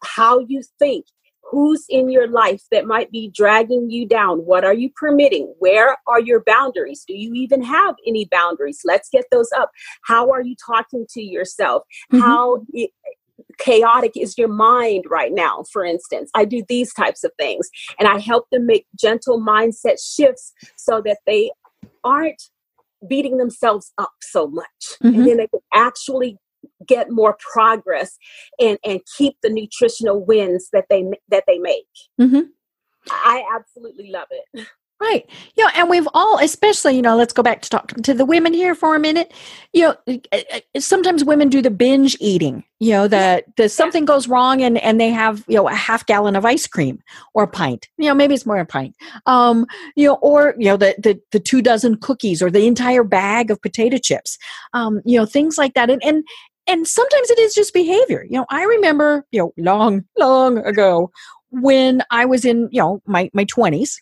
how 0.02 0.40
you 0.40 0.62
think. 0.78 1.06
Who's 1.50 1.86
in 1.88 2.10
your 2.10 2.28
life 2.28 2.62
that 2.70 2.84
might 2.84 3.10
be 3.10 3.32
dragging 3.34 3.90
you 3.90 4.06
down? 4.06 4.40
What 4.40 4.64
are 4.64 4.74
you 4.74 4.90
permitting? 4.94 5.54
Where 5.60 5.96
are 6.06 6.20
your 6.20 6.42
boundaries? 6.44 7.04
Do 7.08 7.14
you 7.14 7.32
even 7.32 7.62
have 7.62 7.94
any 8.06 8.26
boundaries? 8.30 8.80
Let's 8.84 9.08
get 9.08 9.24
those 9.32 9.48
up. 9.56 9.70
How 10.04 10.30
are 10.30 10.42
you 10.42 10.54
talking 10.66 11.06
to 11.08 11.22
yourself? 11.22 11.84
Mm-hmm. 12.12 12.22
How 12.22 12.64
chaotic 13.58 14.12
is 14.14 14.36
your 14.36 14.48
mind 14.48 15.04
right 15.08 15.32
now, 15.32 15.64
for 15.72 15.84
instance. 15.84 16.30
I 16.34 16.44
do 16.44 16.62
these 16.68 16.92
types 16.92 17.24
of 17.24 17.32
things 17.38 17.68
and 17.98 18.08
I 18.08 18.18
help 18.18 18.46
them 18.50 18.66
make 18.66 18.86
gentle 18.98 19.40
mindset 19.40 19.96
shifts 20.04 20.52
so 20.76 21.00
that 21.04 21.18
they 21.26 21.50
aren't 22.04 22.42
beating 23.08 23.38
themselves 23.38 23.92
up 23.98 24.12
so 24.20 24.48
much. 24.48 24.66
Mm-hmm. 25.02 25.06
And 25.06 25.26
then 25.26 25.36
they 25.38 25.46
can 25.46 25.60
actually 25.72 26.36
get 26.88 27.10
more 27.10 27.36
progress 27.52 28.18
and 28.60 28.78
and 28.84 29.00
keep 29.16 29.36
the 29.42 29.50
nutritional 29.50 30.24
wins 30.24 30.68
that 30.72 30.86
they 30.90 31.04
that 31.28 31.44
they 31.46 31.58
make. 31.58 31.86
Mm-hmm. 32.20 32.40
I 33.10 33.44
absolutely 33.54 34.10
love 34.10 34.28
it. 34.30 34.66
Right. 35.00 35.30
You 35.56 35.64
know, 35.64 35.70
and 35.76 35.88
we've 35.88 36.08
all, 36.12 36.38
especially, 36.38 36.96
you 36.96 37.02
know, 37.02 37.16
let's 37.16 37.32
go 37.32 37.40
back 37.40 37.62
to 37.62 37.70
talk 37.70 37.92
to 38.02 38.12
the 38.12 38.24
women 38.24 38.52
here 38.52 38.74
for 38.74 38.96
a 38.96 38.98
minute. 38.98 39.32
You 39.72 39.82
know, 39.82 39.96
eh, 40.08 40.18
eh, 40.32 40.60
eh, 40.74 40.80
sometimes 40.80 41.22
women 41.22 41.48
do 41.48 41.62
the 41.62 41.70
binge 41.70 42.16
eating, 42.18 42.64
you 42.80 42.90
know, 42.90 43.06
the, 43.06 43.44
the 43.56 43.68
something 43.68 44.04
goes 44.04 44.26
wrong 44.26 44.60
and, 44.60 44.76
and 44.78 45.00
they 45.00 45.10
have, 45.10 45.44
you 45.46 45.54
know, 45.54 45.68
a 45.68 45.74
half 45.74 46.04
gallon 46.06 46.34
of 46.34 46.44
ice 46.44 46.66
cream 46.66 47.00
or 47.32 47.44
a 47.44 47.48
pint, 47.48 47.88
you 47.96 48.08
know, 48.08 48.14
maybe 48.14 48.34
it's 48.34 48.44
more 48.44 48.58
a 48.58 48.66
pint. 48.66 48.96
Um, 49.26 49.66
you 49.94 50.08
know, 50.08 50.14
or, 50.14 50.56
you 50.58 50.64
know, 50.64 50.76
the, 50.76 50.96
the, 50.98 51.20
the 51.30 51.38
two 51.38 51.62
dozen 51.62 51.98
cookies 51.98 52.42
or 52.42 52.50
the 52.50 52.66
entire 52.66 53.04
bag 53.04 53.52
of 53.52 53.62
potato 53.62 53.98
chips, 53.98 54.36
um, 54.72 55.00
you 55.04 55.16
know, 55.16 55.26
things 55.26 55.56
like 55.56 55.74
that. 55.74 55.90
And, 55.90 56.02
and, 56.04 56.24
and 56.68 56.86
sometimes 56.86 57.30
it 57.30 57.38
is 57.38 57.54
just 57.54 57.72
behavior. 57.72 58.24
You 58.28 58.38
know, 58.38 58.46
I 58.50 58.64
remember, 58.64 59.24
you 59.32 59.40
know, 59.40 59.52
long, 59.56 60.04
long 60.18 60.58
ago 60.58 61.10
when 61.50 62.02
I 62.10 62.26
was 62.26 62.44
in, 62.44 62.68
you 62.70 62.80
know, 62.80 63.02
my, 63.06 63.30
my 63.32 63.46
20s, 63.46 63.94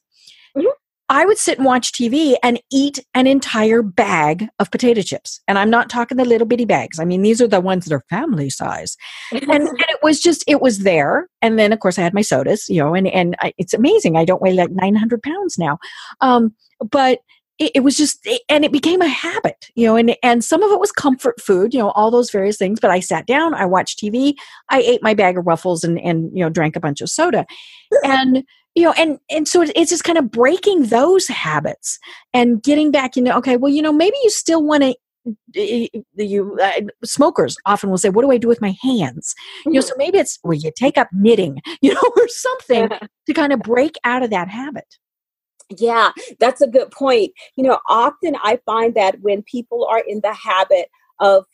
mm-hmm. 0.56 0.66
I 1.08 1.24
would 1.24 1.38
sit 1.38 1.58
and 1.58 1.64
watch 1.64 1.92
TV 1.92 2.34
and 2.42 2.60
eat 2.72 2.98
an 3.14 3.28
entire 3.28 3.80
bag 3.82 4.48
of 4.58 4.72
potato 4.72 5.02
chips. 5.02 5.40
And 5.46 5.56
I'm 5.56 5.70
not 5.70 5.88
talking 5.88 6.16
the 6.16 6.24
little 6.24 6.48
bitty 6.48 6.64
bags. 6.64 6.98
I 6.98 7.04
mean, 7.04 7.22
these 7.22 7.40
are 7.40 7.46
the 7.46 7.60
ones 7.60 7.84
that 7.84 7.94
are 7.94 8.02
family 8.10 8.50
size. 8.50 8.96
and, 9.30 9.42
and, 9.50 9.68
it 9.68 10.00
was 10.02 10.20
just, 10.20 10.42
it 10.48 10.60
was 10.60 10.80
there. 10.80 11.28
And 11.40 11.60
then, 11.60 11.72
of 11.72 11.78
course, 11.78 11.96
I 11.96 12.02
had 12.02 12.14
my 12.14 12.22
sodas, 12.22 12.68
you 12.68 12.82
know, 12.82 12.94
and, 12.94 13.06
and 13.06 13.36
I, 13.40 13.52
it's 13.56 13.72
amazing. 13.72 14.16
I 14.16 14.24
don't 14.24 14.42
weigh 14.42 14.54
like 14.54 14.72
900 14.72 15.22
pounds 15.22 15.56
now. 15.56 15.78
Um, 16.20 16.52
but 16.90 17.20
it, 17.58 17.72
it 17.76 17.80
was 17.80 17.96
just, 17.96 18.20
it, 18.24 18.42
and 18.48 18.64
it 18.64 18.72
became 18.72 19.00
a 19.00 19.08
habit, 19.08 19.70
you 19.74 19.86
know, 19.86 19.96
and, 19.96 20.16
and 20.22 20.44
some 20.44 20.62
of 20.62 20.70
it 20.70 20.80
was 20.80 20.92
comfort 20.92 21.40
food, 21.40 21.72
you 21.72 21.80
know, 21.80 21.90
all 21.90 22.10
those 22.10 22.30
various 22.30 22.56
things. 22.56 22.80
But 22.80 22.90
I 22.90 23.00
sat 23.00 23.26
down, 23.26 23.54
I 23.54 23.66
watched 23.66 23.98
TV, 24.00 24.34
I 24.70 24.80
ate 24.80 25.02
my 25.02 25.14
bag 25.14 25.38
of 25.38 25.46
ruffles 25.46 25.84
and, 25.84 25.98
and, 26.00 26.30
you 26.36 26.44
know, 26.44 26.50
drank 26.50 26.76
a 26.76 26.80
bunch 26.80 27.00
of 27.00 27.08
soda. 27.08 27.46
And, 28.04 28.44
you 28.76 28.82
know 28.82 28.92
and 28.92 29.18
and 29.30 29.48
so 29.48 29.62
it's 29.62 29.90
just 29.90 30.04
kind 30.04 30.18
of 30.18 30.30
breaking 30.30 30.88
those 30.88 31.26
habits 31.26 31.98
and 32.32 32.62
getting 32.62 32.92
back 32.92 33.16
into 33.16 33.34
okay 33.34 33.56
well 33.56 33.72
you 33.72 33.82
know 33.82 33.92
maybe 33.92 34.16
you 34.22 34.30
still 34.30 34.62
want 34.62 34.82
to 34.82 34.94
you 36.14 36.58
uh, 36.62 36.72
smokers 37.04 37.56
often 37.66 37.90
will 37.90 37.98
say 37.98 38.10
what 38.10 38.22
do 38.22 38.30
i 38.30 38.36
do 38.36 38.46
with 38.46 38.60
my 38.60 38.74
hands 38.82 39.34
you 39.64 39.72
know 39.72 39.80
so 39.80 39.94
maybe 39.96 40.18
it's 40.18 40.38
well 40.44 40.54
you 40.56 40.70
take 40.76 40.96
up 40.96 41.08
knitting 41.12 41.58
you 41.80 41.92
know 41.92 42.12
or 42.16 42.28
something 42.28 42.88
to 43.26 43.32
kind 43.32 43.52
of 43.52 43.60
break 43.60 43.96
out 44.04 44.22
of 44.22 44.30
that 44.30 44.48
habit 44.48 44.96
yeah 45.78 46.10
that's 46.38 46.60
a 46.60 46.66
good 46.66 46.90
point 46.90 47.32
you 47.56 47.64
know 47.64 47.78
often 47.88 48.36
i 48.42 48.58
find 48.66 48.94
that 48.94 49.20
when 49.20 49.42
people 49.42 49.84
are 49.84 50.02
in 50.06 50.20
the 50.22 50.32
habit 50.32 50.88
of 51.20 51.44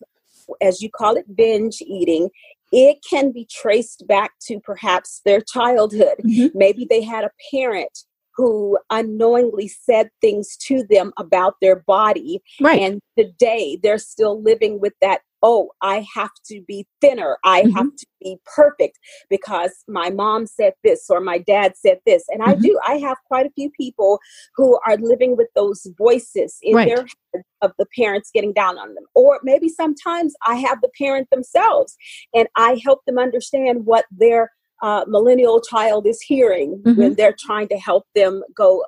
as 0.61 0.83
you 0.83 0.91
call 0.91 1.17
it 1.17 1.37
binge 1.37 1.81
eating 1.81 2.29
it 2.73 3.05
can 3.09 3.31
be 3.31 3.47
traced 3.51 4.07
back 4.07 4.33
to 4.41 4.59
perhaps 4.59 5.21
their 5.25 5.43
childhood. 5.43 6.17
Mm-hmm. 6.25 6.59
Maybe 6.59 6.87
they 6.89 7.03
had 7.03 7.25
a 7.25 7.31
parent 7.51 8.05
who 8.35 8.79
unknowingly 8.89 9.69
said 9.69 10.09
things 10.23 10.57
to 10.57 10.85
them 10.89 11.13
about 11.19 11.57
their 11.61 11.77
body. 11.77 12.41
Right. 12.61 12.81
And 12.81 13.01
today 13.17 13.79
they're 13.83 13.99
still 13.99 14.43
living 14.43 14.81
with 14.81 14.95
that 15.03 15.21
oh, 15.43 15.71
I 15.81 16.07
have 16.15 16.31
to 16.47 16.63
be 16.67 16.87
thinner. 17.01 17.37
I 17.45 17.63
mm-hmm. 17.63 17.77
have 17.77 17.97
to 17.97 18.07
be 18.21 18.39
perfect 18.55 18.99
because 19.29 19.73
my 19.89 20.11
mom 20.11 20.47
said 20.47 20.75
this 20.85 21.07
or 21.11 21.21
my 21.21 21.39
dad 21.39 21.75
said 21.77 21.99
this. 22.07 22.25
And 22.29 22.41
mm-hmm. 22.41 22.51
I 22.51 22.55
do. 22.55 22.79
I 22.87 22.95
have 22.99 23.17
quite 23.27 23.47
a 23.47 23.53
few 23.55 23.71
people 23.71 24.21
who 24.57 24.79
are 24.87 24.97
living 24.97 25.37
with 25.37 25.49
those 25.55 25.87
voices 25.99 26.59
in 26.63 26.77
right. 26.77 26.89
their 26.89 27.05
head 27.05 27.43
of 27.61 27.73
the 27.79 27.87
parents 27.97 28.31
getting 28.33 28.53
down 28.53 28.79
on 28.79 28.95
them. 28.95 29.05
Or 29.15 29.41
maybe 29.43 29.69
sometimes 29.69 30.35
I 30.47 30.57
have 30.57 30.81
the 30.81 30.91
parent 30.97 31.29
themselves 31.31 31.97
and 32.35 32.49
I 32.57 32.81
help 32.85 33.01
them 33.07 33.19
understand 33.19 33.85
what 33.85 34.05
their 34.11 34.51
uh, 34.83 35.05
millennial 35.07 35.61
child 35.61 36.07
is 36.07 36.21
hearing 36.21 36.83
mm-hmm. 36.85 37.01
when 37.01 37.15
they're 37.15 37.37
trying 37.39 37.69
to 37.69 37.77
help 37.77 38.05
them 38.15 38.43
go 38.55 38.85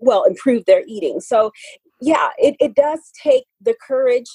well 0.00 0.24
improve 0.24 0.64
their 0.66 0.82
eating 0.86 1.18
so 1.18 1.50
yeah 2.00 2.28
it, 2.36 2.54
it 2.60 2.74
does 2.74 3.00
take 3.22 3.44
the 3.60 3.74
courage 3.86 4.26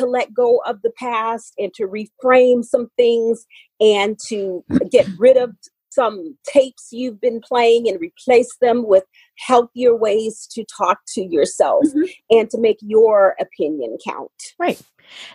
to 0.00 0.06
let 0.06 0.34
go 0.34 0.60
of 0.66 0.82
the 0.82 0.90
past 0.98 1.54
and 1.58 1.72
to 1.74 1.86
reframe 1.86 2.64
some 2.64 2.88
things 2.96 3.46
and 3.80 4.18
to 4.28 4.64
get 4.90 5.06
rid 5.18 5.36
of 5.36 5.54
some 5.90 6.36
tapes 6.46 6.88
you've 6.92 7.20
been 7.20 7.40
playing 7.40 7.88
and 7.88 8.00
replace 8.00 8.56
them 8.60 8.86
with 8.86 9.04
healthier 9.38 9.94
ways 9.94 10.46
to 10.50 10.64
talk 10.64 10.98
to 11.14 11.22
yourself 11.22 11.84
mm-hmm. 11.86 12.04
and 12.30 12.48
to 12.50 12.60
make 12.60 12.78
your 12.80 13.34
opinion 13.40 13.98
count. 14.06 14.30
Right. 14.58 14.80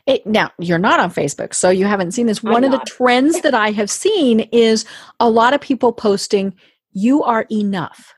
It, 0.05 0.25
now, 0.25 0.51
you're 0.57 0.77
not 0.77 1.01
on 1.01 1.11
Facebook, 1.11 1.53
so 1.53 1.69
you 1.69 1.85
haven't 1.85 2.13
seen 2.13 2.27
this. 2.27 2.41
One 2.41 2.63
of 2.63 2.71
the 2.71 2.83
trends 2.87 3.41
that 3.41 3.53
I 3.53 3.71
have 3.71 3.89
seen 3.89 4.41
is 4.51 4.85
a 5.19 5.29
lot 5.29 5.53
of 5.53 5.59
people 5.59 5.91
posting, 5.91 6.55
You 6.93 7.23
are 7.23 7.45
enough. 7.51 8.13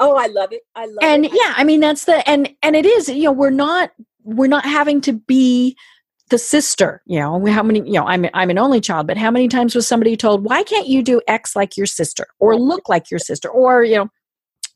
Oh, 0.00 0.16
I 0.16 0.26
love 0.26 0.52
it. 0.52 0.62
I 0.74 0.86
love 0.86 0.98
and 1.02 1.24
it. 1.24 1.30
And 1.30 1.38
yeah, 1.40 1.54
I 1.56 1.64
mean 1.64 1.80
that's 1.80 2.04
the 2.04 2.28
and 2.28 2.54
and 2.62 2.76
it 2.76 2.86
is, 2.86 3.08
you 3.08 3.24
know, 3.24 3.32
we're 3.32 3.50
not 3.50 3.90
we're 4.24 4.48
not 4.48 4.64
having 4.64 5.00
to 5.00 5.12
be 5.12 5.76
the 6.30 6.38
sister 6.38 7.02
you 7.06 7.18
know 7.18 7.44
how 7.46 7.62
many 7.62 7.80
you 7.80 7.94
know 7.94 8.06
i'm 8.06 8.26
i'm 8.34 8.50
an 8.50 8.58
only 8.58 8.80
child 8.80 9.06
but 9.06 9.16
how 9.16 9.30
many 9.30 9.48
times 9.48 9.74
was 9.74 9.86
somebody 9.86 10.16
told 10.16 10.44
why 10.44 10.62
can't 10.62 10.86
you 10.86 11.02
do 11.02 11.20
x 11.26 11.56
like 11.56 11.76
your 11.76 11.86
sister 11.86 12.26
or 12.38 12.56
look 12.56 12.88
like 12.88 13.10
your 13.10 13.20
sister? 13.20 13.48
Or 13.48 13.84
you 13.84 13.96
know 13.96 14.08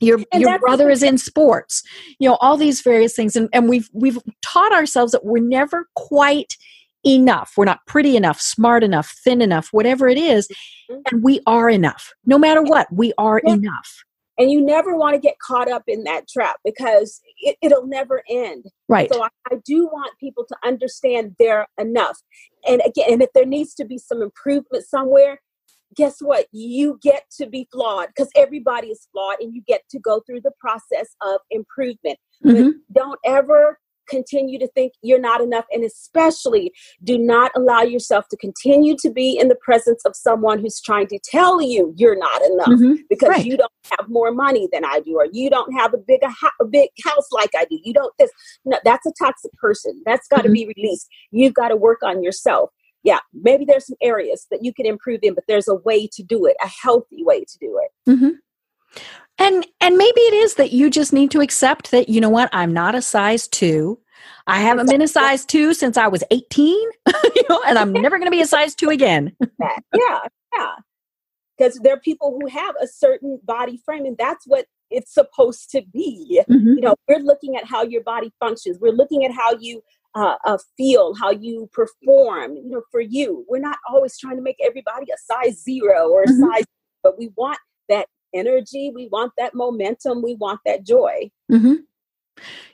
your 0.00 0.18
and 0.33 0.42
your 0.42 0.59
brother 0.59 0.90
is 0.90 1.02
in 1.02 1.16
sports 1.16 1.83
you 2.18 2.28
know 2.28 2.37
all 2.40 2.57
these 2.57 2.81
various 2.81 3.14
things. 3.14 3.37
And, 3.37 3.48
and 3.52 3.68
we've 3.68 3.88
we've 3.92 4.18
taught 4.42 4.72
ourselves 4.72 5.12
that 5.12 5.24
we're 5.24 5.42
never 5.42 5.87
quite 5.94 6.55
enough. 7.05 7.52
We're 7.57 7.64
not 7.64 7.81
pretty 7.87 8.16
enough 8.16 8.40
smart 8.40 8.83
enough 8.83 9.14
thin 9.24 9.42
enough 9.42 9.68
whatever 9.72 10.09
it 10.09 10.18
is 10.18 10.48
mm-hmm. 10.90 11.00
and 11.11 11.22
we 11.22 11.40
are 11.46 11.68
enough. 11.68 12.12
No 12.24 12.38
matter 12.38 12.62
what 12.62 12.87
we 12.92 13.12
are 13.18 13.40
yeah. 13.44 13.55
enough 13.55 14.05
and 14.38 14.51
you 14.51 14.61
never 14.61 14.97
want 14.97 15.14
to 15.14 15.21
get 15.21 15.38
caught 15.38 15.71
up 15.71 15.83
in 15.87 16.05
that 16.05 16.29
trap 16.29 16.57
because 16.64 17.21
it, 17.38 17.57
will 17.62 17.87
never 17.87 18.23
end. 18.29 18.64
Right. 18.88 19.12
So 19.12 19.23
I, 19.23 19.29
I, 19.51 19.57
do 19.64 19.87
want 19.87 20.12
people 20.18 20.45
to 20.49 20.57
understand 20.64 21.37
they're 21.38 21.66
enough. 21.79 22.18
And 22.66 22.81
again 22.87 23.12
and 23.12 23.23
if 23.23 23.31
there 23.35 23.47
needs 23.47 23.75
to 23.75 23.85
be 23.85 23.99
some 23.99 24.23
improvement 24.23 24.85
somewhere 24.85 25.38
guess 25.97 26.21
what? 26.21 26.47
You 26.53 26.99
get 27.03 27.25
to 27.38 27.47
be 27.47 27.68
flawed 27.73 28.09
because 28.09 28.31
everybody 28.37 28.88
is 28.88 29.09
flawed 29.12 29.37
and 29.40 29.55
you 29.55 29.62
get 29.66 29.83
to 29.90 29.99
go 29.99 30.21
through 30.27 30.40
the 30.42 30.53
process 30.61 31.14
of 31.23 31.40
improvement. 31.51 32.18
Mm-hmm. 32.45 32.71
don't 32.92 33.21
ever 33.25 33.79
continue 34.12 34.59
to 34.59 34.68
think 34.68 34.92
you're 35.03 35.20
not 35.20 35.40
enough. 35.40 35.64
And 35.72 35.85
especially, 35.85 36.72
do 37.03 37.18
not 37.18 37.51
allow 37.57 37.83
yourself 37.83 38.29
to 38.29 38.37
continue 38.37 38.94
to 38.98 39.11
be 39.11 39.38
in 39.38 39.48
the 39.48 39.57
presence 39.57 40.05
of 40.05 40.14
someone 40.14 40.61
who's 40.61 40.81
trying 40.81 41.07
to 41.09 41.18
tell 41.25 41.62
you 41.62 41.94
you're 41.96 42.18
not 42.18 42.42
enough 42.42 42.68
mm-hmm. 42.68 42.94
because 43.09 43.31
right. 43.31 43.44
you 43.44 43.57
don't 43.57 43.72
have 43.98 44.09
more 44.09 44.33
money 44.33 44.68
than 44.72 44.85
I 44.85 45.01
do, 45.01 45.16
or 45.16 45.27
you 45.33 45.48
don't 45.48 45.72
have 45.72 45.94
a 45.94 45.98
big, 45.98 46.20
a, 46.22 46.31
a 46.61 46.66
big 46.66 46.90
house 47.05 47.33
like 47.33 47.51
I 47.57 47.64
do. 47.64 47.79
You 47.83 47.94
don't 47.94 48.12
this. 48.18 48.31
No, 48.64 48.79
that's 48.85 49.07
a 49.07 49.12
toxic 49.18 49.53
person. 49.55 50.01
That's 50.05 50.29
got 50.29 50.42
to 50.42 50.42
mm-hmm. 50.44 50.53
be 50.53 50.75
released. 50.77 51.09
You've 51.31 51.55
got 51.55 51.68
to 51.68 51.77
work 51.77 52.03
on 52.03 52.22
yourself. 52.22 52.70
Yeah, 53.05 53.18
maybe 53.33 53.64
there's 53.64 53.87
some 53.87 53.96
areas 54.01 54.46
that 54.51 54.62
you 54.62 54.72
can 54.72 54.87
improve 54.87 55.20
in, 55.22 55.35
but 55.35 55.44
there's 55.48 55.66
a 55.66 55.75
way 55.75 56.07
to 56.12 56.22
do 56.22 56.46
it, 56.46 56.57
a 56.62 56.68
healthy 56.68 57.25
way 57.25 57.40
to 57.40 57.59
do 57.59 57.81
it. 57.83 58.11
Mm-hmm. 58.11 58.29
And 59.38 59.66
and 59.81 59.96
maybe 59.96 60.20
it 60.20 60.35
is 60.35 60.55
that 60.55 60.72
you 60.72 60.90
just 60.90 61.12
need 61.12 61.31
to 61.33 61.40
accept 61.40 61.90
that 61.90 62.09
you 62.09 62.20
know 62.20 62.31
what 62.31 62.51
I'm 62.53 62.72
not 62.72 62.94
a 62.94 63.03
size 63.03 63.48
2. 63.48 63.98
I 64.47 64.61
haven't 64.61 64.89
been 64.89 65.03
a 65.03 65.09
size 65.09 65.45
2 65.45 65.75
since 65.75 65.97
I 65.97 66.09
was 66.09 66.25
18, 66.31 66.75
you 67.37 67.43
know, 67.49 67.63
and 67.67 67.79
I'm 67.79 67.93
never 67.93 68.19
going 68.19 68.27
to 68.27 68.37
be 68.37 68.41
a 68.41 68.47
size 68.47 68.75
2 68.75 68.91
again. 68.91 69.37
yeah, 69.61 70.19
yeah. 70.55 70.71
Cuz 71.59 71.79
there 71.83 71.95
are 71.95 72.01
people 72.01 72.39
who 72.39 72.49
have 72.49 72.75
a 72.81 72.87
certain 72.87 73.41
body 73.45 73.81
frame 73.85 74.07
and 74.07 74.17
that's 74.17 74.47
what 74.47 74.67
it's 74.91 75.13
supposed 75.13 75.71
to 75.71 75.83
be. 75.93 76.43
Mm-hmm. 76.49 76.69
You 76.69 76.81
know, 76.81 76.95
we're 77.09 77.19
looking 77.19 77.57
at 77.57 77.65
how 77.65 77.83
your 77.83 78.03
body 78.03 78.33
functions. 78.39 78.79
We're 78.81 78.93
looking 78.93 79.25
at 79.25 79.33
how 79.33 79.55
you 79.59 79.83
uh, 80.15 80.37
uh, 80.45 80.59
feel, 80.77 81.15
how 81.15 81.31
you 81.31 81.69
perform. 81.73 82.57
You 82.57 82.71
know, 82.71 82.83
for 82.91 83.01
you, 83.01 83.45
we're 83.49 83.59
not 83.59 83.79
always 83.89 84.19
trying 84.19 84.37
to 84.37 84.43
make 84.43 84.59
everybody 84.65 85.07
a 85.11 85.17
size 85.19 85.63
zero 85.63 86.09
or 86.09 86.23
a 86.23 86.27
mm-hmm. 86.27 86.53
size, 86.53 86.65
but 87.03 87.19
we 87.19 87.31
want 87.37 87.59
that 87.89 88.07
energy. 88.35 88.93
We 88.95 89.09
want 89.09 89.33
that 89.39 89.55
momentum. 89.55 90.23
We 90.23 90.35
want 90.35 90.61
that 90.67 90.85
joy. 90.87 91.31
Mm-hmm. 91.51 91.75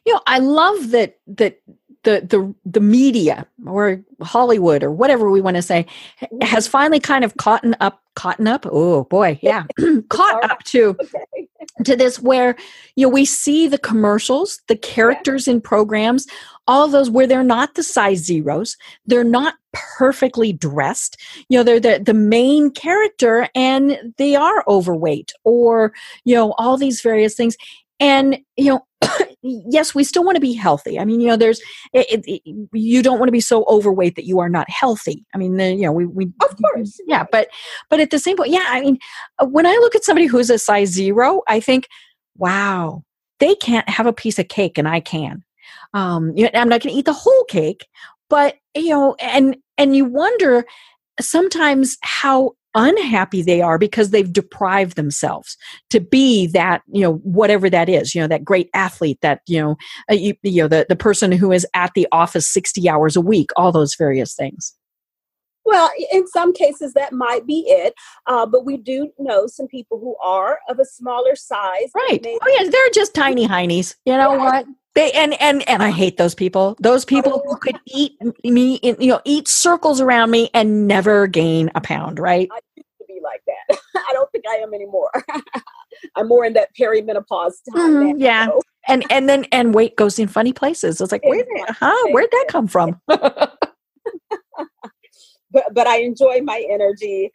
You 0.05 0.15
know, 0.15 0.21
I 0.27 0.39
love 0.39 0.91
that 0.91 1.19
that 1.27 1.61
the 2.05 2.21
the 2.29 2.55
the 2.65 2.81
media 2.81 3.47
or 3.67 4.01
Hollywood 4.23 4.83
or 4.83 4.91
whatever 4.91 5.31
we 5.31 5.41
want 5.41 5.57
to 5.57 5.63
say 5.63 5.87
mm-hmm. 6.21 6.41
has 6.43 6.67
finally 6.67 7.01
kind 7.01 7.25
of 7.25 7.37
caught 7.37 7.65
up 7.81 8.03
caught 8.15 8.45
up. 8.47 8.67
Oh 8.71 9.05
boy, 9.05 9.39
yeah, 9.43 9.65
caught 10.09 10.45
up 10.51 10.63
to 10.65 10.97
okay. 11.03 11.49
to 11.85 11.97
this 11.97 12.21
where 12.21 12.57
you 12.97 13.07
know 13.07 13.13
we 13.13 13.25
see 13.25 13.69
the 13.69 13.79
commercials, 13.79 14.61
the 14.69 14.77
characters 14.77 15.47
yeah. 15.47 15.55
in 15.55 15.61
programs, 15.61 16.27
all 16.69 16.87
those 16.87 17.11
where 17.11 17.27
they're 17.27 17.43
not 17.43 17.75
the 17.75 17.83
size 17.83 18.19
zeros, 18.19 18.77
they're 19.07 19.25
not 19.25 19.55
perfectly 19.73 20.53
dressed. 20.53 21.21
You 21.49 21.59
know, 21.59 21.65
they're 21.65 21.81
the, 21.81 22.03
the 22.05 22.15
main 22.15 22.71
character 22.71 23.49
and 23.55 24.15
they 24.19 24.37
are 24.37 24.65
overweight 24.69 25.33
or, 25.45 25.93
you 26.25 26.35
know, 26.35 26.55
all 26.59 26.77
these 26.77 27.01
various 27.01 27.35
things. 27.35 27.57
And, 28.01 28.39
you 28.57 28.67
know, 28.67 28.87
yes, 29.43 29.95
we 29.95 30.05
still 30.05 30.25
want 30.25 30.37
to 30.37 30.41
be 30.41 30.53
healthy. 30.53 30.99
I 30.99 31.05
mean, 31.05 31.21
you 31.21 31.29
know, 31.29 31.37
there's, 31.37 31.61
it, 31.93 32.25
it, 32.27 32.43
you 32.73 33.03
don't 33.03 33.19
want 33.19 33.29
to 33.29 33.33
be 33.33 33.41
so 33.41 33.65
overweight 33.69 34.17
that 34.17 34.25
you 34.25 34.39
are 34.41 34.49
not 34.49 34.69
healthy. 34.71 35.25
I 35.35 35.39
mean, 35.39 35.59
you 35.59 35.83
know, 35.83 35.93
we, 35.93 36.07
we, 36.07 36.27
of 36.43 36.57
course, 36.57 37.01
yeah, 37.07 37.25
but, 37.31 37.49
but 37.91 38.01
at 38.01 38.11
the 38.11 38.19
same 38.19 38.37
point, 38.37 38.51
yeah, 38.51 38.67
I 38.69 38.81
mean, 38.81 38.99
uh, 39.39 39.47
when 39.47 39.67
I 39.67 39.73
look 39.73 39.95
at 39.95 40.05
somebody 40.05 40.27
who's 40.27 40.51
a 40.51 40.59
size 40.59 40.91
zero, 40.91 41.43
I 41.49 41.61
think, 41.61 41.89
wow, 42.37 43.03
they 43.41 43.55
can't 43.55 43.89
have 43.89 44.07
a 44.07 44.13
piece 44.13 44.39
of 44.39 44.49
cake 44.49 44.79
and 44.79 44.89
I 44.89 45.01
can. 45.01 45.45
Um, 45.95 46.33
you 46.37 46.45
know, 46.45 46.51
I'm 46.55 46.69
not 46.69 46.83
going 46.83 46.95
to 46.95 46.99
eat 46.99 47.07
the 47.07 47.13
whole 47.13 47.45
cake, 47.45 47.87
but 48.29 48.57
you 48.75 48.91
know, 48.91 49.17
and 49.21 49.57
and 49.77 49.97
you 49.97 50.05
wonder 50.05 50.65
sometimes 51.21 51.97
how 52.03 52.53
unhappy 52.75 53.43
they 53.43 53.61
are 53.61 53.79
because 53.79 54.11
they've 54.11 54.33
deprived 54.33 54.97
themselves 54.97 55.57
to 55.91 56.01
be 56.01 56.47
that 56.47 56.83
you 56.93 57.01
know 57.01 57.15
whatever 57.17 57.71
that 57.71 57.89
is 57.89 58.15
you 58.15 58.21
know 58.21 58.29
that 58.29 58.45
great 58.45 58.69
athlete 58.75 59.19
that 59.23 59.41
you 59.47 59.61
know 59.61 59.77
uh, 60.11 60.15
you, 60.15 60.35
you 60.43 60.63
know 60.63 60.69
the, 60.69 60.87
the 60.89 60.97
person 60.97 61.33
who 61.33 61.51
is 61.51 61.67
at 61.75 61.93
the 61.95 62.07
office 62.13 62.49
60 62.49 62.89
hours 62.89 63.17
a 63.17 63.21
week 63.21 63.51
all 63.57 63.73
those 63.73 63.95
various 63.95 64.35
things 64.35 64.75
well, 65.69 65.91
in 66.11 66.27
some 66.27 66.55
cases, 66.55 66.95
that 66.95 67.13
might 67.13 67.47
be 67.47 67.63
it. 67.67 67.93
Uh, 68.27 68.47
but 68.47 68.65
we 68.65 68.79
do 68.79 69.13
know 69.19 69.47
some 69.47 69.67
people 69.67 70.01
who 70.01 70.17
are 70.25 70.61
of 70.67 70.79
a 70.79 70.85
smaller 70.87 71.37
size. 71.37 71.91
Right. 71.95 72.25
Oh, 72.25 72.57
yeah. 72.59 72.71
They're 72.71 72.91
just 72.95 73.15
tiny 73.15 73.47
heinies. 73.47 73.95
You 74.07 74.15
know 74.15 74.33
yeah. 74.33 74.39
what? 74.39 74.67
They, 74.99 75.13
and 75.13 75.41
and 75.41 75.69
and 75.69 75.81
I 75.81 75.93
hate 75.93 76.17
those 76.17 76.35
people. 76.35 76.77
Those 76.81 77.05
people 77.05 77.41
who 77.47 77.57
could 77.59 77.79
eat 77.87 78.17
me, 78.43 78.75
in, 78.77 78.97
you 78.99 79.11
know, 79.11 79.21
eat 79.25 79.47
circles 79.47 80.01
around 80.01 80.33
me 80.33 80.51
and 80.53 80.89
never 80.89 81.29
gain 81.29 81.71
a 81.77 81.81
pound. 81.81 82.19
Right? 82.19 82.49
I 82.51 82.59
used 82.75 82.89
to 82.99 83.05
be 83.07 83.21
like 83.23 83.41
that. 83.47 83.79
I 84.09 84.13
don't 84.13 84.29
think 84.33 84.45
I 84.51 84.57
am 84.57 84.75
anymore. 84.75 85.13
I'm 86.17 86.27
more 86.27 86.45
in 86.45 86.55
that 86.55 86.71
perimenopause 86.77 87.53
time. 87.73 87.93
Mm, 87.93 88.15
yeah, 88.19 88.49
and 88.89 89.05
and 89.09 89.29
then 89.29 89.45
and 89.53 89.73
weight 89.73 89.95
goes 89.95 90.19
in 90.19 90.27
funny 90.27 90.53
places. 90.53 91.01
It's 91.01 91.13
like, 91.13 91.23
wait, 91.25 91.47
huh? 91.69 92.09
Where'd 92.11 92.33
that 92.33 92.47
come 92.49 92.67
from? 92.67 93.01
but 93.07 93.57
but 95.49 95.87
I 95.87 95.99
enjoy 95.99 96.41
my 96.43 96.67
energy. 96.69 97.31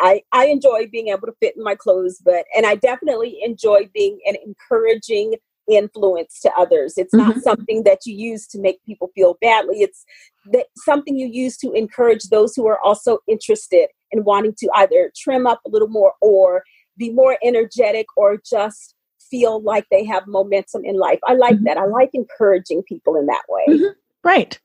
I, 0.00 0.22
I 0.30 0.46
enjoy 0.46 0.86
being 0.92 1.08
able 1.08 1.26
to 1.26 1.34
fit 1.40 1.56
in 1.56 1.64
my 1.64 1.74
clothes, 1.74 2.20
but 2.24 2.44
and 2.56 2.64
I 2.64 2.76
definitely 2.76 3.40
enjoy 3.42 3.88
being 3.92 4.20
an 4.24 4.36
encouraging 4.44 5.34
influence 5.68 6.40
to 6.40 6.52
others. 6.56 6.94
It's 6.96 7.14
mm-hmm. 7.14 7.28
not 7.28 7.42
something 7.42 7.84
that 7.84 8.06
you 8.06 8.14
use 8.14 8.46
to 8.48 8.60
make 8.60 8.82
people 8.84 9.10
feel 9.14 9.36
badly. 9.40 9.82
It's 9.82 10.04
that 10.52 10.66
something 10.76 11.16
you 11.16 11.26
use 11.26 11.56
to 11.58 11.72
encourage 11.72 12.24
those 12.24 12.54
who 12.54 12.66
are 12.66 12.80
also 12.80 13.18
interested 13.28 13.88
in 14.10 14.24
wanting 14.24 14.54
to 14.58 14.68
either 14.76 15.12
trim 15.16 15.46
up 15.46 15.60
a 15.66 15.70
little 15.70 15.88
more 15.88 16.14
or 16.20 16.62
be 16.96 17.10
more 17.10 17.38
energetic 17.42 18.06
or 18.16 18.38
just 18.48 18.94
feel 19.30 19.62
like 19.62 19.86
they 19.90 20.04
have 20.04 20.26
momentum 20.26 20.84
in 20.84 20.96
life. 20.96 21.20
I 21.26 21.34
like 21.34 21.56
mm-hmm. 21.56 21.64
that. 21.64 21.76
I 21.76 21.84
like 21.84 22.10
encouraging 22.14 22.82
people 22.84 23.16
in 23.16 23.26
that 23.26 23.42
way. 23.48 23.64
Mm-hmm. 23.68 23.92
Right. 24.24 24.58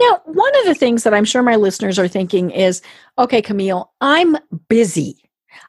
Now, 0.00 0.20
one 0.24 0.58
of 0.60 0.66
the 0.66 0.74
things 0.74 1.04
that 1.04 1.14
I'm 1.14 1.24
sure 1.24 1.42
my 1.42 1.56
listeners 1.56 1.98
are 1.98 2.08
thinking 2.08 2.50
is 2.50 2.82
okay, 3.18 3.40
Camille, 3.40 3.92
I'm 4.00 4.36
busy. 4.68 5.18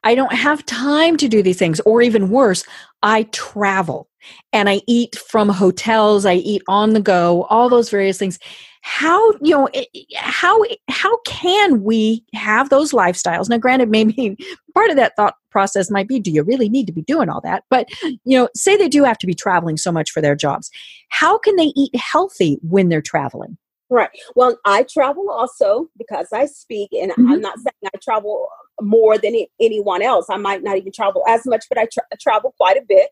I 0.04 0.16
don't 0.16 0.34
have 0.34 0.66
time 0.66 1.16
to 1.18 1.28
do 1.28 1.44
these 1.44 1.60
things. 1.60 1.80
Or 1.82 2.02
even 2.02 2.30
worse, 2.30 2.64
I 3.06 3.24
travel 3.32 4.10
and 4.52 4.68
I 4.68 4.82
eat 4.88 5.16
from 5.16 5.48
hotels, 5.48 6.26
I 6.26 6.34
eat 6.34 6.64
on 6.68 6.94
the 6.94 7.00
go, 7.00 7.44
all 7.52 7.70
those 7.70 7.92
various 7.92 8.18
things. 8.18 8.40
How, 8.82 9.32
you 9.42 9.52
know, 9.52 9.70
how, 10.16 10.60
how 10.90 11.18
can 11.20 11.84
we 11.84 12.26
have 12.34 12.70
those 12.70 12.94
lifestyles? 12.94 13.48
Now, 13.48 13.60
granted, 13.60 13.90
maybe 13.90 14.38
part 14.74 14.90
of 14.90 14.96
that 14.96 15.16
thought 15.16 15.36
process 15.52 15.92
might 15.92 16.08
be 16.08 16.20
do 16.20 16.32
you 16.32 16.42
really 16.42 16.68
need 16.68 16.88
to 16.88 16.94
be 16.94 17.04
doing 17.04 17.30
all 17.30 17.42
that? 17.42 17.64
But, 17.70 17.88
you 18.04 18.38
know, 18.38 18.50
say 18.56 18.76
they 18.76 18.90
do 18.90 19.04
have 19.04 19.20
to 19.20 19.28
be 19.28 19.36
traveling 19.36 19.78
so 19.78 19.92
much 19.92 20.10
for 20.10 20.20
their 20.20 20.36
jobs. 20.36 20.72
How 21.10 21.38
can 21.38 21.56
they 21.58 21.74
eat 21.76 21.96
healthy 21.96 22.58
when 22.64 22.90
they're 22.90 23.02
traveling? 23.04 23.56
Right. 23.90 24.10
Well, 24.36 24.58
I 24.66 24.86
travel 24.92 25.30
also 25.30 25.90
because 25.98 26.28
I 26.34 26.46
speak, 26.48 26.90
and 26.92 27.12
mm-hmm. 27.12 27.32
I'm 27.32 27.42
not 27.42 27.58
saying 27.58 27.92
I 27.94 27.98
travel 28.04 28.48
more 28.82 29.18
than 29.18 29.36
anyone 29.62 30.02
else. 30.02 30.26
I 30.30 30.38
might 30.38 30.64
not 30.64 30.78
even 30.78 30.92
travel 30.92 31.24
as 31.28 31.46
much, 31.46 31.66
but 31.70 31.78
I 31.78 31.88
tra- 31.92 32.04
travel 32.20 32.54
quite 32.58 32.78
a 32.78 32.86
bit. 32.88 33.10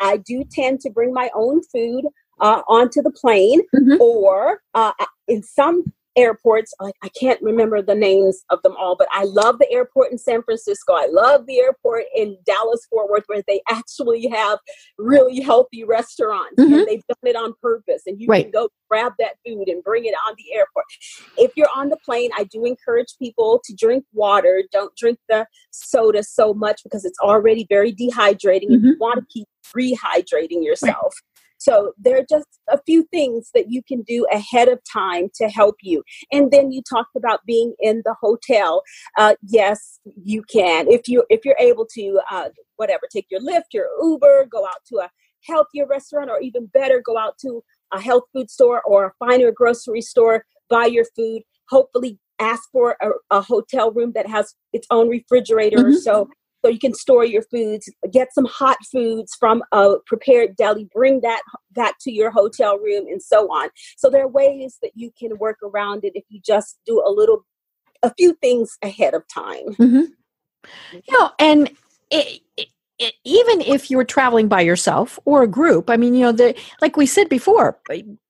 I 0.00 0.16
do 0.16 0.44
tend 0.50 0.80
to 0.80 0.90
bring 0.90 1.12
my 1.12 1.30
own 1.34 1.62
food 1.72 2.04
uh, 2.40 2.62
onto 2.68 3.00
the 3.00 3.12
plane, 3.12 3.60
mm-hmm. 3.74 4.00
or 4.00 4.60
uh, 4.74 4.92
in 5.28 5.42
some 5.42 5.84
airports. 6.18 6.74
I, 6.80 6.90
I 7.02 7.08
can't 7.10 7.40
remember 7.40 7.80
the 7.80 7.94
names 7.94 8.42
of 8.50 8.60
them 8.62 8.74
all, 8.76 8.96
but 8.96 9.08
I 9.12 9.24
love 9.24 9.58
the 9.58 9.70
airport 9.70 10.10
in 10.10 10.18
San 10.18 10.42
Francisco. 10.42 10.94
I 10.94 11.06
love 11.10 11.46
the 11.46 11.58
airport 11.60 12.04
in 12.14 12.36
Dallas 12.44 12.86
Fort 12.90 13.08
Worth 13.08 13.24
where 13.26 13.42
they 13.46 13.62
actually 13.70 14.26
have 14.28 14.58
really 14.98 15.40
healthy 15.40 15.84
restaurants 15.84 16.56
mm-hmm. 16.58 16.72
and 16.72 16.88
they've 16.88 17.06
done 17.06 17.30
it 17.30 17.36
on 17.36 17.54
purpose. 17.62 18.02
And 18.06 18.20
you 18.20 18.26
right. 18.26 18.44
can 18.44 18.50
go 18.50 18.68
grab 18.88 19.12
that 19.18 19.34
food 19.46 19.68
and 19.68 19.82
bring 19.82 20.04
it 20.04 20.14
on 20.28 20.34
the 20.36 20.54
airport. 20.54 20.84
If 21.36 21.52
you're 21.56 21.68
on 21.74 21.88
the 21.88 21.98
plane, 22.04 22.30
I 22.36 22.44
do 22.44 22.64
encourage 22.64 23.14
people 23.18 23.60
to 23.64 23.74
drink 23.74 24.04
water. 24.12 24.62
Don't 24.72 24.94
drink 24.96 25.18
the 25.28 25.46
soda 25.70 26.22
so 26.22 26.54
much 26.54 26.82
because 26.82 27.04
it's 27.04 27.18
already 27.20 27.66
very 27.68 27.92
dehydrating. 27.92 28.70
Mm-hmm. 28.70 28.86
You 28.86 28.96
want 29.00 29.20
to 29.20 29.26
keep 29.28 29.48
rehydrating 29.76 30.64
yourself. 30.64 31.14
Right. 31.14 31.38
So 31.58 31.92
there 31.98 32.16
are 32.18 32.26
just 32.28 32.46
a 32.68 32.80
few 32.86 33.04
things 33.10 33.50
that 33.54 33.70
you 33.70 33.82
can 33.82 34.02
do 34.02 34.26
ahead 34.32 34.68
of 34.68 34.78
time 34.90 35.28
to 35.34 35.48
help 35.48 35.76
you. 35.82 36.02
And 36.32 36.50
then 36.50 36.70
you 36.70 36.82
talked 36.88 37.16
about 37.16 37.44
being 37.46 37.74
in 37.80 38.02
the 38.04 38.14
hotel. 38.20 38.82
Uh, 39.16 39.34
yes, 39.42 39.98
you 40.22 40.42
can 40.50 40.88
if 40.88 41.08
you 41.08 41.24
if 41.28 41.44
you're 41.44 41.58
able 41.58 41.86
to 41.94 42.20
uh, 42.30 42.48
whatever 42.76 43.02
take 43.12 43.26
your 43.30 43.40
Lyft, 43.40 43.72
your 43.72 43.88
Uber, 44.00 44.46
go 44.50 44.64
out 44.64 44.84
to 44.88 44.98
a 44.98 45.10
healthier 45.46 45.86
restaurant, 45.86 46.30
or 46.30 46.40
even 46.40 46.66
better, 46.66 47.02
go 47.04 47.18
out 47.18 47.34
to 47.40 47.62
a 47.92 48.00
health 48.00 48.24
food 48.32 48.50
store 48.50 48.82
or 48.82 49.06
a 49.06 49.12
finer 49.24 49.50
grocery 49.50 50.00
store, 50.02 50.44
buy 50.68 50.86
your 50.86 51.04
food. 51.16 51.42
Hopefully, 51.68 52.18
ask 52.38 52.70
for 52.70 52.96
a, 53.00 53.08
a 53.30 53.40
hotel 53.40 53.92
room 53.92 54.12
that 54.14 54.26
has 54.26 54.54
its 54.72 54.86
own 54.90 55.08
refrigerator 55.08 55.78
mm-hmm. 55.78 55.96
so 55.96 56.28
so 56.64 56.70
you 56.70 56.78
can 56.78 56.94
store 56.94 57.24
your 57.24 57.42
foods 57.42 57.88
get 58.12 58.28
some 58.32 58.44
hot 58.44 58.78
foods 58.90 59.34
from 59.38 59.62
a 59.72 59.94
prepared 60.06 60.56
deli 60.56 60.88
bring 60.92 61.20
that 61.20 61.42
that 61.74 61.94
to 62.00 62.10
your 62.10 62.30
hotel 62.30 62.78
room 62.78 63.06
and 63.06 63.22
so 63.22 63.46
on 63.46 63.68
so 63.96 64.08
there 64.10 64.24
are 64.24 64.28
ways 64.28 64.78
that 64.82 64.92
you 64.94 65.10
can 65.18 65.36
work 65.38 65.58
around 65.62 66.04
it 66.04 66.12
if 66.14 66.24
you 66.28 66.40
just 66.44 66.78
do 66.86 67.02
a 67.04 67.10
little 67.10 67.44
a 68.02 68.12
few 68.14 68.34
things 68.34 68.76
ahead 68.82 69.14
of 69.14 69.22
time 69.32 69.74
mm-hmm. 69.74 70.04
you 70.92 71.18
know 71.18 71.30
and 71.38 71.70
it, 72.10 72.40
it, 72.56 72.68
it, 72.98 73.14
even 73.24 73.60
if 73.60 73.90
you're 73.90 74.04
traveling 74.04 74.48
by 74.48 74.60
yourself 74.60 75.18
or 75.24 75.42
a 75.42 75.48
group 75.48 75.90
i 75.90 75.96
mean 75.96 76.14
you 76.14 76.22
know 76.22 76.32
the 76.32 76.54
like 76.80 76.96
we 76.96 77.06
said 77.06 77.28
before 77.28 77.78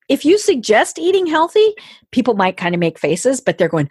if 0.09 0.25
you 0.25 0.39
suggest 0.39 0.99
eating 0.99 1.27
healthy 1.27 1.75
people 2.11 2.35
might 2.35 2.57
kind 2.57 2.75
of 2.75 2.79
make 2.79 2.99
faces 2.99 3.41
but 3.41 3.59
they're 3.59 3.69
going 3.69 3.89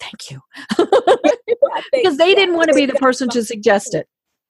thank 0.00 0.30
you. 0.30 0.40
Because 1.92 2.16
they 2.16 2.34
didn't 2.34 2.56
want 2.56 2.68
to 2.68 2.74
be 2.74 2.86
the 2.86 2.94
person 2.94 3.28
to 3.30 3.44
suggest 3.44 3.94
it 3.94 4.08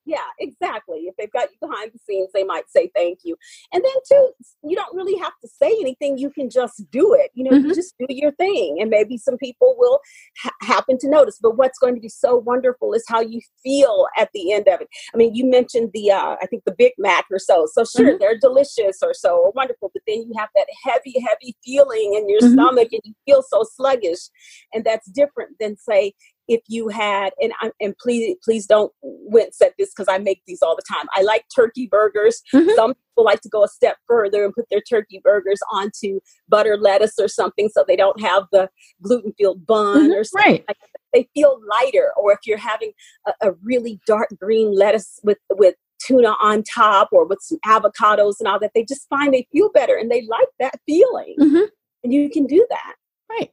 yeah, 0.09 0.24
exactly. 0.40 1.00
If 1.00 1.16
they've 1.18 1.30
got 1.30 1.50
you 1.52 1.68
behind 1.68 1.90
the 1.92 1.98
scenes, 1.98 2.30
they 2.32 2.42
might 2.42 2.70
say 2.70 2.90
thank 2.96 3.18
you. 3.24 3.36
And 3.74 3.84
then 3.84 3.92
too, 4.11 4.30
you 4.64 4.74
don't 4.74 4.96
really 4.96 5.18
have 5.18 5.34
to 5.42 5.48
say 5.48 5.70
anything. 5.80 6.16
You 6.16 6.30
can 6.30 6.48
just 6.48 6.90
do 6.90 7.12
it. 7.12 7.30
You 7.34 7.44
know, 7.44 7.50
mm-hmm. 7.50 7.68
you 7.68 7.74
just 7.74 7.94
do 7.98 8.06
your 8.09 8.32
thing, 8.32 8.78
and 8.80 8.88
maybe 8.88 9.18
some 9.18 9.36
people 9.36 9.74
will 9.76 10.00
ha- 10.42 10.54
happen 10.62 10.96
to 11.00 11.11
notice. 11.11 11.38
But 11.42 11.59
what's 11.59 11.78
going 11.78 11.94
to 11.94 12.00
be 12.00 12.09
so 12.09 12.36
wonderful 12.36 12.94
is 12.94 13.04
how 13.06 13.20
you 13.20 13.40
feel 13.62 14.06
at 14.16 14.30
the 14.32 14.54
end 14.54 14.66
of 14.66 14.80
it. 14.80 14.88
I 15.12 15.18
mean, 15.18 15.34
you 15.34 15.44
mentioned 15.44 15.90
the, 15.92 16.11
uh, 16.11 16.36
I 16.40 16.46
think 16.46 16.64
the 16.64 16.74
Big 16.76 16.92
Mac 16.96 17.26
or 17.30 17.38
so. 17.38 17.68
So 17.70 17.84
sure, 17.84 18.06
mm-hmm. 18.06 18.16
they're 18.18 18.38
delicious 18.38 19.00
or 19.02 19.12
so 19.12 19.36
or 19.36 19.50
wonderful, 19.50 19.90
but 19.92 20.02
then 20.06 20.22
you 20.22 20.32
have 20.38 20.48
that 20.56 20.68
heavy, 20.84 21.20
heavy 21.20 21.54
feeling 21.62 22.14
in 22.14 22.30
your 22.30 22.40
mm-hmm. 22.40 22.54
stomach, 22.54 22.88
and 22.92 23.02
you 23.04 23.12
feel 23.26 23.42
so 23.42 23.62
sluggish, 23.76 24.30
and 24.72 24.84
that's 24.84 25.11
different 25.11 25.56
than 25.61 25.76
say 25.76 26.14
if 26.49 26.62
you 26.66 26.88
had 26.88 27.32
and 27.40 27.53
I, 27.61 27.70
and 27.80 27.96
please 27.99 28.36
please 28.42 28.66
don't 28.66 28.92
wince 29.03 29.61
at 29.61 29.74
this 29.78 29.90
because 29.90 30.09
I 30.09 30.18
make 30.18 30.42
these 30.46 30.62
all 30.62 30.74
the 30.74 30.82
time. 30.90 31.07
I 31.14 31.22
like 31.22 31.44
turkey 31.55 31.86
burgers. 31.86 32.42
Mm-hmm. 32.55 32.70
Some 32.74 32.94
people 32.94 33.24
like 33.24 33.42
to 33.42 33.49
go 33.49 33.62
a 33.62 33.68
step 33.68 33.99
further 34.09 34.44
and 34.44 34.55
put 34.55 34.66
their 34.70 34.80
turkey 34.80 35.20
burgers 35.22 35.61
onto 35.70 36.20
butter 36.49 36.76
lettuce 36.76 37.14
or 37.18 37.28
something 37.28 37.68
so 37.68 37.84
they 37.86 37.96
don't 37.96 38.20
have 38.20 38.44
the 38.51 38.70
gluten 39.03 39.32
filled 39.38 39.66
bun 39.66 40.05
mm-hmm. 40.05 40.12
or 40.12 40.24
something 40.24 40.53
right. 40.53 40.64
like 40.66 40.78
They 41.12 41.28
feel 41.34 41.61
lighter. 41.68 42.12
Or 42.16 42.32
if 42.32 42.40
you're 42.46 42.59
having 42.59 42.92
a, 43.26 43.32
a 43.42 43.53
really 43.62 44.01
dark 44.07 44.30
green 44.40 44.74
lettuce 44.74 45.20
with 45.22 45.38
with 45.51 45.74
tuna 46.01 46.34
on 46.40 46.62
top 46.62 47.09
or 47.12 47.26
with 47.26 47.40
some 47.42 47.59
avocados 47.66 48.34
and 48.38 48.49
all 48.49 48.59
that, 48.59 48.72
they 48.74 48.84
just 48.84 49.09
find 49.09 49.34
they 49.34 49.46
feel 49.53 49.70
better 49.72 49.96
and 49.96 50.11
they 50.11 50.26
like 50.26 50.49
that 50.59 50.80
feeling. 50.86 51.34
Mm-hmm. 51.38 51.64
And 52.05 52.14
you 52.14 52.30
can 52.30 52.46
do 52.46 52.66
that. 52.70 52.94
Right. 53.30 53.50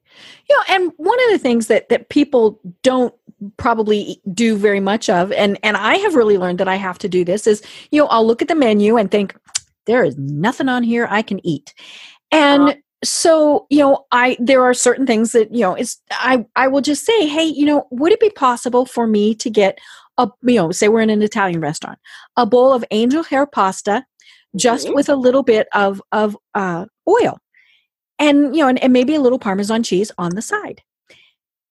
You 0.49 0.55
know, 0.55 0.63
and 0.69 0.91
one 0.97 1.19
of 1.25 1.31
the 1.31 1.39
things 1.39 1.67
that 1.67 1.89
that 1.89 2.09
people 2.09 2.59
don't 2.81 3.13
probably 3.57 4.21
do 4.33 4.55
very 4.55 4.79
much 4.79 5.09
of 5.09 5.31
and 5.33 5.59
and 5.63 5.75
I 5.75 5.95
have 5.97 6.15
really 6.15 6.37
learned 6.37 6.59
that 6.59 6.67
I 6.67 6.75
have 6.75 6.97
to 6.99 7.09
do 7.09 7.25
this 7.25 7.45
is, 7.45 7.61
you 7.91 8.01
know, 8.01 8.07
I'll 8.07 8.25
look 8.25 8.41
at 8.41 8.47
the 8.47 8.55
menu 8.55 8.97
and 8.97 9.11
think 9.11 9.35
there 9.85 10.03
is 10.03 10.17
nothing 10.17 10.69
on 10.69 10.83
here 10.83 11.07
I 11.09 11.21
can 11.21 11.45
eat. 11.45 11.73
And 12.31 12.63
uh-huh. 12.63 12.73
so 13.03 13.67
you 13.69 13.79
know 13.79 14.05
i 14.11 14.35
there 14.39 14.63
are 14.63 14.73
certain 14.73 15.05
things 15.05 15.31
that 15.33 15.53
you 15.53 15.61
know 15.61 15.75
it's 15.75 16.01
i 16.11 16.43
i 16.55 16.67
will 16.67 16.81
just 16.81 17.05
say 17.05 17.27
hey 17.27 17.43
you 17.43 17.65
know 17.65 17.85
would 17.91 18.11
it 18.11 18.19
be 18.19 18.31
possible 18.31 18.85
for 18.85 19.05
me 19.05 19.35
to 19.35 19.49
get 19.49 19.77
a 20.17 20.27
you 20.43 20.55
know 20.55 20.71
say 20.71 20.87
we're 20.87 21.01
in 21.01 21.11
an 21.11 21.21
italian 21.21 21.59
restaurant 21.59 21.99
a 22.35 22.45
bowl 22.45 22.73
of 22.73 22.83
angel 22.91 23.21
hair 23.21 23.45
pasta 23.45 24.03
just 24.55 24.87
mm-hmm. 24.87 24.95
with 24.95 25.09
a 25.09 25.15
little 25.15 25.43
bit 25.43 25.67
of 25.73 26.01
of 26.11 26.35
uh, 26.55 26.85
oil 27.07 27.37
and 28.19 28.55
you 28.55 28.61
know 28.61 28.67
and, 28.67 28.81
and 28.81 28.93
maybe 28.93 29.15
a 29.15 29.21
little 29.21 29.39
parmesan 29.39 29.83
cheese 29.83 30.11
on 30.17 30.35
the 30.35 30.41
side. 30.41 30.81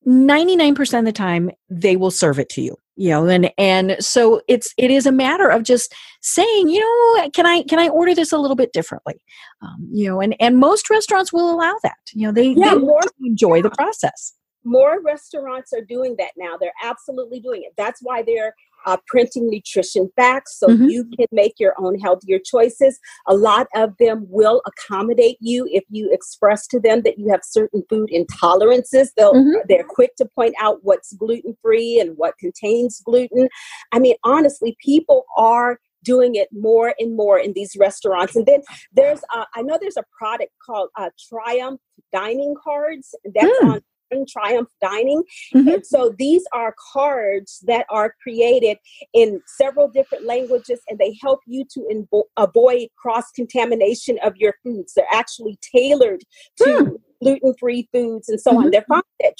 99% 0.07 0.99
of 0.99 1.05
the 1.07 1.13
time 1.13 1.51
they 1.71 1.97
will 1.97 2.11
serve 2.11 2.39
it 2.39 2.51
to 2.51 2.61
you 2.61 2.77
you 2.97 3.11
know 3.11 3.27
and 3.27 3.51
and 3.59 3.97
so 4.01 4.41
it's 4.49 4.73
it 4.77 4.91
is 4.91 5.07
a 5.07 5.13
matter 5.13 5.49
of 5.49 5.63
just 5.63 5.95
saying 6.21 6.69
you 6.69 6.81
know 6.81 7.31
can 7.31 7.47
i 7.47 7.63
can 7.63 7.79
i 7.79 7.89
order 7.89 8.15
this 8.15 8.33
a 8.33 8.39
little 8.39 8.57
bit 8.57 8.73
differently? 8.73 9.15
Um, 9.63 9.89
you 9.93 10.09
know 10.09 10.21
and 10.21 10.37
and 10.41 10.59
most 10.59 10.91
restaurants 10.91 11.33
will 11.33 11.55
allow 11.55 11.75
that 11.83 11.97
you 12.13 12.27
know 12.27 12.33
they, 12.33 12.49
yeah, 12.49 12.71
they 12.71 12.79
more, 12.79 13.01
enjoy 13.23 13.57
yeah. 13.57 13.63
the 13.63 13.71
process. 13.71 14.35
More 14.67 15.03
restaurants 15.03 15.75
are 15.75 15.85
doing 15.85 16.17
that 16.19 16.33
now. 16.39 16.57
They're 16.59 16.73
absolutely 16.83 17.39
doing 17.39 17.65
it. 17.65 17.75
That's 17.77 18.01
why 18.03 18.23
they're 18.23 18.55
uh, 18.87 18.97
printing 19.07 19.49
nutrition 19.49 20.11
facts 20.17 20.59
so 20.59 20.69
mm-hmm. 20.69 20.89
you 20.89 21.05
can 21.17 21.27
make 21.33 21.55
your 21.59 21.75
own 21.79 21.99
healthier 21.99 22.39
choices. 22.45 22.99
A 23.27 23.35
lot 23.35 23.67
of 23.75 23.97
them 23.99 24.27
will 24.29 24.63
accommodate 24.67 25.39
you 25.41 25.67
if 25.71 25.85
you 25.89 26.11
express 26.13 26.67
to 26.69 26.81
them 26.81 27.03
that 27.03 27.19
you 27.19 27.29
have 27.31 27.41
certain 27.43 27.83
food 27.89 28.11
intolerances. 28.11 29.09
They'll 29.17 29.35
mm-hmm. 29.35 29.61
they're 29.69 29.85
quick 29.89 30.17
to 30.17 30.27
point 30.35 30.55
out 30.61 30.79
what's 30.83 31.13
gluten 31.15 31.57
free 31.63 32.01
and 32.01 32.17
what 32.17 32.39
contains 32.39 33.01
gluten. 33.05 33.49
I 33.93 33.99
mean, 33.99 34.17
honestly, 34.25 34.77
people 34.85 35.25
are 35.37 35.79
doing 36.05 36.35
it 36.35 36.49
more 36.53 36.95
and 36.99 37.17
more 37.17 37.39
in 37.39 37.53
these 37.55 37.75
restaurants. 37.79 38.37
And 38.37 38.47
then 38.47 38.61
there's, 38.93 39.21
uh, 39.35 39.47
I 39.55 39.63
know 39.63 39.79
there's 39.81 39.97
a 39.97 40.05
product 40.17 40.51
called 40.65 40.91
uh, 40.97 41.11
Triumph 41.29 41.81
Dining 42.13 42.55
Cards. 42.63 43.15
That's 43.25 43.47
mm. 43.47 43.73
on 43.73 43.81
Triumph 44.29 44.69
Dining. 44.81 45.23
Mm-hmm. 45.55 45.69
And 45.69 45.87
so 45.87 46.15
these 46.19 46.45
are 46.53 46.75
cards 46.93 47.63
that 47.67 47.87
are 47.91 48.15
created 48.23 48.79
in 49.13 49.41
several 49.47 49.89
different 49.89 50.25
languages 50.25 50.81
and 50.89 50.99
they 50.99 51.17
help 51.23 51.41
you 51.47 51.65
to 51.73 51.81
invo- 51.93 52.25
avoid 52.37 52.89
cross 52.97 53.31
contamination 53.35 54.19
of 54.23 54.37
your 54.37 54.55
foods. 54.63 54.95
They're 54.95 55.07
actually 55.13 55.59
tailored 55.75 56.23
to 56.59 56.65
mm. 56.65 56.97
gluten 57.23 57.55
free 57.59 57.89
foods 57.93 58.29
and 58.29 58.41
so 58.41 58.51
mm-hmm. 58.51 58.65
on. 58.65 58.71
They're 58.71 58.87
found 58.89 59.05
at 59.25 59.35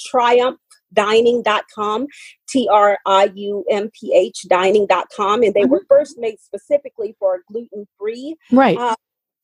triumphdining.com, 0.95 2.07
T 2.49 2.69
R 2.71 2.97
I 3.05 3.31
U 3.33 3.65
M 3.69 3.89
P 3.99 4.13
H 4.15 4.45
dining.com. 4.49 5.43
And 5.43 5.53
they 5.53 5.61
mm-hmm. 5.61 5.71
were 5.71 5.85
first 5.87 6.17
made 6.17 6.39
specifically 6.39 7.15
for 7.19 7.41
gluten 7.51 7.87
free. 7.99 8.35
Right. 8.51 8.77
Uh, 8.77 8.95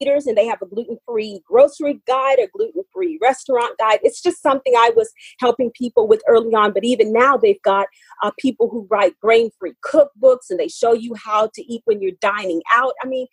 and 0.01 0.37
they 0.37 0.45
have 0.45 0.61
a 0.61 0.65
gluten-free 0.65 1.41
grocery 1.45 2.01
guide 2.07 2.39
a 2.39 2.47
gluten-free 2.55 3.19
restaurant 3.21 3.77
guide. 3.77 3.99
It's 4.03 4.21
just 4.21 4.41
something 4.41 4.73
i 4.77 4.91
was 4.95 5.11
helping 5.39 5.71
people 5.71 6.07
with 6.07 6.21
early 6.27 6.53
on 6.53 6.73
but 6.73 6.83
even 6.83 7.13
now 7.13 7.37
they've 7.37 7.61
got 7.63 7.87
uh, 8.23 8.31
people 8.39 8.69
who 8.69 8.87
write 8.89 9.13
grain-free 9.21 9.73
cookbooks 9.85 10.49
and 10.49 10.59
they 10.59 10.67
show 10.67 10.93
you 10.93 11.13
how 11.15 11.49
to 11.53 11.61
eat 11.71 11.81
when 11.85 12.01
you're 12.01 12.11
dining 12.21 12.61
out. 12.73 12.93
I 13.03 13.07
mean 13.07 13.27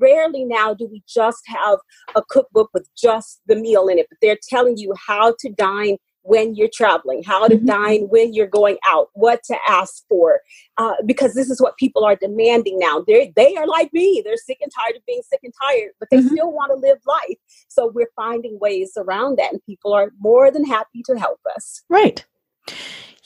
rarely 0.00 0.44
now 0.44 0.74
do 0.74 0.86
we 0.90 1.02
just 1.08 1.42
have 1.46 1.78
a 2.14 2.22
cookbook 2.28 2.70
with 2.74 2.88
just 2.96 3.40
the 3.46 3.56
meal 3.56 3.88
in 3.88 3.98
it 3.98 4.06
but 4.08 4.18
they're 4.20 4.38
telling 4.48 4.76
you 4.76 4.94
how 5.06 5.34
to 5.38 5.50
dine 5.50 5.96
when 6.30 6.54
you're 6.54 6.70
traveling, 6.72 7.24
how 7.24 7.48
to 7.48 7.56
mm-hmm. 7.56 7.66
dine 7.66 8.02
when 8.08 8.32
you're 8.32 8.46
going 8.46 8.78
out, 8.86 9.08
what 9.14 9.42
to 9.42 9.56
ask 9.68 10.04
for, 10.08 10.40
uh, 10.78 10.94
because 11.04 11.34
this 11.34 11.50
is 11.50 11.60
what 11.60 11.76
people 11.76 12.04
are 12.04 12.14
demanding 12.14 12.78
now. 12.78 13.04
They 13.06 13.32
they 13.34 13.56
are 13.56 13.66
like 13.66 13.92
me; 13.92 14.22
they're 14.24 14.36
sick 14.36 14.58
and 14.60 14.70
tired 14.72 14.96
of 14.96 15.04
being 15.06 15.22
sick 15.28 15.40
and 15.42 15.52
tired, 15.60 15.90
but 15.98 16.08
they 16.10 16.18
mm-hmm. 16.18 16.28
still 16.28 16.52
want 16.52 16.70
to 16.70 16.78
live 16.78 16.98
life. 17.04 17.38
So 17.68 17.90
we're 17.92 18.12
finding 18.14 18.58
ways 18.60 18.92
around 18.96 19.38
that, 19.38 19.52
and 19.52 19.64
people 19.64 19.92
are 19.92 20.12
more 20.20 20.52
than 20.52 20.64
happy 20.64 21.02
to 21.06 21.18
help 21.18 21.40
us. 21.56 21.82
Right. 21.88 22.24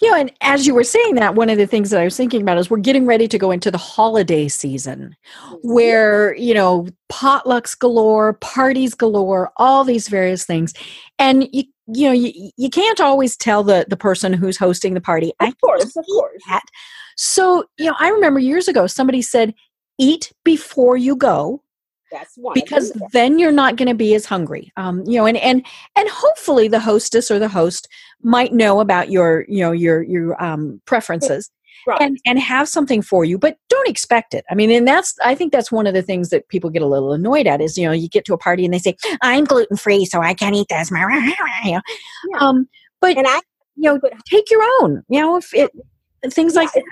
You 0.02 0.10
know, 0.10 0.16
and 0.16 0.32
as 0.40 0.66
you 0.66 0.74
were 0.74 0.84
saying 0.84 1.14
that, 1.16 1.36
one 1.36 1.48
of 1.50 1.56
the 1.56 1.66
things 1.66 1.90
that 1.90 2.00
I 2.00 2.04
was 2.04 2.16
thinking 2.16 2.42
about 2.42 2.58
is 2.58 2.68
we're 2.68 2.78
getting 2.78 3.06
ready 3.06 3.28
to 3.28 3.38
go 3.38 3.50
into 3.50 3.70
the 3.70 3.78
holiday 3.78 4.48
season 4.48 5.16
where, 5.62 6.34
you 6.36 6.52
know, 6.52 6.88
potlucks 7.10 7.78
galore, 7.78 8.34
parties 8.34 8.94
galore, 8.94 9.52
all 9.56 9.84
these 9.84 10.08
various 10.08 10.44
things. 10.44 10.74
And 11.18 11.48
you 11.52 11.64
you 11.86 12.06
know, 12.06 12.12
you, 12.12 12.50
you 12.56 12.70
can't 12.70 13.00
always 13.00 13.36
tell 13.36 13.62
the 13.62 13.86
the 13.88 13.96
person 13.96 14.32
who's 14.32 14.56
hosting 14.56 14.94
the 14.94 15.00
party. 15.00 15.32
Of 15.40 15.48
I 15.48 15.52
course, 15.52 15.96
of 15.96 16.04
course. 16.06 16.42
That. 16.48 16.62
So, 17.16 17.64
you 17.78 17.86
know, 17.86 17.96
I 17.98 18.08
remember 18.08 18.40
years 18.40 18.68
ago 18.68 18.86
somebody 18.86 19.22
said, 19.22 19.54
eat 19.98 20.32
before 20.44 20.96
you 20.96 21.14
go 21.16 21.62
that's 22.14 22.36
one 22.36 22.54
because 22.54 22.92
then 23.12 23.38
you're 23.38 23.52
not 23.52 23.76
going 23.76 23.88
to 23.88 23.94
be 23.94 24.14
as 24.14 24.24
hungry 24.24 24.72
um, 24.76 25.02
you 25.04 25.18
know 25.18 25.26
and 25.26 25.36
and 25.38 25.66
and 25.96 26.08
hopefully 26.08 26.68
the 26.68 26.80
hostess 26.80 27.30
or 27.30 27.38
the 27.38 27.48
host 27.48 27.88
might 28.22 28.52
know 28.52 28.80
about 28.80 29.10
your 29.10 29.44
you 29.48 29.60
know 29.60 29.72
your 29.72 30.02
your 30.02 30.42
um, 30.42 30.80
preferences 30.86 31.50
right. 31.86 32.00
and 32.00 32.18
and 32.24 32.38
have 32.38 32.68
something 32.68 33.02
for 33.02 33.24
you 33.24 33.36
but 33.36 33.58
don't 33.68 33.88
expect 33.88 34.32
it 34.32 34.44
i 34.50 34.54
mean 34.54 34.70
and 34.70 34.86
that's 34.86 35.16
i 35.24 35.34
think 35.34 35.52
that's 35.52 35.72
one 35.72 35.86
of 35.86 35.94
the 35.94 36.02
things 36.02 36.30
that 36.30 36.48
people 36.48 36.70
get 36.70 36.82
a 36.82 36.86
little 36.86 37.12
annoyed 37.12 37.46
at 37.46 37.60
is 37.60 37.76
you 37.76 37.84
know 37.84 37.92
you 37.92 38.08
get 38.08 38.24
to 38.24 38.34
a 38.34 38.38
party 38.38 38.64
and 38.64 38.72
they 38.72 38.78
say 38.78 38.96
i'm 39.22 39.44
gluten 39.44 39.76
free 39.76 40.04
so 40.04 40.20
i 40.20 40.32
can't 40.32 40.54
eat 40.54 40.68
this 40.70 40.90
yeah. 41.64 41.80
um 42.38 42.68
but 43.00 43.16
and 43.16 43.26
i 43.28 43.40
you 43.76 43.92
know 43.92 44.00
take 44.30 44.50
your 44.50 44.62
own 44.80 45.02
you 45.08 45.20
know 45.20 45.36
if 45.36 45.52
it 45.52 45.70
things 46.30 46.54
yeah. 46.54 46.60
like 46.60 46.72
that 46.72 46.84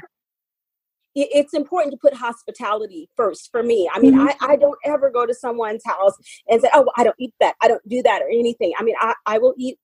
it's 1.14 1.54
important 1.54 1.92
to 1.92 1.98
put 1.98 2.14
hospitality 2.14 3.08
first 3.16 3.50
for 3.50 3.62
me. 3.62 3.88
I 3.92 3.98
mean, 3.98 4.14
mm-hmm. 4.14 4.44
I, 4.44 4.52
I 4.52 4.56
don't 4.56 4.78
ever 4.84 5.10
go 5.10 5.26
to 5.26 5.34
someone's 5.34 5.82
house 5.84 6.14
and 6.48 6.60
say, 6.60 6.68
oh, 6.72 6.90
I 6.96 7.04
don't 7.04 7.16
eat 7.18 7.34
that. 7.40 7.54
I 7.62 7.68
don't 7.68 7.86
do 7.88 8.02
that 8.02 8.22
or 8.22 8.28
anything. 8.28 8.72
I 8.78 8.82
mean, 8.82 8.94
I, 9.00 9.14
I 9.26 9.38
will 9.38 9.54
eat 9.58 9.78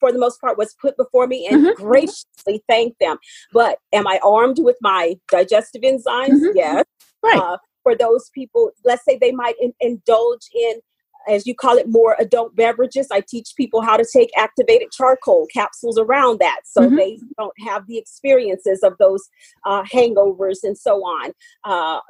for 0.00 0.12
the 0.12 0.18
most 0.18 0.40
part 0.40 0.56
what's 0.56 0.74
put 0.74 0.96
before 0.96 1.26
me 1.26 1.46
and 1.46 1.64
mm-hmm. 1.64 1.82
graciously 1.82 2.62
thank 2.68 2.96
them. 2.98 3.18
But 3.52 3.78
am 3.92 4.06
I 4.06 4.20
armed 4.22 4.58
with 4.60 4.76
my 4.80 5.16
digestive 5.30 5.82
enzymes? 5.82 6.28
Mm-hmm. 6.28 6.56
Yes. 6.56 6.84
Right. 7.22 7.36
Uh, 7.36 7.58
for 7.82 7.96
those 7.96 8.30
people, 8.34 8.70
let's 8.84 9.04
say 9.04 9.18
they 9.18 9.32
might 9.32 9.54
in, 9.60 9.72
indulge 9.80 10.48
in 10.54 10.80
as 11.28 11.46
you 11.46 11.54
call 11.54 11.76
it, 11.76 11.88
more 11.88 12.16
adult 12.18 12.56
beverages. 12.56 13.08
I 13.12 13.20
teach 13.20 13.52
people 13.56 13.82
how 13.82 13.96
to 13.96 14.06
take 14.10 14.30
activated 14.36 14.90
charcoal 14.90 15.46
capsules 15.52 15.98
around 15.98 16.40
that 16.40 16.60
so 16.64 16.82
mm-hmm. 16.82 16.96
they 16.96 17.18
don't 17.38 17.54
have 17.66 17.86
the 17.86 17.98
experiences 17.98 18.82
of 18.82 18.94
those 18.98 19.28
uh, 19.64 19.82
hangovers 19.84 20.58
and 20.62 20.76
so 20.76 20.96
on. 20.96 21.32
Uh, 21.64 22.00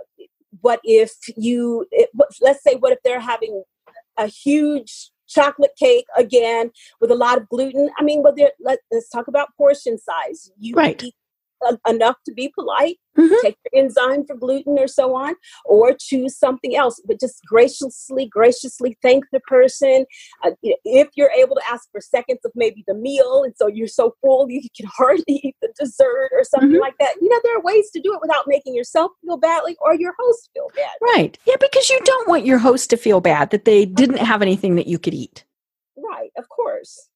what 0.61 0.81
if 0.85 1.13
you, 1.37 1.87
it, 1.91 2.11
let's 2.41 2.63
say, 2.63 2.77
what 2.77 2.93
if 2.93 2.99
they're 3.05 3.21
having 3.21 3.63
a 4.17 4.27
huge 4.27 5.11
chocolate 5.29 5.73
cake 5.79 6.07
again 6.17 6.71
with 7.01 7.11
a 7.11 7.15
lot 7.15 7.39
of 7.39 7.49
gluten? 7.49 7.91
I 7.99 8.03
mean, 8.03 8.23
but 8.23 8.39
let, 8.61 8.79
us 8.95 9.09
talk 9.09 9.29
about 9.29 9.49
portion 9.57 9.99
size. 9.99 10.51
You 10.59 10.75
right. 10.75 11.03
eat 11.03 11.15
enough 11.87 12.17
to 12.27 12.33
be 12.33 12.51
polite, 12.55 12.97
mm-hmm. 13.19 13.35
take 13.43 13.57
your 13.73 13.85
enzyme 13.85 14.25
for 14.27 14.37
gluten 14.37 14.79
or 14.79 14.89
so 14.89 15.15
on, 15.15 15.35
or 15.65 15.95
choose 15.99 16.37
something 16.37 16.77
else. 16.77 17.01
But 17.05 17.21
just 17.21 17.41
graciously, 17.47 18.27
graciously 18.27 18.97
thank 19.03 19.25
the 19.33 19.41
person. 19.41 20.07
Uh, 20.45 20.53
if 20.63 21.09
you're 21.15 21.31
able 21.31 21.57
to 21.57 21.63
ask 21.71 21.89
for 21.91 22.01
seconds 22.01 22.41
of 22.45 22.53
maybe 22.55 22.85
the 22.87 22.95
meal, 22.95 23.43
and 23.45 23.55
so 23.57 23.67
you're 23.67 23.87
so 23.87 24.15
full 24.21 24.49
you 24.51 24.61
can 24.77 24.89
hardly 24.95 25.25
eat 25.29 25.57
the 25.63 25.73
dessert 25.79 26.31
or 26.33 26.45
something 26.45 26.71
mm-hmm. 26.71 26.81
like 26.81 26.95
that. 26.99 27.15
You 27.21 27.29
know, 27.29 27.41
there 27.45 27.57
are 27.57 27.63
ways 27.63 27.91
to 27.93 28.01
do 28.01 28.15
it 28.15 28.21
without 28.21 28.45
making 28.47 28.75
yourself 28.75 29.13
feel 29.25 29.37
badly 29.37 29.77
or 29.81 29.95
your 29.95 30.15
host 30.19 30.51
feel 30.55 30.71
bad. 30.75 30.91
Right. 31.01 31.39
Yeah, 31.47 31.57
because 31.61 31.89
you 31.89 32.01
don't 32.05 32.29
want 32.29 32.47
your 32.47 32.59
host 32.59 32.91
to 32.91 32.97
feel 32.97 33.21
bad 33.21 33.51
that 33.51 33.65
they 33.65 33.85
didn't 33.85 34.19
have 34.19 34.43
anything 34.43 34.77
that 34.77 34.87
you 34.87 34.99
could 34.99 35.15
eat. 35.15 35.45
Right, 35.97 36.31
of 36.37 36.49
course. 36.49 37.09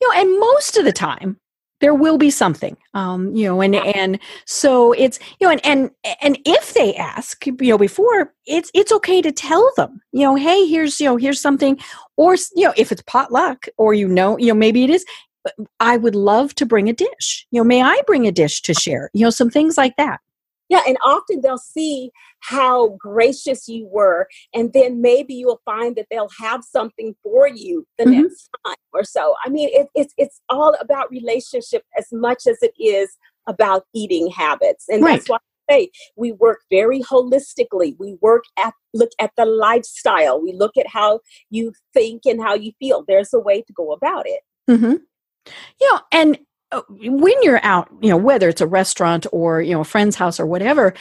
You 0.00 0.08
know, 0.08 0.20
and 0.20 0.40
most 0.40 0.76
of 0.76 0.84
the 0.84 0.92
time, 0.92 1.38
there 1.80 1.94
will 1.94 2.18
be 2.18 2.30
something 2.30 2.76
um, 2.94 3.34
you 3.34 3.46
know 3.46 3.60
and 3.60 3.74
and 3.74 4.18
so 4.46 4.92
it's 4.92 5.18
you 5.40 5.46
know 5.46 5.50
and 5.50 5.64
and 5.64 5.90
and 6.20 6.38
if 6.44 6.74
they 6.74 6.94
ask 6.96 7.46
you 7.46 7.54
know 7.60 7.78
before 7.78 8.32
it's 8.46 8.70
it's 8.74 8.92
okay 8.92 9.22
to 9.22 9.32
tell 9.32 9.70
them 9.76 10.00
you 10.12 10.22
know 10.22 10.34
hey 10.34 10.66
here's 10.66 11.00
you 11.00 11.06
know 11.06 11.16
here's 11.16 11.40
something 11.40 11.78
or 12.16 12.36
you 12.54 12.64
know 12.64 12.74
if 12.76 12.92
it's 12.92 13.02
potluck 13.02 13.66
or 13.76 13.94
you 13.94 14.08
know 14.08 14.36
you 14.38 14.48
know 14.48 14.54
maybe 14.54 14.84
it 14.84 14.90
is 14.90 15.04
i 15.80 15.96
would 15.96 16.14
love 16.14 16.54
to 16.54 16.66
bring 16.66 16.88
a 16.88 16.92
dish. 16.92 17.46
You 17.50 17.60
know 17.60 17.64
may 17.64 17.82
i 17.82 18.00
bring 18.06 18.26
a 18.26 18.32
dish 18.32 18.62
to 18.62 18.74
share? 18.74 19.10
You 19.12 19.24
know 19.24 19.30
some 19.30 19.50
things 19.50 19.76
like 19.76 19.96
that 19.96 20.20
yeah, 20.68 20.82
and 20.86 20.96
often 21.04 21.40
they'll 21.40 21.58
see 21.58 22.10
how 22.40 22.90
gracious 22.98 23.68
you 23.68 23.88
were, 23.90 24.28
and 24.54 24.72
then 24.72 25.00
maybe 25.00 25.34
you'll 25.34 25.62
find 25.64 25.96
that 25.96 26.06
they'll 26.10 26.30
have 26.40 26.62
something 26.62 27.14
for 27.22 27.48
you 27.48 27.86
the 27.96 28.04
mm-hmm. 28.04 28.22
next 28.22 28.50
time 28.64 28.76
or 28.92 29.04
so. 29.04 29.34
I 29.44 29.48
mean, 29.48 29.70
it, 29.72 29.88
it's 29.94 30.14
it's 30.18 30.40
all 30.48 30.74
about 30.80 31.10
relationship 31.10 31.84
as 31.98 32.06
much 32.12 32.46
as 32.46 32.58
it 32.62 32.72
is 32.78 33.16
about 33.46 33.84
eating 33.94 34.30
habits, 34.30 34.84
and 34.88 35.02
right. 35.02 35.16
that's 35.16 35.28
why 35.28 35.36
I 35.36 35.72
say 35.72 35.90
we 36.16 36.32
work 36.32 36.60
very 36.70 37.00
holistically. 37.00 37.96
We 37.98 38.16
work 38.20 38.44
at 38.58 38.74
look 38.92 39.10
at 39.18 39.32
the 39.36 39.46
lifestyle. 39.46 40.40
We 40.40 40.52
look 40.52 40.76
at 40.76 40.86
how 40.86 41.20
you 41.50 41.72
think 41.94 42.22
and 42.26 42.42
how 42.42 42.54
you 42.54 42.72
feel. 42.78 43.04
There's 43.06 43.32
a 43.32 43.40
way 43.40 43.62
to 43.62 43.72
go 43.72 43.92
about 43.92 44.26
it. 44.26 44.40
Mm-hmm. 44.70 44.96
You 45.80 45.92
know, 45.92 46.00
and 46.12 46.38
when 46.90 47.34
you're 47.42 47.64
out, 47.64 47.88
you 48.00 48.10
know, 48.10 48.16
whether 48.16 48.48
it's 48.48 48.60
a 48.60 48.66
restaurant 48.66 49.26
or 49.32 49.62
you 49.62 49.72
know 49.72 49.80
a 49.80 49.84
friend's 49.84 50.16
house 50.16 50.38
or 50.38 50.46
whatever, 50.46 50.94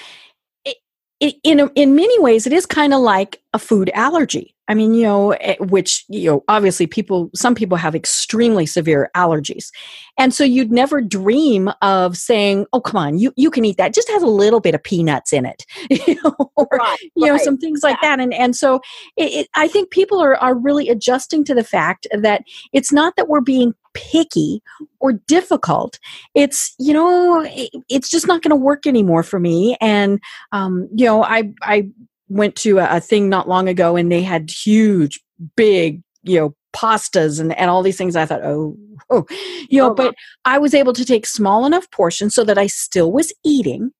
it, 0.65 0.77
it, 1.19 1.35
in 1.43 1.69
in 1.75 1.95
many 1.95 2.19
ways 2.19 2.47
it 2.47 2.53
is 2.53 2.65
kind 2.65 2.93
of 2.93 3.01
like 3.01 3.41
a 3.53 3.59
food 3.59 3.89
allergy. 3.93 4.55
I 4.69 4.73
mean, 4.73 4.93
you 4.93 5.03
know, 5.03 5.31
eh, 5.31 5.55
which, 5.59 6.03
you 6.09 6.29
know, 6.29 6.43
obviously 6.47 6.87
people, 6.87 7.29
some 7.33 7.55
people 7.55 7.77
have 7.77 7.95
extremely 7.95 8.65
severe 8.65 9.09
allergies. 9.15 9.71
And 10.17 10.33
so 10.33 10.43
you'd 10.43 10.71
never 10.71 10.99
dream 10.99 11.71
of 11.81 12.17
saying, 12.17 12.65
oh, 12.73 12.81
come 12.81 12.97
on, 12.97 13.17
you, 13.17 13.31
you 13.37 13.49
can 13.49 13.63
eat 13.63 13.77
that. 13.77 13.93
Just 13.93 14.09
has 14.09 14.21
a 14.21 14.27
little 14.27 14.59
bit 14.59 14.75
of 14.75 14.83
peanuts 14.83 15.31
in 15.31 15.45
it, 15.45 15.65
you 16.07 16.19
know, 16.21 16.51
or, 16.55 16.67
right, 16.73 16.97
you 17.15 17.27
know, 17.27 17.37
some 17.37 17.57
things 17.57 17.81
like 17.81 17.97
yeah. 18.01 18.09
that. 18.09 18.19
And, 18.19 18.33
and 18.33 18.55
so 18.55 18.81
it, 19.15 19.47
I 19.55 19.67
think 19.69 19.89
people 19.89 20.21
are, 20.21 20.35
are 20.35 20.55
really 20.55 20.89
adjusting 20.89 21.45
to 21.45 21.55
the 21.55 21.63
fact 21.63 22.05
that 22.11 22.43
it's 22.73 22.91
not 22.91 23.15
that 23.15 23.29
we're 23.29 23.41
being 23.41 23.73
picky 23.97 24.61
or 24.99 25.11
difficult 25.11 25.97
it's 26.35 26.75
you 26.77 26.93
know 26.93 27.41
it, 27.47 27.69
it's 27.89 28.09
just 28.09 28.27
not 28.27 28.43
going 28.43 28.51
to 28.51 28.55
work 28.55 28.85
anymore 28.85 29.23
for 29.23 29.39
me 29.39 29.75
and 29.81 30.19
um, 30.51 30.87
you 30.95 31.05
know 31.05 31.23
i 31.23 31.51
i 31.63 31.89
went 32.29 32.55
to 32.57 32.79
a, 32.79 32.97
a 32.97 32.99
thing 32.99 33.29
not 33.29 33.47
long 33.47 33.67
ago 33.67 33.95
and 33.95 34.11
they 34.11 34.21
had 34.21 34.49
huge, 34.49 35.21
big, 35.55 36.01
you 36.23 36.39
know, 36.39 36.55
pastas 36.73 37.39
and, 37.39 37.57
and 37.57 37.69
all 37.69 37.81
these 37.81 37.97
things. 37.97 38.15
I 38.15 38.25
thought, 38.25 38.43
oh, 38.43 38.77
oh. 39.09 39.25
you 39.69 39.81
know, 39.81 39.91
oh, 39.91 39.93
but 39.93 40.15
I 40.45 40.57
was 40.57 40.73
able 40.73 40.93
to 40.93 41.05
take 41.05 41.25
small 41.25 41.65
enough 41.65 41.89
portions 41.91 42.35
so 42.35 42.43
that 42.43 42.57
I 42.57 42.67
still 42.67 43.11
was 43.11 43.33
eating. 43.43 43.91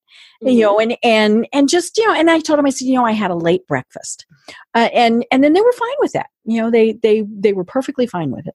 Mm-hmm. 0.43 0.53
you 0.53 0.61
know 0.61 0.79
and 0.79 0.95
and 1.01 1.47
and 1.51 1.67
just 1.67 1.97
you 1.97 2.05
know 2.05 2.13
and 2.13 2.29
i 2.29 2.39
told 2.39 2.59
them 2.59 2.67
i 2.67 2.69
said 2.69 2.85
you 2.85 2.93
know 2.93 3.03
i 3.03 3.11
had 3.11 3.31
a 3.31 3.35
late 3.35 3.65
breakfast 3.65 4.27
uh, 4.75 4.89
and 4.93 5.25
and 5.31 5.43
then 5.43 5.53
they 5.53 5.61
were 5.61 5.71
fine 5.71 5.95
with 5.97 6.11
that 6.11 6.27
you 6.45 6.61
know 6.61 6.69
they 6.69 6.91
they 6.91 7.23
they 7.27 7.53
were 7.53 7.63
perfectly 7.63 8.05
fine 8.05 8.29
with 8.29 8.45
it 8.45 8.53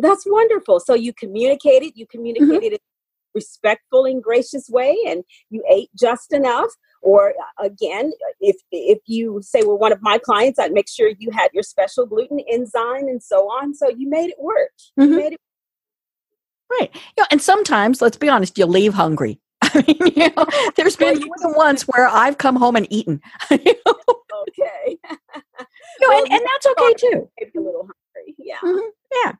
that's 0.00 0.24
wonderful 0.26 0.80
so 0.80 0.94
you 0.94 1.12
communicated 1.12 1.92
you 1.94 2.04
mm-hmm. 2.06 2.16
communicated 2.16 2.52
mm-hmm. 2.52 2.64
in 2.66 2.72
a 2.74 3.34
respectful 3.34 4.04
and 4.04 4.22
gracious 4.22 4.68
way 4.68 4.96
and 5.06 5.24
you 5.50 5.62
ate 5.68 5.90
just 5.98 6.32
enough 6.32 6.70
or 7.04 7.30
uh, 7.60 7.64
again, 7.66 8.12
if 8.40 8.56
if 8.72 8.98
you 9.06 9.40
say, 9.42 9.60
well, 9.62 9.78
one 9.78 9.92
of 9.92 10.00
my 10.00 10.18
clients, 10.18 10.58
I'd 10.58 10.72
make 10.72 10.88
sure 10.88 11.10
you 11.18 11.30
had 11.30 11.50
your 11.52 11.62
special 11.62 12.06
gluten 12.06 12.40
enzyme 12.50 13.08
and 13.08 13.22
so 13.22 13.42
on. 13.42 13.74
So 13.74 13.90
you 13.90 14.08
made 14.08 14.30
it 14.30 14.36
work. 14.38 14.70
Mm-hmm. 14.98 15.16
Made 15.16 15.32
it 15.34 15.40
Right. 16.70 16.90
You 16.94 17.22
know, 17.22 17.26
and 17.30 17.42
sometimes, 17.42 18.00
let's 18.00 18.16
be 18.16 18.28
honest, 18.28 18.58
you 18.58 18.66
leave 18.66 18.94
hungry. 18.94 19.38
I 19.62 19.84
mean, 19.86 20.12
you 20.16 20.30
know, 20.36 20.46
there's 20.76 20.96
been 20.96 21.20
more 21.20 21.36
than 21.40 21.52
once 21.54 21.82
where 21.82 22.08
I've 22.08 22.38
come 22.38 22.56
home 22.56 22.74
and 22.76 22.86
eaten. 22.90 23.20
You 23.50 23.74
know? 23.86 23.94
Okay. 24.48 24.98
you 25.04 25.18
know, 26.00 26.08
well, 26.08 26.24
and, 26.24 26.32
and 26.32 26.42
that's 26.42 26.66
okay 26.66 26.94
too. 26.98 27.30
Maybe 27.38 27.52
a 27.56 27.60
little 27.60 27.82
hungry. 27.82 28.34
Yeah. 28.38 28.56
Mm-hmm. 28.62 28.88
Yeah. 29.12 29.32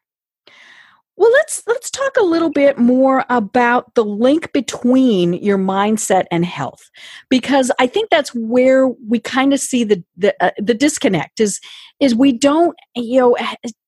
Well, 1.17 1.31
let's 1.31 1.63
let's 1.67 1.91
talk 1.91 2.17
a 2.17 2.25
little 2.25 2.51
bit 2.51 2.77
more 2.77 3.25
about 3.31 3.95
the 3.95 4.05
link 4.05 4.53
between 4.53 5.35
your 5.35 5.59
mindset 5.59 6.25
and 6.33 6.45
health, 6.45 6.91
because 7.29 7.71
I 7.79 7.87
think 7.87 8.11
that's 8.11 8.35
where 8.35 8.89
we 8.89 9.21
kind 9.21 9.53
of 9.53 9.61
see 9.61 9.85
the 9.85 10.03
the, 10.17 10.35
uh, 10.41 10.51
the 10.59 10.75
disconnect 10.75 11.39
is 11.39 11.61
is 12.01 12.15
we 12.15 12.33
don't 12.33 12.77
you 12.97 13.21
know 13.21 13.37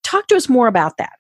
talk 0.05 0.29
to 0.29 0.37
us 0.37 0.49
more 0.49 0.69
about 0.69 0.99
that. 0.99 1.15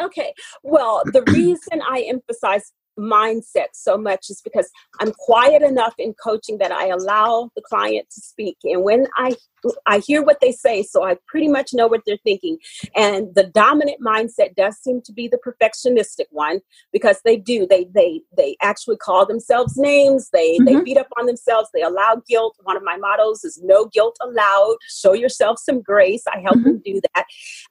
Okay, 0.00 0.34
well, 0.62 1.02
the 1.06 1.22
reason 1.22 1.80
I 1.88 2.04
emphasize 2.06 2.72
mindset 2.98 3.68
so 3.72 3.96
much 3.96 4.28
is 4.28 4.40
because 4.42 4.70
I'm 5.00 5.12
quiet 5.12 5.62
enough 5.62 5.94
in 5.98 6.14
coaching 6.14 6.58
that 6.58 6.72
I 6.72 6.88
allow 6.88 7.50
the 7.54 7.62
client 7.62 8.08
to 8.10 8.20
speak. 8.20 8.56
And 8.64 8.82
when 8.82 9.06
I 9.16 9.34
I 9.86 9.98
hear 9.98 10.22
what 10.22 10.40
they 10.40 10.52
say, 10.52 10.82
so 10.82 11.04
I 11.04 11.16
pretty 11.26 11.48
much 11.48 11.70
know 11.72 11.86
what 11.86 12.02
they're 12.06 12.18
thinking. 12.24 12.58
And 12.96 13.34
the 13.34 13.44
dominant 13.44 14.00
mindset 14.00 14.54
does 14.54 14.76
seem 14.78 15.02
to 15.02 15.12
be 15.12 15.28
the 15.28 15.38
perfectionistic 15.38 16.26
one 16.30 16.60
because 16.92 17.20
they 17.24 17.36
do. 17.36 17.66
They 17.66 17.86
they 17.94 18.20
they 18.36 18.56
actually 18.62 18.96
call 18.96 19.26
themselves 19.26 19.76
names. 19.76 20.30
They 20.32 20.56
mm-hmm. 20.56 20.64
they 20.64 20.80
beat 20.82 20.98
up 20.98 21.08
on 21.18 21.26
themselves. 21.26 21.68
They 21.72 21.82
allow 21.82 22.22
guilt. 22.28 22.56
One 22.62 22.76
of 22.76 22.82
my 22.82 22.96
mottos 22.96 23.44
is 23.44 23.60
no 23.62 23.86
guilt 23.86 24.16
allowed. 24.22 24.76
Show 24.88 25.12
yourself 25.12 25.58
some 25.58 25.80
grace. 25.80 26.22
I 26.32 26.40
help 26.40 26.56
mm-hmm. 26.56 26.64
them 26.64 26.82
do 26.84 27.00
that. 27.14 27.24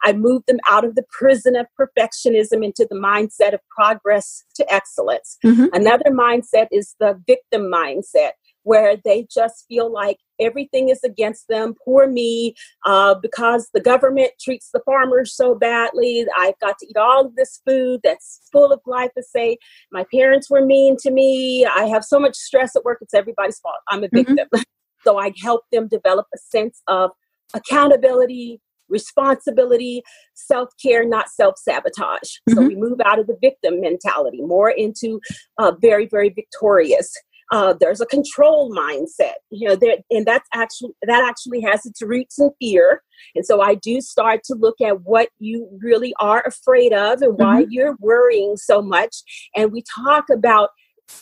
I 0.04 0.14
move 0.14 0.44
them 0.48 0.60
out 0.68 0.86
of 0.86 0.96
the 0.96 1.06
prison 1.12 1.56
of 1.56 1.68
perfectionism 1.80 2.64
into 2.64 2.88
the 2.90 2.98
mindset 2.98 3.54
of 3.54 3.60
progress 3.70 4.44
to 4.56 4.74
excellence. 4.74 5.38
Mm-hmm. 5.46 5.68
Another 5.74 6.12
mindset 6.12 6.68
is 6.72 6.96
the 7.00 7.20
victim 7.28 7.72
mindset 7.72 8.32
where 8.68 8.97
they 9.05 9.26
just 9.34 9.63
feel 9.70 9.89
like 9.89 10.18
everything 10.41 10.89
is 10.89 11.01
against 11.01 11.47
them. 11.47 11.74
Poor 11.86 12.05
me, 12.05 12.53
uh, 12.86 13.15
because 13.22 13.70
the 13.74 13.80
government 13.80 14.32
treats 14.41 14.72
the 14.74 14.82
farmers 14.86 15.34
so 15.34 15.55
badly. 15.55 16.26
I've 16.38 16.59
got 16.59 16.78
to 16.80 16.88
eat 16.88 16.97
all 16.97 17.28
of 17.28 17.36
this 17.38 17.61
food 17.65 18.01
that's 18.03 18.41
full 18.51 18.74
of 18.74 18.82
glyphosate. 18.86 19.55
My 19.93 20.03
parents 20.13 20.49
were 20.49 20.65
mean 20.65 20.97
to 20.99 21.11
me. 21.11 21.65
I 21.65 21.86
have 21.86 22.03
so 22.03 22.20
much 22.20 22.36
stress 22.36 22.76
at 22.76 22.84
work. 22.84 22.97
It's 22.99 23.13
everybody's 23.13 23.57
fault. 23.59 23.78
I'm 23.88 24.03
a 24.03 24.09
victim. 24.11 24.36
Mm-hmm. 24.53 24.61
so 25.05 25.18
I 25.18 25.32
help 25.41 25.61
them 25.72 25.88
develop 25.88 26.28
a 26.36 26.38
sense 26.38 26.82
of 26.88 27.11
accountability, 27.53 28.59
responsibility, 28.89 30.03
self 30.34 30.70
care, 30.84 31.07
not 31.07 31.30
self 31.30 31.55
sabotage. 31.57 32.20
Mm-hmm. 32.49 32.53
So 32.53 32.61
we 32.68 32.76
move 32.76 32.99
out 33.05 33.18
of 33.18 33.28
the 33.28 33.38
victim 33.41 33.80
mentality 33.80 34.41
more 34.41 34.70
into 34.70 35.22
uh, 35.57 35.72
very, 35.82 36.05
very 36.05 36.30
victorious. 36.30 37.13
Uh, 37.52 37.74
there's 37.80 38.02
a 38.02 38.06
control 38.06 38.74
mindset, 38.74 39.36
you 39.50 39.68
know, 39.68 39.76
there, 39.76 39.98
and 40.12 40.26
that's 40.26 40.48
actually 40.54 40.91
that 41.04 41.24
actually 41.24 41.62
has 41.62 41.86
its 41.86 42.02
roots 42.02 42.39
in 42.39 42.52
fear. 42.60 43.02
And 43.36 43.45
so 43.45 43.62
I 43.62 43.76
do 43.76 44.02
start 44.02 44.41
to 44.45 44.56
look 44.56 44.80
at 44.82 45.02
what 45.02 45.30
you 45.39 45.68
really 45.82 46.14
are 46.20 46.43
afraid 46.45 46.93
of 46.93 47.22
and 47.22 47.38
why 47.38 47.64
mm-hmm. 47.64 47.72
you're 47.72 47.95
worrying 48.00 48.58
so 48.58 48.82
much. 48.82 49.24
And 49.56 49.72
we 49.72 49.84
talk 50.06 50.26
about 50.30 50.70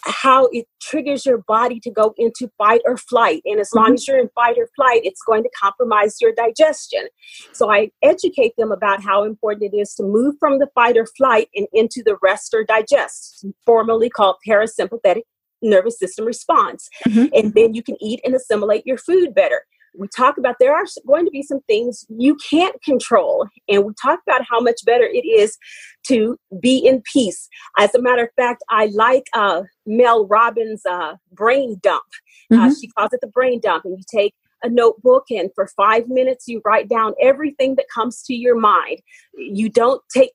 how 0.03 0.47
it 0.51 0.65
triggers 0.82 1.26
your 1.26 1.39
body 1.47 1.80
to 1.80 1.91
go 1.91 2.13
into 2.17 2.49
fight 2.57 2.82
or 2.86 2.97
flight. 2.97 3.41
And 3.45 3.59
as 3.59 3.69
long 3.73 3.86
mm-hmm. 3.86 3.93
as 3.93 4.07
you're 4.07 4.19
in 4.19 4.30
fight 4.34 4.57
or 4.57 4.67
flight, 4.76 5.01
it's 5.03 5.21
going 5.21 5.43
to 5.43 5.49
compromise 5.61 6.17
your 6.19 6.34
digestion. 6.34 7.07
So 7.53 7.71
I 7.71 7.91
educate 8.01 8.53
them 8.57 8.71
about 8.71 9.03
how 9.03 9.23
important 9.23 9.73
it 9.73 9.78
is 9.78 9.93
to 9.95 10.03
move 10.03 10.36
from 10.39 10.59
the 10.59 10.67
fight 10.73 10.97
or 10.97 11.05
flight 11.17 11.49
and 11.55 11.67
into 11.73 12.01
the 12.03 12.17
rest 12.21 12.53
or 12.53 12.63
digest, 12.63 13.45
formerly 13.65 14.09
called 14.09 14.38
parasympathetic 14.47 15.23
nervous 15.62 15.97
system 15.99 16.26
response. 16.26 16.89
Mm-hmm. 17.08 17.26
And 17.34 17.53
then 17.53 17.74
you 17.74 17.84
can 17.84 17.95
eat 18.01 18.20
and 18.24 18.36
assimilate 18.36 18.86
your 18.86 18.97
food 18.97 19.34
better. 19.34 19.64
We 19.97 20.08
talk 20.10 20.38
about 20.38 20.56
there 20.60 20.76
are 20.76 20.86
going 21.08 21.26
to 21.26 21.32
be 21.32 21.41
some 21.41 21.62
things 21.68 22.06
you 22.10 22.36
can't 22.49 22.82
control. 22.84 23.47
And 23.70 23.86
we 23.86 23.93
talk 24.01 24.20
about 24.28 24.45
how 24.49 24.60
much 24.60 24.82
better 24.86 25.06
it 25.06 25.26
is 25.26 25.58
to 26.08 26.38
be 26.60 26.78
in 26.78 27.01
peace. 27.14 27.47
As 27.78 27.95
a 27.95 28.01
matter 28.01 28.24
of 28.24 28.30
fact, 28.36 28.64
I 28.70 28.88
like 28.88 29.24
uh, 29.34 29.64
Mel 29.86 30.28
Robbins' 30.28 30.86
uh, 30.86 31.16
brain 31.32 31.80
dump. 31.82 32.03
Uh, 32.51 32.56
mm-hmm. 32.56 32.64
Uh, 32.66 32.74
she 32.80 32.88
calls 32.89 33.14
it 33.14 33.22
the 33.22 33.28
brain 33.28 33.60
dump. 33.62 33.86
And 33.86 33.97
you 33.97 34.03
take 34.14 34.34
a 34.64 34.70
notebook 34.70 35.26
and 35.30 35.49
for 35.53 35.68
five 35.78 36.08
minutes 36.08 36.47
you 36.47 36.62
write 36.66 36.89
down 36.89 37.14
everything 37.22 37.76
that 37.76 37.86
comes 37.93 38.24
to 38.24 38.34
your 38.34 38.60
mind. 38.60 38.99
You 39.34 39.70
don't 39.70 40.01
take 40.14 40.32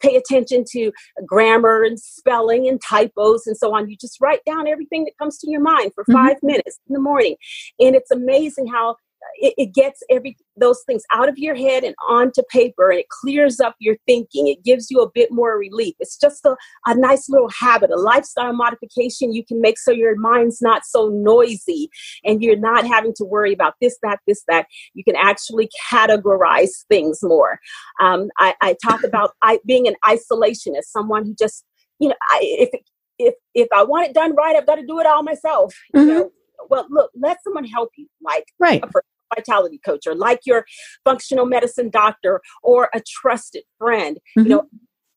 pay 0.00 0.16
attention 0.16 0.64
to 0.72 0.92
grammar 1.26 1.82
and 1.82 1.98
spelling 1.98 2.68
and 2.68 2.80
typos 2.80 3.46
and 3.46 3.56
so 3.56 3.74
on. 3.74 3.88
You 3.88 3.96
just 3.96 4.20
write 4.20 4.40
down 4.44 4.68
everything 4.68 5.04
that 5.04 5.16
comes 5.18 5.38
to 5.38 5.50
your 5.50 5.60
mind 5.60 5.92
for 5.94 6.04
5 6.04 6.14
mm-hmm. 6.14 6.46
minutes 6.46 6.78
in 6.88 6.94
the 6.94 7.00
morning. 7.00 7.36
And 7.78 7.94
it's 7.94 8.10
amazing 8.10 8.66
how 8.66 8.96
it, 9.36 9.54
it, 9.56 9.74
gets 9.74 10.02
every 10.10 10.36
those 10.56 10.82
things 10.86 11.02
out 11.12 11.28
of 11.28 11.38
your 11.38 11.54
head 11.54 11.84
and 11.84 11.94
onto 12.08 12.42
paper 12.50 12.90
and 12.90 13.00
it 13.00 13.08
clears 13.08 13.60
up 13.60 13.74
your 13.78 13.96
thinking. 14.06 14.48
It 14.48 14.64
gives 14.64 14.90
you 14.90 15.00
a 15.00 15.10
bit 15.10 15.30
more 15.30 15.58
relief. 15.58 15.94
It's 16.00 16.18
just 16.18 16.44
a, 16.44 16.56
a 16.86 16.94
nice 16.94 17.28
little 17.28 17.50
habit 17.50 17.90
a 17.90 17.96
lifestyle 17.96 18.52
modification 18.52 19.32
you 19.32 19.44
can 19.44 19.60
make 19.60 19.78
so 19.78 19.90
your 19.90 20.16
mind's 20.16 20.60
not 20.60 20.84
so 20.84 21.08
noisy 21.08 21.88
and 22.24 22.42
you're 22.42 22.56
not 22.56 22.86
having 22.86 23.12
to 23.16 23.24
worry 23.24 23.52
about 23.52 23.74
this 23.80 23.96
that 24.02 24.18
this 24.26 24.42
that. 24.48 24.66
You 24.94 25.04
can 25.04 25.16
actually 25.16 25.68
categorize 25.90 26.84
things 26.88 27.20
more. 27.22 27.58
Um, 28.00 28.28
I, 28.38 28.54
I, 28.60 28.76
talk 28.82 29.04
about 29.04 29.32
I, 29.42 29.58
being 29.66 29.86
an 29.86 29.94
isolationist 30.04 30.84
someone 30.84 31.24
who 31.24 31.34
just 31.38 31.64
you 31.98 32.08
know 32.08 32.14
I, 32.30 32.38
if 32.42 32.70
if 33.18 33.34
if 33.54 33.68
i 33.72 33.84
want 33.84 34.08
it 34.08 34.14
done 34.14 34.34
right 34.34 34.56
i've 34.56 34.66
got 34.66 34.76
to 34.76 34.86
do 34.86 34.98
it 34.98 35.06
all 35.06 35.22
myself 35.22 35.74
mm-hmm. 35.94 36.08
you 36.08 36.14
know 36.14 36.30
well 36.68 36.86
look 36.90 37.10
let 37.14 37.42
someone 37.42 37.64
help 37.64 37.90
you 37.96 38.06
like 38.22 38.44
right. 38.58 38.82
a 38.82 38.88
vitality 39.34 39.80
coach 39.84 40.06
or 40.06 40.14
like 40.14 40.40
your 40.44 40.64
functional 41.04 41.46
medicine 41.46 41.90
doctor 41.90 42.40
or 42.62 42.90
a 42.94 43.00
trusted 43.06 43.62
friend 43.78 44.18
mm-hmm. 44.36 44.48
you 44.48 44.48
know 44.48 44.68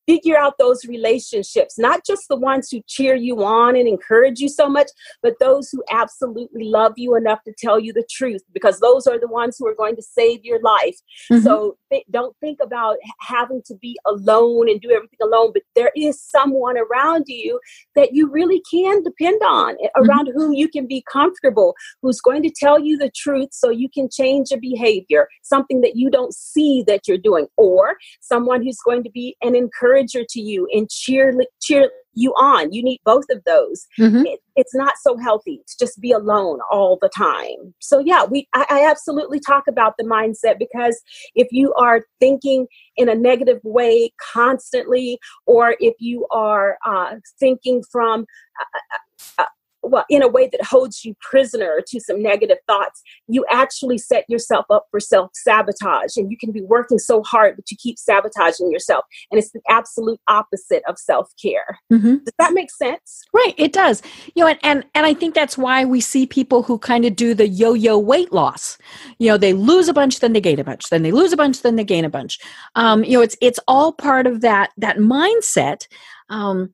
figure 0.08 0.38
out 0.38 0.58
those 0.58 0.86
relationships, 0.86 1.78
not 1.78 2.06
just 2.06 2.28
the 2.28 2.36
ones 2.36 2.70
who 2.70 2.82
cheer 2.88 3.16
you 3.16 3.44
on 3.44 3.76
and 3.76 3.88
encourage 3.88 4.40
you 4.40 4.50
so 4.50 4.68
much, 4.68 4.90
but 5.22 5.34
those 5.40 5.70
who 5.70 5.84
absolutely 5.92 6.66
love 6.66 6.94
you 6.98 7.16
enough 7.16 7.42
to 7.44 7.54
tell 7.58 7.80
you 7.80 7.94
the 7.94 8.06
truth, 8.10 8.42
because 8.54 8.80
those 8.80 9.08
are 9.08 9.20
the 9.20 9.28
ones 9.28 9.56
who 9.58 9.68
are 9.68 9.76
going 9.76 9.96
to 9.96 10.02
save 10.02 10.44
your 10.44 10.62
life. 10.62 10.98
Mm-hmm. 11.32 11.44
So 11.44 11.78
th- 11.92 12.06
don't 12.12 12.36
think 12.40 12.60
about 12.62 12.98
having 13.22 13.62
to 13.68 13.76
be 13.76 13.98
alone 14.06 14.70
and 14.70 14.82
do 14.82 14.92
everything 14.92 15.20
alone, 15.22 15.52
but 15.54 15.64
there 15.76 15.92
is 15.96 16.22
someone 16.22 16.76
around 16.78 17.26
you 17.28 17.60
that 17.96 18.14
you 18.14 18.30
really 18.30 18.62
can 18.70 19.04
depend 19.04 19.42
on, 19.44 19.76
eh, 19.82 19.88
mm-hmm. 19.96 20.10
around 20.10 20.30
whom 20.34 20.54
you 20.54 20.68
can 20.68 20.86
be 20.88 21.04
comfortable, 21.12 21.76
who's 22.02 22.20
going 22.20 22.44
to 22.44 22.52
tell 22.56 22.80
you 22.80 22.98
the 22.98 23.12
truth 23.16 23.50
so 23.52 23.70
you 23.70 23.90
can 23.90 24.10
change 24.12 24.52
your 24.52 24.60
behavior, 24.60 25.28
something 25.44 25.82
that 25.82 25.96
you 25.96 26.10
don't 26.10 26.34
see 26.34 26.84
that 26.88 27.08
you're 27.08 27.18
doing, 27.18 27.48
or 27.58 27.96
someone 28.22 28.64
who's 28.64 28.80
going 28.86 29.04
to 29.04 29.10
be 29.10 29.36
an 29.42 29.56
encourager 29.56 29.93
encourager 29.94 30.26
to 30.30 30.42
you 30.42 30.68
and 30.72 30.90
cheer 30.90 31.34
cheer 31.62 31.90
you 32.16 32.32
on. 32.34 32.72
You 32.72 32.84
need 32.84 33.00
both 33.06 33.26
of 33.32 33.44
those. 33.44 33.88
Mm-hmm. 34.00 34.26
It, 34.28 34.40
it's 34.56 34.76
not 34.76 34.94
so 35.02 35.18
healthy 35.18 35.62
to 35.68 35.76
just 35.80 36.00
be 36.00 36.12
alone 36.12 36.60
all 36.70 37.00
the 37.02 37.10
time. 37.10 37.74
So 37.80 38.00
yeah, 38.00 38.24
we 38.24 38.48
I, 38.54 38.66
I 38.70 38.90
absolutely 38.90 39.40
talk 39.40 39.64
about 39.68 39.96
the 39.98 40.04
mindset 40.04 40.60
because 40.60 41.02
if 41.36 41.48
you 41.52 41.74
are 41.74 42.02
thinking 42.20 42.68
in 42.98 43.10
a 43.10 43.16
negative 43.16 43.60
way 43.64 44.12
constantly, 44.34 45.18
or 45.48 45.76
if 45.80 45.96
you 46.00 46.28
are 46.32 46.78
uh, 46.86 47.16
thinking 47.40 47.84
from 47.92 48.26
uh, 48.60 49.44
uh, 49.44 49.46
well, 49.84 50.06
in 50.10 50.24
a 50.24 50.28
way 50.28 50.48
that 50.48 50.64
holds 50.64 51.04
you 51.04 51.16
prisoner 51.20 51.82
to 51.88 52.00
some 52.00 52.22
negative 52.22 52.58
thoughts, 52.68 53.02
you 53.28 53.46
actually 53.52 53.98
set 53.98 54.24
yourself 54.30 54.66
up 54.70 54.88
for 54.90 55.00
self 55.00 55.32
sabotage. 55.34 56.16
And 56.16 56.32
you 56.32 56.38
can 56.38 56.52
be 56.52 56.62
working 56.62 56.98
so 56.98 57.22
hard, 57.24 57.56
but 57.58 57.70
you 57.70 57.78
keep 57.78 58.00
sabotaging 58.00 58.72
yourself. 58.72 59.06
And 59.30 59.40
it's 59.40 59.52
the 59.52 59.62
absolute 59.70 60.20
opposite 60.28 60.84
of 60.88 60.98
self 60.98 61.32
care. 61.42 61.80
Mm-hmm. 61.92 62.18
Does 62.18 62.34
that 62.40 62.54
make 62.54 62.72
sense? 62.72 63.24
Right, 63.34 63.54
it 63.58 63.74
does. 63.74 64.02
You 64.36 64.44
know, 64.44 64.48
and, 64.48 64.60
and 64.64 64.86
and 64.96 65.06
I 65.06 65.14
think 65.14 65.36
that's 65.36 65.58
why 65.58 65.86
we 65.86 66.00
see 66.02 66.26
people 66.26 66.64
who 66.64 66.80
kind 66.80 67.06
of 67.06 67.16
do 67.16 67.34
the 67.34 67.48
yo 67.48 67.74
yo 67.74 67.98
weight 67.98 68.32
loss. 68.32 68.78
You 69.20 69.30
know, 69.30 69.38
they 69.38 69.54
lose 69.54 69.90
a 69.90 69.94
bunch, 69.94 70.20
then 70.20 70.34
they 70.34 70.42
gain 70.42 70.60
a 70.60 70.64
bunch, 70.64 70.90
then 70.90 71.04
they 71.04 71.12
lose 71.12 71.34
a 71.34 71.38
bunch, 71.38 71.62
then 71.62 71.76
they 71.76 71.84
gain 71.84 72.06
a 72.06 72.10
bunch. 72.10 72.40
Um, 72.76 73.04
you 73.04 73.18
know, 73.18 73.22
it's 73.22 73.36
it's 73.42 73.60
all 73.68 73.92
part 73.92 74.28
of 74.28 74.42
that 74.42 74.72
that 74.78 74.98
mindset. 74.98 75.88
Um, 76.30 76.74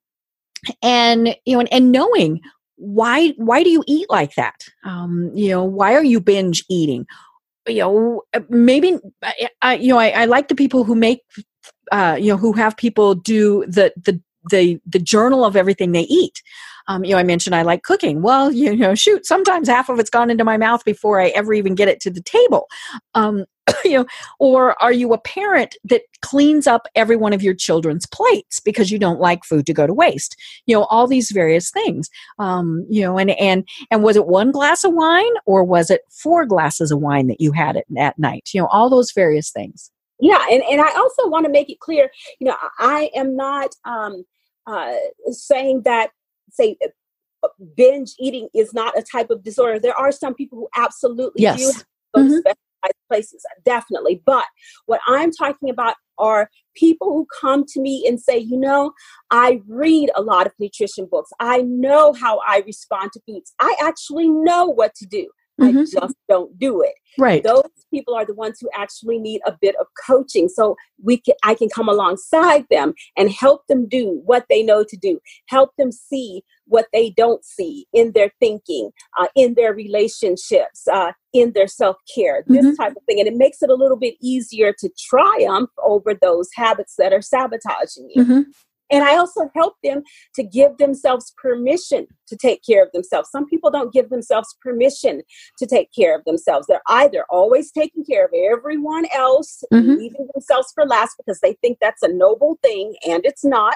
and 0.82 1.36
you 1.46 1.54
know 1.54 1.62
and, 1.62 1.72
and 1.72 1.92
knowing 1.92 2.42
why 2.80 3.30
why 3.38 3.62
do 3.62 3.70
you 3.70 3.84
eat 3.88 4.10
like 4.10 4.36
that? 4.36 4.64
Um, 4.86 5.32
you 5.36 5.50
know 5.50 5.64
why 5.64 5.94
are 5.94 6.04
you 6.04 6.20
binge 6.20 6.64
eating? 6.70 7.06
You 7.68 7.80
know 7.80 8.24
uh, 8.34 8.40
maybe 8.50 8.98
I, 9.62 9.76
you 9.76 9.90
know 9.90 10.00
I, 10.00 10.10
I, 10.10 10.26
like 10.26 10.48
the 10.48 10.56
people 10.56 10.86
who 10.86 10.96
make 10.96 11.22
uh, 11.92 12.18
you 12.20 12.32
know 12.32 12.38
who 12.38 12.54
have 12.54 12.78
people 12.78 13.16
do 13.16 13.66
the 13.68 13.94
the 13.98 14.22
the 14.50 14.80
the 14.86 15.00
journal 15.00 15.44
of 15.44 15.56
everything 15.56 15.92
they 15.92 16.04
eat 16.04 16.42
um, 16.90 17.06
you 17.06 17.12
know 17.12 17.18
i 17.18 17.24
mentioned 17.24 17.56
i 17.56 17.62
like 17.62 17.84
cooking. 17.84 18.22
Well 18.22 18.52
you 18.60 18.76
know 18.76 18.96
shoot 18.96 19.26
sometimes 19.26 19.70
half 19.70 19.88
of 19.88 20.00
it's 20.00 20.10
gone 20.10 20.30
into 20.30 20.44
my 20.44 20.58
mouth 20.58 20.84
before 20.84 21.22
i 21.22 21.30
ever 21.30 21.54
even 21.54 21.76
get 21.76 21.88
it 21.88 22.02
to 22.02 22.10
the 22.12 22.22
table. 22.22 22.68
Um, 23.16 23.46
you 23.86 24.00
know 24.00 24.06
or 24.40 24.82
are 24.82 24.92
you 24.92 25.14
a 25.14 25.22
parent 25.22 25.78
that 25.86 26.02
cleans 26.22 26.68
up 26.68 26.88
every 26.96 27.16
one 27.16 27.32
of 27.32 27.44
your 27.44 27.54
children's 27.54 28.06
plates 28.08 28.60
because 28.60 28.92
you 28.92 29.00
don't 29.00 29.20
like 29.22 29.46
food 29.46 29.66
to 29.68 29.74
go 29.74 29.88
to 29.88 29.94
waste? 29.94 30.36
You 30.66 30.76
know 30.76 30.84
all 30.86 31.08
these 31.08 31.32
various 31.32 31.72
things. 31.72 32.10
Um, 32.40 32.86
you 32.90 33.02
know 33.04 33.18
and 33.18 33.32
and 33.32 33.66
and 33.92 34.04
was 34.04 34.16
it 34.16 34.28
one 34.28 34.52
glass 34.52 34.84
of 34.84 34.94
wine 34.94 35.34
or 35.46 35.64
was 35.64 35.90
it 35.90 36.02
four 36.10 36.46
glasses 36.46 36.92
of 36.92 37.00
wine 37.00 37.28
that 37.28 37.40
you 37.40 37.52
had 37.54 37.78
at, 37.78 37.86
at 37.98 38.20
night? 38.20 38.50
You 38.54 38.62
know 38.62 38.68
all 38.68 38.90
those 38.90 39.12
various 39.12 39.52
things. 39.52 39.92
Yeah 40.20 40.44
and, 40.52 40.62
and 40.70 40.82
i 40.82 40.92
also 40.96 41.30
want 41.30 41.46
to 41.46 41.52
make 41.52 41.70
it 41.70 41.80
clear 41.80 42.12
you 42.40 42.48
know 42.48 42.58
i 42.78 43.10
am 43.16 43.38
not 43.38 43.70
um, 43.86 44.26
uh, 44.68 44.96
saying 45.32 45.84
that 45.84 46.12
say 46.52 46.76
uh, 47.44 47.48
binge 47.76 48.14
eating 48.20 48.50
is 48.54 48.74
not 48.74 48.98
a 48.98 49.04
type 49.04 49.30
of 49.30 49.44
disorder 49.44 49.80
there 49.80 49.98
are 49.98 50.12
some 50.12 50.34
people 50.34 50.58
who 50.58 50.68
absolutely 50.76 51.44
yes. 51.44 51.58
do 51.58 51.82
mm-hmm 52.22 52.52
places, 53.10 53.44
definitely. 53.66 54.22
But 54.26 54.46
what 54.86 55.02
I'm 55.08 55.32
talking 55.32 55.70
about 55.70 55.96
are 56.18 56.50
people 56.76 57.12
who 57.14 57.28
come 57.42 57.66
to 57.66 57.82
me 57.82 58.06
and 58.08 58.20
say, 58.20 58.38
you 58.38 58.58
know, 58.58 58.92
I 59.32 59.62
read 59.68 60.12
a 60.16 60.22
lot 60.22 60.48
of 60.48 60.54
nutrition 60.60 61.08
books. 61.10 61.32
I 61.40 61.62
know 61.62 62.14
how 62.14 62.40
I 62.48 62.64
respond 62.66 63.12
to 63.14 63.22
foods. 63.28 63.54
I 63.60 63.76
actually 63.82 64.30
know 64.30 64.68
what 64.68 64.96
to 64.96 65.06
do. 65.06 65.28
Mm-hmm. 65.60 65.80
I 65.80 65.84
just 65.84 66.16
don't 66.28 66.58
do 66.58 66.82
it. 66.82 66.94
Right. 67.18 67.44
Those 67.44 67.64
people 67.92 68.14
are 68.14 68.26
the 68.26 68.34
ones 68.34 68.60
who 68.60 68.70
actually 68.76 69.20
need 69.20 69.42
a 69.46 69.58
bit 69.60 69.76
of 69.80 69.88
coaching. 70.06 70.48
So 70.48 70.76
we 71.04 71.18
can 71.18 71.36
I 71.44 71.56
can 71.56 71.70
come 71.70 71.90
alongside 71.90 72.66
them 72.70 72.94
and 73.18 73.32
help 73.32 73.68
them 73.68 73.88
do 73.88 74.22
what 74.26 74.46
they 74.50 74.64
know 74.64 74.84
to 74.84 74.98
do. 74.98 75.20
Help 75.48 75.72
them 75.78 75.92
see 75.92 76.44
what 76.66 76.86
they 76.94 77.10
don't 77.10 77.44
see 77.44 77.88
in 77.94 78.12
their 78.14 78.32
thinking, 78.40 78.92
uh, 79.20 79.28
in 79.36 79.56
their 79.56 79.74
relationships, 79.74 80.88
uh, 80.88 81.12
in 81.34 81.52
their 81.54 81.68
self 81.68 81.98
care, 82.14 82.44
this 82.48 82.66
mm-hmm. 82.66 82.76
type 82.76 82.94
of 82.96 83.04
thing. 83.06 83.20
And 83.20 83.28
it 83.28 83.36
makes 83.36 83.62
it 83.62 83.70
a 83.70 83.76
little 83.76 83.98
bit 83.98 84.16
easier 84.22 84.74
to 84.80 84.90
triumph 85.10 85.72
over 85.84 86.14
those 86.14 86.50
habits 86.56 86.96
that 86.98 87.12
are 87.12 87.22
sabotaging 87.22 88.10
you. 88.14 88.24
Mm-hmm. 88.24 88.42
And 88.92 89.04
I 89.04 89.18
also 89.18 89.50
help 89.56 89.76
them 89.84 90.04
to 90.36 90.44
give 90.44 90.78
themselves 90.78 91.34
permission 91.42 92.08
to 92.28 92.38
take 92.38 92.62
care 92.64 92.84
of 92.84 92.92
themselves. 92.92 93.30
Some 93.30 93.46
people 93.46 93.72
don't 93.72 93.94
give 93.94 94.10
themselves 94.10 94.56
permission 94.62 95.22
to 95.58 95.66
take 95.66 95.90
care 95.94 96.16
of 96.16 96.24
themselves. 96.26 96.68
They're 96.68 96.82
either 96.88 97.26
always 97.30 97.72
taking 97.72 98.06
care 98.06 98.26
of 98.26 98.32
everyone 98.34 99.06
else, 99.14 99.64
mm-hmm. 99.74 99.96
leaving 99.96 100.28
themselves 100.34 100.72
for 100.74 100.86
last 100.86 101.16
because 101.18 101.40
they 101.42 101.54
think 101.62 101.80
that's 101.82 102.04
a 102.04 102.14
noble 102.14 102.60
thing, 102.64 102.96
and 103.08 103.26
it's 103.26 103.44
not. 103.44 103.76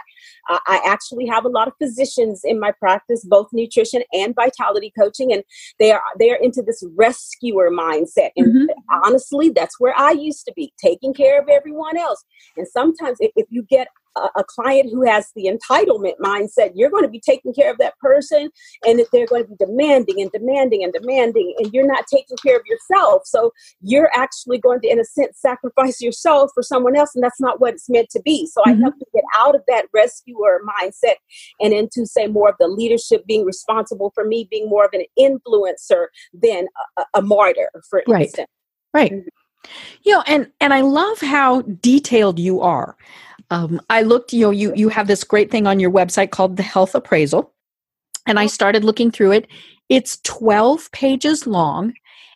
Uh, 0.49 0.59
I 0.67 0.81
actually 0.85 1.27
have 1.27 1.45
a 1.45 1.49
lot 1.49 1.67
of 1.67 1.73
physicians 1.81 2.41
in 2.43 2.59
my 2.59 2.71
practice, 2.71 3.25
both 3.25 3.47
nutrition 3.53 4.03
and 4.13 4.35
vitality 4.35 4.93
coaching, 4.97 5.33
and 5.33 5.43
they 5.79 5.91
are 5.91 6.01
they 6.19 6.31
are 6.31 6.37
into 6.37 6.61
this 6.61 6.83
rescuer 6.95 7.69
mindset. 7.71 8.31
And 8.35 8.53
mm-hmm. 8.53 9.03
honestly, 9.03 9.49
that's 9.49 9.79
where 9.79 9.93
I 9.97 10.11
used 10.11 10.45
to 10.45 10.53
be, 10.55 10.73
taking 10.77 11.13
care 11.13 11.41
of 11.41 11.49
everyone 11.49 11.97
else. 11.97 12.23
And 12.57 12.67
sometimes, 12.67 13.17
if, 13.19 13.31
if 13.35 13.47
you 13.49 13.63
get 13.63 13.87
a, 14.15 14.43
client 14.43 14.89
who 14.91 15.03
has 15.03 15.31
the 15.35 15.45
entitlement 15.45 16.13
mindset, 16.19 16.71
you're 16.75 16.89
going 16.89 17.03
to 17.03 17.09
be 17.09 17.19
taking 17.19 17.53
care 17.53 17.71
of 17.71 17.77
that 17.77 17.97
person 17.99 18.49
and 18.85 18.99
that 18.99 19.07
they're 19.11 19.25
going 19.25 19.43
to 19.43 19.49
be 19.49 19.55
demanding 19.65 20.21
and 20.21 20.31
demanding 20.31 20.83
and 20.83 20.93
demanding, 20.93 21.55
and 21.57 21.73
you're 21.73 21.87
not 21.87 22.05
taking 22.07 22.37
care 22.37 22.55
of 22.55 22.63
yourself. 22.65 23.23
So 23.25 23.51
you're 23.81 24.11
actually 24.13 24.59
going 24.59 24.81
to, 24.81 24.87
in 24.87 24.99
a 24.99 25.05
sense, 25.05 25.39
sacrifice 25.39 26.01
yourself 26.01 26.51
for 26.53 26.63
someone 26.63 26.95
else, 26.95 27.15
and 27.15 27.23
that's 27.23 27.41
not 27.41 27.59
what 27.59 27.73
it's 27.73 27.89
meant 27.89 28.09
to 28.11 28.21
be. 28.21 28.47
So 28.47 28.61
mm-hmm. 28.61 28.79
I 28.79 28.81
help 28.81 28.99
to 28.99 29.05
get 29.13 29.23
out 29.37 29.55
of 29.55 29.61
that 29.67 29.85
rescuer 29.93 30.61
mindset 30.67 31.15
and 31.59 31.73
into, 31.73 32.05
say, 32.05 32.27
more 32.27 32.49
of 32.49 32.55
the 32.59 32.67
leadership, 32.67 33.25
being 33.25 33.45
responsible 33.45 34.11
for 34.13 34.25
me, 34.25 34.47
being 34.49 34.69
more 34.69 34.85
of 34.85 34.91
an 34.93 35.05
influencer 35.19 36.07
than 36.33 36.67
a, 36.97 37.05
a 37.15 37.21
martyr, 37.21 37.69
for 37.89 38.03
right. 38.07 38.23
instance. 38.23 38.49
Right. 38.93 39.11
Mm-hmm. 39.11 39.27
You 40.03 40.13
know, 40.13 40.23
and 40.27 40.51
and 40.59 40.73
I 40.73 40.81
love 40.81 41.21
how 41.21 41.61
detailed 41.61 42.37
you 42.37 42.59
are. 42.59 42.97
Um, 43.49 43.81
I 43.89 44.01
looked, 44.01 44.33
you 44.33 44.45
know, 44.45 44.51
you 44.51 44.73
you 44.75 44.89
have 44.89 45.07
this 45.07 45.23
great 45.23 45.51
thing 45.51 45.67
on 45.67 45.79
your 45.79 45.91
website 45.91 46.31
called 46.31 46.57
the 46.57 46.63
Health 46.63 46.95
Appraisal, 46.95 47.53
and 48.27 48.39
I 48.39 48.47
started 48.47 48.83
looking 48.83 49.11
through 49.11 49.33
it. 49.33 49.47
It's 49.89 50.17
twelve 50.23 50.91
pages 50.91 51.45
long, 51.45 51.93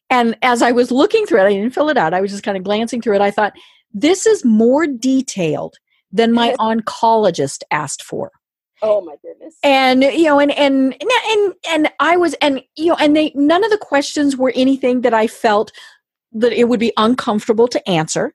and 0.09 0.37
as 0.41 0.61
I 0.61 0.71
was 0.71 0.91
looking 0.91 1.25
through 1.25 1.41
it, 1.41 1.47
I 1.47 1.53
didn't 1.53 1.73
fill 1.73 1.89
it 1.89 1.97
out. 1.97 2.13
I 2.13 2.21
was 2.21 2.31
just 2.31 2.43
kind 2.43 2.57
of 2.57 2.63
glancing 2.63 3.01
through 3.01 3.15
it. 3.15 3.21
I 3.21 3.31
thought 3.31 3.53
this 3.93 4.25
is 4.25 4.45
more 4.45 4.85
detailed 4.87 5.75
than 6.11 6.33
my 6.33 6.55
oncologist 6.59 7.63
asked 7.71 8.03
for. 8.03 8.31
Oh 8.81 9.01
my 9.01 9.15
goodness. 9.21 9.55
And 9.63 10.03
you 10.03 10.25
know, 10.25 10.39
and 10.39 10.51
and 10.51 10.95
and 11.01 11.53
and 11.69 11.91
I 11.99 12.15
was 12.17 12.35
and 12.35 12.61
you 12.75 12.87
know, 12.87 12.97
and 12.99 13.15
they 13.15 13.31
none 13.33 13.63
of 13.63 13.71
the 13.71 13.77
questions 13.77 14.37
were 14.37 14.53
anything 14.55 15.01
that 15.01 15.13
I 15.13 15.27
felt 15.27 15.71
that 16.33 16.53
it 16.53 16.69
would 16.69 16.79
be 16.79 16.93
uncomfortable 16.97 17.67
to 17.69 17.89
answer. 17.89 18.33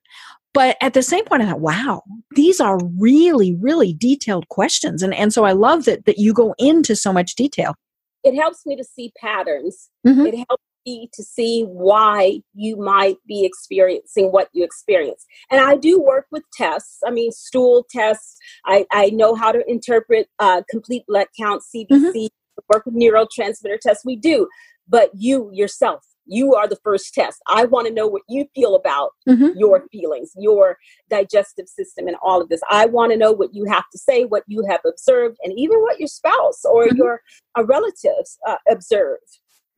But 0.55 0.77
at 0.81 0.93
the 0.95 1.03
same 1.03 1.25
point, 1.25 1.43
I 1.43 1.47
thought, 1.47 1.61
wow, 1.61 2.03
these 2.35 2.61
are 2.61 2.79
really, 2.99 3.55
really 3.55 3.95
detailed 3.95 4.49
questions. 4.49 5.03
And, 5.03 5.15
and 5.15 5.33
so 5.33 5.45
I 5.45 5.53
love 5.53 5.87
that, 5.87 6.05
that 6.05 6.19
you 6.19 6.35
go 6.35 6.55
into 6.59 6.95
so 6.95 7.13
much 7.13 7.35
detail. 7.35 7.75
It 8.23 8.37
helps 8.37 8.67
me 8.67 8.77
to 8.77 8.85
see 8.85 9.13
patterns. 9.21 9.89
Mm-hmm. 10.07 10.27
It 10.27 10.35
helps 10.49 10.65
me 10.87 11.09
to 11.15 11.23
see 11.23 11.63
why 11.63 12.41
you 12.55 12.77
might 12.77 13.17
be 13.27 13.45
experiencing 13.45 14.31
what 14.31 14.49
you 14.53 14.65
experience. 14.65 15.25
And 15.51 15.61
I 15.61 15.77
do 15.77 16.01
work 16.01 16.27
with 16.31 16.43
tests. 16.53 16.99
I 17.07 17.11
mean, 17.11 17.33
stool 17.33 17.87
tests. 17.91 18.37
I, 18.67 18.85
I 18.93 19.07
know 19.11 19.35
how 19.35 19.53
to 19.53 19.63
interpret 19.69 20.29
uh, 20.39 20.63
complete 20.71 21.05
blood 21.09 21.29
count, 21.41 21.63
CBC, 21.63 21.89
mm-hmm. 21.91 22.63
work 22.73 22.85
with 22.85 22.95
neurotransmitter 22.95 23.79
tests. 23.81 24.05
We 24.05 24.17
do. 24.17 24.49
But 24.89 25.11
you 25.15 25.51
yourself, 25.53 26.05
you 26.27 26.55
are 26.55 26.69
the 26.69 26.79
first 26.83 27.15
test. 27.15 27.41
I 27.47 27.65
want 27.65 27.87
to 27.89 27.93
know 27.93 28.07
what 28.07 28.23
you 28.29 28.47
feel 28.55 28.75
about 28.75 29.11
mm-hmm. 29.29 29.59
your 29.59 29.87
feelings, 29.91 30.33
your 30.37 30.77
digestive 31.11 31.69
system, 31.69 32.09
and 32.09 32.17
all 32.23 32.41
of 32.41 32.49
this. 32.49 32.61
I 32.71 32.87
want 32.87 33.13
to 33.13 33.19
know 33.19 33.33
what 33.33 33.55
you 33.55 33.65
have 33.65 33.85
to 33.93 33.99
say, 33.99 34.25
what 34.25 34.45
you 34.47 34.65
have 34.69 34.81
observed, 34.87 35.39
and 35.43 35.53
even 35.59 35.81
what 35.81 35.99
your 35.99 36.09
spouse 36.09 36.65
or 36.65 36.87
mm-hmm. 36.87 36.97
your 36.97 37.23
uh, 37.59 37.65
relatives 37.65 38.39
uh, 38.47 38.57
observe. 38.71 39.19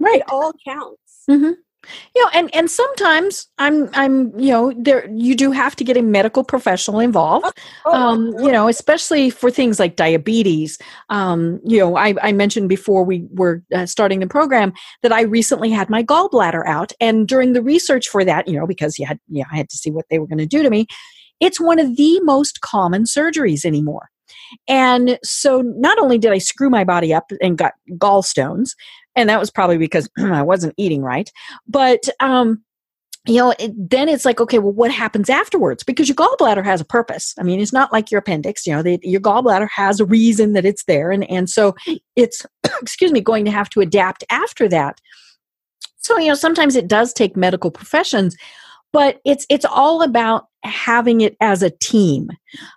Right. 0.01 0.21
It 0.21 0.25
all 0.29 0.53
counts. 0.67 1.23
Mm-hmm 1.31 1.53
you 2.15 2.23
know 2.23 2.31
and 2.35 2.55
and 2.55 2.71
sometimes 2.71 3.49
i'm 3.59 3.89
i'm 3.95 4.39
you 4.39 4.51
know 4.51 4.73
there 4.77 5.09
you 5.13 5.35
do 5.35 5.51
have 5.51 5.77
to 5.77 5.85
get 5.85 5.97
a 5.97 6.03
medical 6.03 6.45
professional 6.45 7.01
involved. 7.01 7.47
Oh, 7.47 7.53
oh, 7.87 7.93
um 7.93 8.35
you 8.39 8.51
know 8.51 8.69
especially 8.69 9.31
for 9.31 9.51
things 9.51 9.79
like 9.79 9.97
diabetes. 9.97 10.79
Um 11.11 11.61
you 11.65 11.79
know 11.79 11.97
i 11.97 12.15
i 12.23 12.33
mentioned 12.33 12.69
before 12.69 13.05
we 13.05 13.27
were 13.31 13.63
uh, 13.75 13.87
starting 13.87 14.21
the 14.21 14.27
program 14.27 14.73
that 15.03 15.13
i 15.13 15.23
recently 15.23 15.71
had 15.71 15.91
my 15.91 16.03
gallbladder 16.03 16.67
out. 16.67 16.93
And 17.01 17.27
during 17.29 17.53
the 17.53 17.63
research 17.63 18.09
for 18.09 18.25
that 18.25 18.49
you 18.49 18.59
know 18.59 18.67
because 18.67 18.99
you 18.99 19.07
had 19.07 19.19
yeah 19.29 19.45
i 19.53 19.57
had 19.57 19.69
to 19.71 19.77
see 19.77 19.91
what 19.91 20.07
they 20.11 20.19
were 20.19 20.27
going 20.27 20.39
to 20.39 20.47
do 20.47 20.63
to 20.63 20.71
me 20.71 20.87
it's 21.41 21.61
one 21.61 21.79
of 21.79 21.97
the 21.97 22.21
most 22.23 22.61
common 22.61 23.05
surgeries 23.05 23.65
anymore. 23.65 24.09
And 24.69 25.19
so 25.23 25.63
not 25.63 25.99
only 25.99 26.19
did 26.19 26.33
I 26.33 26.39
screw 26.39 26.71
my 26.71 26.85
body 26.85 27.13
up 27.13 27.31
and 27.41 27.59
got 27.59 27.73
gallstones, 27.93 28.71
and 29.17 29.29
that 29.29 29.41
was 29.41 29.51
probably 29.51 29.79
because 29.79 30.09
I 30.19 30.43
wasn't 30.43 30.75
eating 30.77 31.03
right, 31.03 31.31
but 31.69 32.09
um, 32.21 32.63
you 33.27 33.37
know, 33.37 33.55
it, 33.59 33.73
then 33.77 34.09
it's 34.09 34.27
like, 34.27 34.41
okay, 34.41 34.59
well, 34.59 34.73
what 34.73 34.91
happens 34.91 35.31
afterwards? 35.31 35.83
Because 35.83 36.09
your 36.09 36.17
gallbladder 36.17 36.65
has 36.65 36.81
a 36.83 36.85
purpose. 36.85 37.35
I 37.39 37.43
mean, 37.43 37.59
it's 37.59 37.73
not 37.73 37.93
like 37.93 38.11
your 38.11 38.19
appendix. 38.19 38.67
You 38.67 38.75
know, 38.75 38.99
your 39.03 39.21
gallbladder 39.21 39.69
has 39.75 39.99
a 39.99 40.05
reason 40.05 40.53
that 40.53 40.67
it's 40.67 40.85
there, 40.85 41.11
and 41.11 41.29
and 41.31 41.49
so 41.49 41.75
it's, 42.17 42.45
excuse 42.83 43.13
me, 43.13 43.21
going 43.21 43.45
to 43.47 43.51
have 43.51 43.71
to 43.71 43.81
adapt 43.81 44.25
after 44.31 44.69
that. 44.69 45.01
So 45.97 46.19
you 46.19 46.29
know, 46.29 46.35
sometimes 46.35 46.77
it 46.77 46.87
does 46.87 47.15
take 47.15 47.35
medical 47.35 47.71
professions, 47.71 48.37
but 48.93 49.21
it's 49.25 49.47
it's 49.49 49.65
all 49.65 50.03
about 50.03 50.49
having 50.63 51.23
it 51.23 51.35
as 51.41 51.63
a 51.63 51.71
team. 51.71 52.29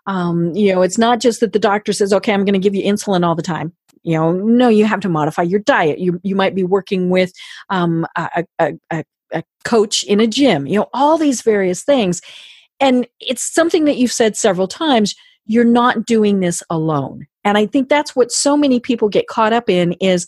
Um, 0.06 0.54
you 0.56 0.74
know, 0.74 0.82
it's 0.82 0.98
not 0.98 1.20
just 1.20 1.42
that 1.42 1.52
the 1.52 1.60
doctor 1.60 1.92
says, 1.92 2.14
okay, 2.14 2.34
I'm 2.34 2.46
going 2.46 2.54
to 2.54 2.60
give 2.60 2.76
you 2.76 2.84
insulin 2.84 3.26
all 3.26 3.36
the 3.36 3.42
time 3.42 3.74
you 4.08 4.14
know 4.14 4.32
no 4.32 4.70
you 4.70 4.86
have 4.86 5.00
to 5.02 5.10
modify 5.10 5.42
your 5.42 5.60
diet 5.60 6.00
you 6.00 6.20
you 6.24 6.36
might 6.36 6.56
be 6.56 6.64
working 6.64 7.10
with 7.10 7.32
um, 7.70 8.06
a, 8.16 8.46
a, 8.60 8.74
a, 8.92 9.04
a 9.32 9.44
coach 9.64 10.04
in 10.04 10.20
a 10.20 10.28
gym, 10.28 10.68
you 10.68 10.80
know, 10.80 10.88
all 10.94 11.18
these 11.18 11.42
various 11.42 11.84
things. 11.84 12.22
And 12.80 13.08
it's 13.20 13.42
something 13.42 13.86
that 13.86 13.98
you've 13.98 14.12
said 14.12 14.38
several 14.38 14.68
times 14.68 15.16
you're 15.46 15.64
not 15.64 16.06
doing 16.06 16.40
this 16.40 16.62
alone. 16.70 17.26
And 17.44 17.58
I 17.58 17.66
think 17.66 17.90
that's 17.90 18.16
what 18.16 18.32
so 18.32 18.58
many 18.58 18.80
people 18.80 19.10
get 19.10 19.28
caught 19.28 19.54
up 19.54 19.70
in 19.70 19.94
is 19.94 20.28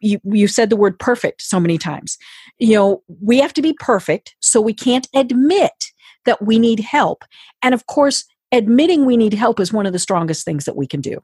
you 0.00 0.20
you 0.24 0.46
said 0.46 0.70
the 0.70 0.76
word 0.76 0.98
perfect 0.98 1.42
so 1.42 1.58
many 1.58 1.78
times. 1.78 2.18
You 2.58 2.74
know, 2.74 3.02
we 3.20 3.38
have 3.38 3.52
to 3.54 3.62
be 3.62 3.72
perfect, 3.72 4.36
so 4.40 4.60
we 4.60 4.74
can't 4.74 5.08
admit 5.14 5.92
that 6.26 6.44
we 6.44 6.58
need 6.58 6.80
help. 6.80 7.24
And 7.62 7.74
of 7.74 7.86
course, 7.86 8.24
admitting 8.52 9.06
we 9.06 9.16
need 9.16 9.32
help 9.34 9.58
is 9.58 9.72
one 9.72 9.86
of 9.86 9.92
the 9.92 9.98
strongest 9.98 10.44
things 10.44 10.64
that 10.64 10.76
we 10.76 10.86
can 10.86 11.00
do. 11.00 11.22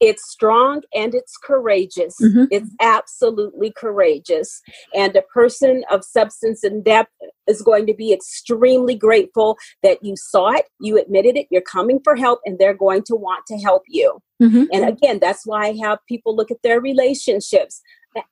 It's 0.00 0.30
strong 0.30 0.82
and 0.94 1.14
it's 1.14 1.36
courageous. 1.36 2.16
Mm-hmm. 2.22 2.44
It's 2.50 2.70
absolutely 2.80 3.72
courageous. 3.76 4.60
And 4.94 5.16
a 5.16 5.22
person 5.22 5.84
of 5.90 6.04
substance 6.04 6.62
and 6.64 6.84
depth 6.84 7.12
is 7.46 7.62
going 7.62 7.86
to 7.86 7.94
be 7.94 8.12
extremely 8.12 8.94
grateful 8.94 9.56
that 9.82 9.98
you 10.02 10.14
saw 10.16 10.52
it, 10.52 10.66
you 10.80 10.98
admitted 10.98 11.36
it, 11.36 11.46
you're 11.50 11.62
coming 11.62 12.00
for 12.04 12.16
help, 12.16 12.40
and 12.44 12.58
they're 12.58 12.74
going 12.74 13.04
to 13.04 13.14
want 13.14 13.46
to 13.46 13.56
help 13.58 13.82
you. 13.88 14.18
Mm-hmm. 14.42 14.64
And 14.72 14.88
again, 14.88 15.18
that's 15.20 15.46
why 15.46 15.68
I 15.68 15.76
have 15.82 15.98
people 16.06 16.36
look 16.36 16.50
at 16.50 16.62
their 16.62 16.80
relationships. 16.80 17.80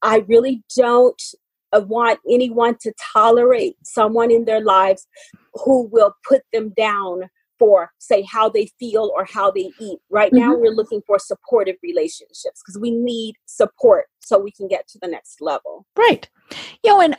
I 0.02 0.18
really 0.28 0.62
don't 0.76 1.22
uh, 1.72 1.80
want 1.80 2.20
anyone 2.30 2.76
to 2.82 2.92
tolerate 3.12 3.76
someone 3.84 4.30
in 4.30 4.44
their 4.44 4.62
lives 4.62 5.06
who 5.54 5.88
will 5.90 6.14
put 6.28 6.42
them 6.52 6.72
down 6.76 7.30
for 7.58 7.90
say 7.98 8.22
how 8.22 8.48
they 8.48 8.68
feel 8.78 9.10
or 9.14 9.24
how 9.24 9.50
they 9.50 9.70
eat. 9.80 9.98
Right 10.10 10.32
mm-hmm. 10.32 10.50
now 10.50 10.56
we're 10.56 10.74
looking 10.74 11.02
for 11.06 11.18
supportive 11.18 11.76
relationships 11.82 12.62
because 12.62 12.78
we 12.80 12.90
need 12.90 13.36
support 13.46 14.06
so 14.20 14.38
we 14.38 14.50
can 14.50 14.68
get 14.68 14.88
to 14.88 14.98
the 15.00 15.08
next 15.08 15.40
level. 15.40 15.86
Right. 15.96 16.28
You 16.82 16.90
know 16.90 17.00
and 17.00 17.16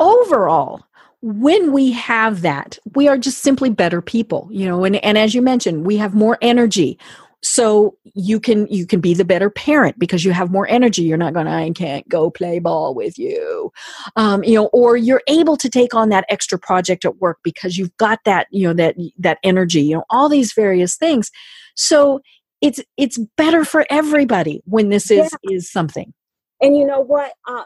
overall 0.00 0.84
when 1.20 1.72
we 1.72 1.92
have 1.92 2.42
that 2.42 2.78
we 2.96 3.06
are 3.06 3.16
just 3.16 3.38
simply 3.38 3.70
better 3.70 4.02
people 4.02 4.48
you 4.50 4.66
know 4.66 4.84
and, 4.84 4.96
and 4.96 5.16
as 5.16 5.34
you 5.34 5.40
mentioned 5.40 5.86
we 5.86 5.96
have 5.96 6.14
more 6.14 6.36
energy 6.42 6.98
so 7.42 7.96
you 8.14 8.38
can 8.38 8.66
you 8.68 8.86
can 8.86 9.00
be 9.00 9.14
the 9.14 9.24
better 9.24 9.50
parent 9.50 9.98
because 9.98 10.24
you 10.24 10.32
have 10.32 10.50
more 10.50 10.68
energy. 10.68 11.02
You're 11.02 11.18
not 11.18 11.34
going 11.34 11.48
i 11.48 11.70
can't 11.70 12.08
go 12.08 12.30
play 12.30 12.60
ball 12.60 12.94
with 12.94 13.18
you. 13.18 13.72
Um, 14.16 14.44
you 14.44 14.54
know 14.54 14.66
or 14.66 14.96
you're 14.96 15.22
able 15.26 15.56
to 15.56 15.68
take 15.68 15.94
on 15.94 16.08
that 16.10 16.24
extra 16.28 16.58
project 16.58 17.04
at 17.04 17.16
work 17.16 17.38
because 17.42 17.76
you've 17.76 17.96
got 17.96 18.20
that 18.24 18.46
you 18.50 18.66
know 18.68 18.74
that 18.74 18.96
that 19.18 19.38
energy 19.42 19.82
you 19.82 19.96
know 19.96 20.04
all 20.10 20.28
these 20.28 20.52
various 20.52 20.96
things. 20.96 21.30
So 21.74 22.20
it's 22.60 22.80
it's 22.96 23.18
better 23.36 23.64
for 23.64 23.86
everybody 23.90 24.62
when 24.64 24.88
this 24.88 25.10
is 25.10 25.34
yeah. 25.42 25.56
is 25.56 25.70
something. 25.70 26.14
And 26.60 26.76
you 26.76 26.86
know 26.86 27.00
what? 27.00 27.32
Uh, 27.48 27.64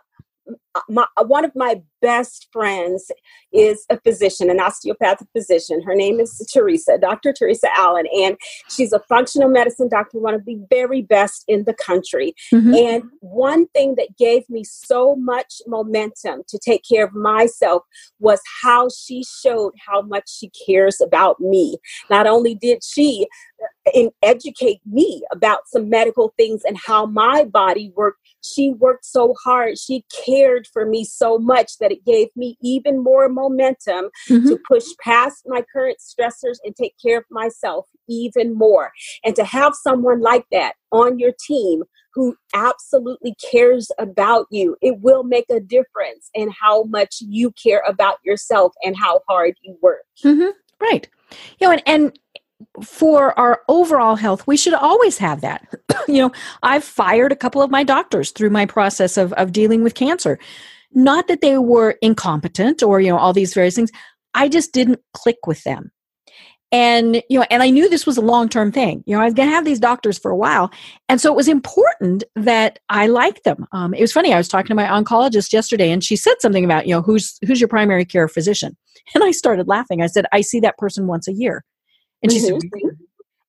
Uh, 0.77 0.81
my, 0.89 1.07
uh, 1.17 1.25
one 1.25 1.45
of 1.45 1.53
my 1.55 1.81
best 2.03 2.49
friends 2.53 3.11
is 3.53 3.87
a 3.91 3.99
physician, 4.01 4.51
an 4.51 4.61
osteopathic 4.61 5.27
physician. 5.35 5.83
Her 5.83 5.95
name 5.95 6.21
is 6.21 6.47
Teresa, 6.53 6.99
Dr. 6.99 7.33
Teresa 7.33 7.69
Allen, 7.75 8.05
and 8.15 8.37
she's 8.69 8.93
a 8.93 9.01
functional 9.09 9.49
medicine 9.49 9.89
doctor, 9.89 10.19
one 10.19 10.35
of 10.35 10.45
the 10.45 10.59
very 10.71 11.03
best 11.03 11.45
in 11.49 11.65
the 11.65 11.75
country. 11.75 12.35
Mm-hmm. 12.53 12.75
And 12.75 13.03
one 13.21 13.67
thing 13.69 13.95
that 13.97 14.17
gave 14.19 14.49
me 14.51 14.65
so 14.65 15.17
much 15.17 15.63
momentum 15.67 16.43
to 16.49 16.59
take 16.59 16.83
care 16.89 17.05
of 17.05 17.15
myself 17.15 17.83
was 18.19 18.41
how 18.63 18.89
she 18.89 19.25
showed 19.25 19.73
how 19.87 20.03
much 20.03 20.25
she 20.29 20.51
cares 20.67 21.01
about 21.01 21.41
me. 21.41 21.79
Not 22.11 22.27
only 22.27 22.55
did 22.55 22.85
she 22.85 23.27
uh, 23.63 23.91
and 23.95 24.11
educate 24.23 24.81
me 24.85 25.23
about 25.33 25.61
some 25.69 25.89
medical 25.89 26.35
things 26.37 26.63
and 26.67 26.77
how 26.77 27.07
my 27.07 27.45
body 27.45 27.93
worked. 27.95 28.19
She 28.43 28.73
worked 28.73 29.05
so 29.05 29.35
hard. 29.45 29.79
She 29.79 30.05
cared 30.27 30.66
for 30.73 30.87
me 30.87 31.05
so 31.05 31.39
much 31.39 31.79
that 31.79 31.93
it 31.93 32.05
gave 32.05 32.29
me 32.37 32.57
even 32.63 33.03
more 33.03 33.29
momentum 33.29 34.11
mm-hmm. 34.29 34.49
to 34.49 34.59
push 34.69 34.85
past 35.01 35.43
my 35.47 35.63
current 35.73 35.99
stressors 35.99 36.57
and 36.65 36.75
take 36.77 36.95
care 37.05 37.19
of 37.19 37.25
myself 37.31 37.87
even 38.09 38.55
more. 38.55 38.93
And 39.25 39.35
to 39.37 39.45
have 39.45 39.75
someone 39.75 40.21
like 40.21 40.47
that 40.53 40.75
on 40.93 41.19
your 41.19 41.33
team 41.47 41.83
who 42.15 42.35
absolutely 42.55 43.35
cares 43.51 43.91
about 43.99 44.47
you, 44.51 44.77
it 44.81 45.01
will 45.01 45.23
make 45.23 45.51
a 45.51 45.61
difference 45.61 46.31
in 46.35 46.51
how 46.51 46.85
much 46.85 47.17
you 47.21 47.53
care 47.53 47.83
about 47.87 48.19
yourself 48.25 48.73
and 48.83 48.97
how 48.97 49.21
hard 49.29 49.55
you 49.63 49.77
work. 49.83 50.05
Mm-hmm. 50.25 50.51
Right. 50.81 51.09
You 51.59 51.67
know, 51.67 51.73
and, 51.73 51.83
and 51.87 52.19
for 52.83 53.39
our 53.39 53.63
overall 53.69 54.17
health, 54.17 54.47
we 54.47 54.57
should 54.57 54.75
always 54.75 55.19
have 55.19 55.41
that. 55.41 55.67
you 56.09 56.23
know, 56.23 56.33
I've 56.63 56.85
fired 56.85 57.33
a 57.33 57.37
couple 57.37 57.63
of 57.63 57.71
my 57.71 57.85
doctors 57.85 58.31
through 58.31 58.51
my 58.51 58.67
process 58.67 59.17
of, 59.17 59.33
of 59.35 59.53
dealing 59.53 59.83
with 59.83 59.95
cancer. 59.95 60.39
Not 60.93 61.29
that 61.29 61.41
they 61.41 61.59
were 61.59 61.97
incompetent 62.03 62.83
or, 62.83 63.01
you 63.01 63.11
know, 63.11 63.19
all 63.19 63.33
these 63.33 63.55
various 63.55 63.75
things. 63.75 63.91
I 64.35 64.49
just 64.49 64.73
didn't 64.73 65.01
click 65.13 65.47
with 65.47 65.63
them. 65.65 65.91
And, 66.73 67.23
you 67.31 67.39
know, 67.39 67.47
and 67.49 67.63
I 67.63 67.71
knew 67.71 67.89
this 67.89 68.07
was 68.07 68.17
a 68.17 68.23
long 68.23 68.49
term 68.49 68.73
thing. 68.73 69.05
You 69.07 69.15
know, 69.15 69.23
I 69.23 69.27
was 69.27 69.35
going 69.35 69.49
to 69.49 69.55
have 69.55 69.65
these 69.65 69.79
doctors 69.79 70.19
for 70.19 70.31
a 70.31 70.37
while. 70.37 70.71
And 71.09 71.21
so 71.21 71.33
it 71.33 71.37
was 71.37 71.49
important 71.49 72.25
that 72.35 72.81
I 72.89 73.07
liked 73.07 73.45
them. 73.45 73.67
Um, 73.73 73.95
it 73.95 74.01
was 74.01 74.13
funny. 74.13 74.33
I 74.33 74.37
was 74.37 74.49
talking 74.49 74.69
to 74.69 74.75
my 74.75 74.87
oncologist 74.87 75.53
yesterday 75.53 75.91
and 75.91 76.03
she 76.03 76.17
said 76.17 76.35
something 76.41 76.65
about, 76.65 76.87
you 76.87 76.95
know, 76.95 77.03
who's, 77.03 77.39
who's 77.47 77.61
your 77.61 77.69
primary 77.69 78.05
care 78.05 78.27
physician? 78.27 78.77
And 79.15 79.23
I 79.23 79.31
started 79.31 79.69
laughing. 79.69 80.03
I 80.03 80.09
said, 80.09 80.27
I 80.33 80.41
see 80.41 80.59
that 80.61 80.77
person 80.77 81.07
once 81.07 81.29
a 81.29 81.33
year. 81.33 81.65
And 82.23 82.33
she 82.33 82.39
mm-hmm. 82.41 82.59
said, 82.61 82.99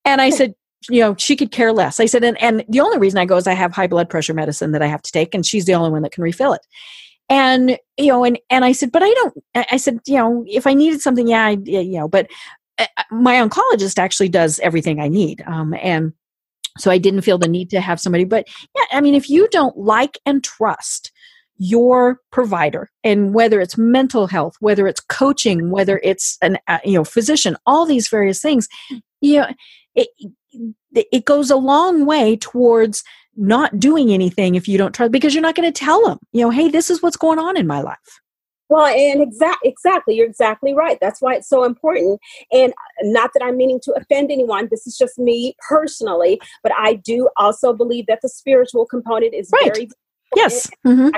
and 0.05 0.22
I 0.22 0.30
said, 0.30 0.53
you 0.89 1.01
know, 1.01 1.15
she 1.18 1.36
could 1.36 1.51
care 1.51 1.74
less. 1.74 1.99
I 1.99 2.05
said, 2.05 2.24
and, 2.24 2.41
and 2.41 2.63
the 2.70 2.80
only 2.80 2.97
reason 2.97 3.20
I 3.20 3.26
go 3.26 3.38
is 3.38 3.47
I 3.47 3.53
have 3.53 3.74
high 3.74 3.88
blood 3.88 4.09
pressure 4.09 4.34
medicine 4.34 4.72
that 4.72 4.82
I 4.82 4.88
have 4.88 5.01
to 5.01 5.11
take, 5.11 5.34
and 5.34 5.45
she's 5.45 5.65
the 5.65 5.74
only 5.74 5.89
one 5.89 6.01
that 6.03 6.11
can 6.11 6.24
refill 6.24 6.53
it. 6.53 6.61
And, 7.30 7.78
you 7.97 8.07
know, 8.07 8.24
and, 8.24 8.39
and 8.49 8.63
I 8.63 8.72
said, 8.72 8.91
but 8.91 9.03
I 9.03 9.13
don't, 9.13 9.43
I 9.72 9.78
said, 9.78 9.99
you 10.07 10.15
know, 10.15 10.45
if 10.47 10.65
I 10.65 10.74
needed 10.74 11.01
something, 11.01 11.28
yeah, 11.28 11.45
I, 11.45 11.57
you 11.65 11.97
know, 11.97 12.07
but 12.07 12.30
uh, 12.78 12.86
uh, 12.95 13.03
my 13.11 13.36
oncologist 13.36 13.99
actually 13.99 14.30
does 14.30 14.59
everything 14.59 15.01
I 15.01 15.09
need. 15.09 15.43
Um, 15.45 15.74
and 15.82 16.13
so 16.78 16.89
I 16.89 16.99
didn't 16.99 17.24
feel 17.24 17.38
the 17.38 17.49
need 17.49 17.70
to 17.72 17.82
have 17.82 17.99
somebody, 17.99 18.24
but 18.24 18.47
yeah, 18.76 18.84
I 18.91 19.01
mean, 19.01 19.15
if 19.15 19.30
you 19.30 19.49
don't 19.49 19.76
like 19.78 20.20
and 20.26 20.41
trust 20.41 21.11
your 21.58 22.20
provider 22.32 22.89
and 23.03 23.34
whether 23.34 23.60
it's 23.60 23.78
mental 23.78 24.28
health 24.28 24.55
whether 24.60 24.88
it's 24.88 24.99
coaching 24.99 25.70
whether 25.70 25.99
it's 26.03 26.38
an 26.41 26.58
uh, 26.68 26.80
you 26.84 26.93
know 26.93 27.03
physician 27.03 27.55
all 27.66 27.86
these 27.86 28.08
various 28.08 28.41
things 28.41 28.68
you 29.22 29.38
know 29.39 29.47
it 29.95 30.08
it 30.93 31.26
goes 31.26 31.49
a 31.49 31.55
long 31.55 32.05
way 32.05 32.36
towards 32.36 33.03
not 33.36 33.80
doing 33.80 34.12
anything 34.12 34.55
if 34.55 34.68
you 34.68 34.78
don't 34.78 34.93
trust 34.93 35.12
because 35.12 35.34
you're 35.34 35.41
not 35.41 35.55
going 35.55 35.72
to 35.72 35.80
tell 35.80 36.03
them 36.05 36.20
you 36.32 36.41
know 36.41 36.49
hey 36.49 36.70
this 36.70 36.89
is 36.89 37.01
what's 37.01 37.18
going 37.18 37.39
on 37.39 37.58
in 37.58 37.68
my 37.68 37.82
life 37.82 38.20
well, 38.70 38.86
and 38.86 39.22
exact 39.22 39.60
exactly, 39.64 40.16
you're 40.16 40.28
exactly 40.28 40.74
right. 40.74 40.97
That's 40.99 41.22
why 41.22 41.36
it's 41.36 41.47
so 41.47 41.64
important. 41.64 42.20
And 42.51 42.74
not 43.03 43.32
that 43.34 43.43
I'm 43.43 43.55
meaning 43.55 43.80
to 43.84 43.93
offend 43.93 44.30
anyone. 44.30 44.68
This 44.70 44.86
is 44.86 44.97
just 44.97 45.18
me 45.18 45.55
personally, 45.70 46.41
but 46.64 46.74
I 46.78 46.95
do 46.95 47.30
also 47.38 47.72
believe 47.72 48.08
that 48.08 48.20
the 48.22 48.28
spiritual 48.28 48.86
component 48.86 49.34
is 49.34 49.49
right. 49.53 49.74
very 49.74 49.88
Yes. 50.36 50.69
Mm-hmm. 50.86 51.09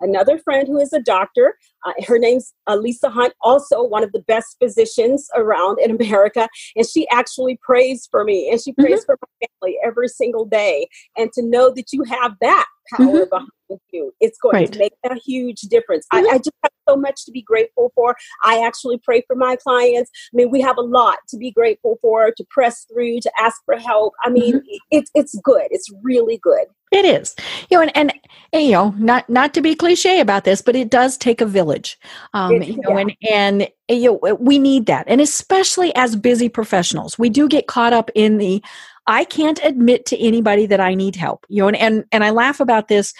Another 0.00 0.38
friend 0.38 0.66
who 0.66 0.78
is 0.78 0.92
a 0.94 1.00
doctor, 1.00 1.58
uh, 1.84 1.92
her 2.08 2.18
name's 2.18 2.54
Lisa 2.66 3.10
Hunt, 3.10 3.34
also 3.42 3.84
one 3.84 4.02
of 4.02 4.10
the 4.12 4.20
best 4.20 4.56
physicians 4.58 5.28
around 5.36 5.78
in 5.80 5.90
America. 5.90 6.48
And 6.76 6.88
she 6.88 7.06
actually 7.10 7.58
prays 7.62 8.08
for 8.10 8.24
me 8.24 8.50
and 8.50 8.60
she 8.60 8.72
prays 8.72 9.00
mm-hmm. 9.00 9.06
for 9.06 9.18
my 9.20 9.46
family 9.46 9.78
every 9.84 10.08
single 10.08 10.46
day. 10.46 10.88
And 11.16 11.30
to 11.34 11.42
know 11.42 11.70
that 11.74 11.92
you 11.92 12.04
have 12.04 12.36
that 12.40 12.66
power 12.96 13.06
mm-hmm. 13.06 13.28
behind 13.28 13.80
you, 13.92 14.12
it's 14.20 14.38
going 14.38 14.54
right. 14.54 14.72
to 14.72 14.78
make 14.78 14.92
a 15.04 15.14
huge 15.14 15.60
difference. 15.62 16.06
I, 16.10 16.22
mm-hmm. 16.22 16.34
I 16.34 16.38
just 16.38 16.52
have 16.62 16.72
so 16.88 16.96
much 16.96 17.24
to 17.24 17.32
be 17.32 17.42
grateful 17.42 17.92
for. 17.94 18.16
I 18.42 18.64
actually 18.66 18.98
pray 18.98 19.22
for 19.26 19.36
my 19.36 19.56
clients. 19.56 20.10
I 20.32 20.36
mean, 20.36 20.50
we 20.50 20.60
have 20.60 20.76
a 20.76 20.82
lot 20.82 21.18
to 21.28 21.36
be 21.36 21.50
grateful 21.50 21.98
for, 22.00 22.32
to 22.36 22.44
press 22.50 22.86
through, 22.92 23.20
to 23.20 23.32
ask 23.38 23.56
for 23.64 23.76
help. 23.78 24.14
I 24.22 24.30
mean, 24.30 24.56
mm-hmm. 24.56 24.76
it's 24.90 25.10
it's 25.14 25.38
good. 25.42 25.68
It's 25.70 25.88
really 26.02 26.38
good. 26.42 26.66
It 26.92 27.04
is, 27.04 27.36
you 27.70 27.76
know, 27.76 27.82
and, 27.82 27.96
and, 27.96 28.12
and, 28.52 28.64
you 28.64 28.72
know, 28.72 28.90
not 28.98 29.30
not 29.30 29.54
to 29.54 29.60
be 29.60 29.76
cliche 29.76 30.18
about 30.18 30.42
this, 30.42 30.60
but 30.60 30.74
it 30.74 30.90
does 30.90 31.16
take 31.16 31.40
a 31.40 31.46
village, 31.46 31.96
um, 32.34 32.54
it, 32.54 32.66
you 32.66 32.80
know, 32.80 32.98
yeah. 32.98 32.98
and 32.98 33.16
and 33.30 33.68
you 33.88 34.18
know, 34.20 34.34
we 34.40 34.58
need 34.58 34.86
that, 34.86 35.04
and 35.06 35.20
especially 35.20 35.94
as 35.94 36.16
busy 36.16 36.48
professionals, 36.48 37.16
we 37.16 37.28
do 37.28 37.48
get 37.48 37.68
caught 37.68 37.92
up 37.92 38.10
in 38.16 38.38
the 38.38 38.60
I 39.10 39.24
can't 39.24 39.60
admit 39.64 40.06
to 40.06 40.18
anybody 40.18 40.66
that 40.66 40.80
I 40.80 40.94
need 40.94 41.16
help, 41.16 41.44
you 41.48 41.62
know, 41.62 41.68
and 41.68 41.76
and, 41.76 42.04
and 42.12 42.24
I 42.24 42.30
laugh 42.30 42.60
about 42.60 42.88
this 42.88 43.12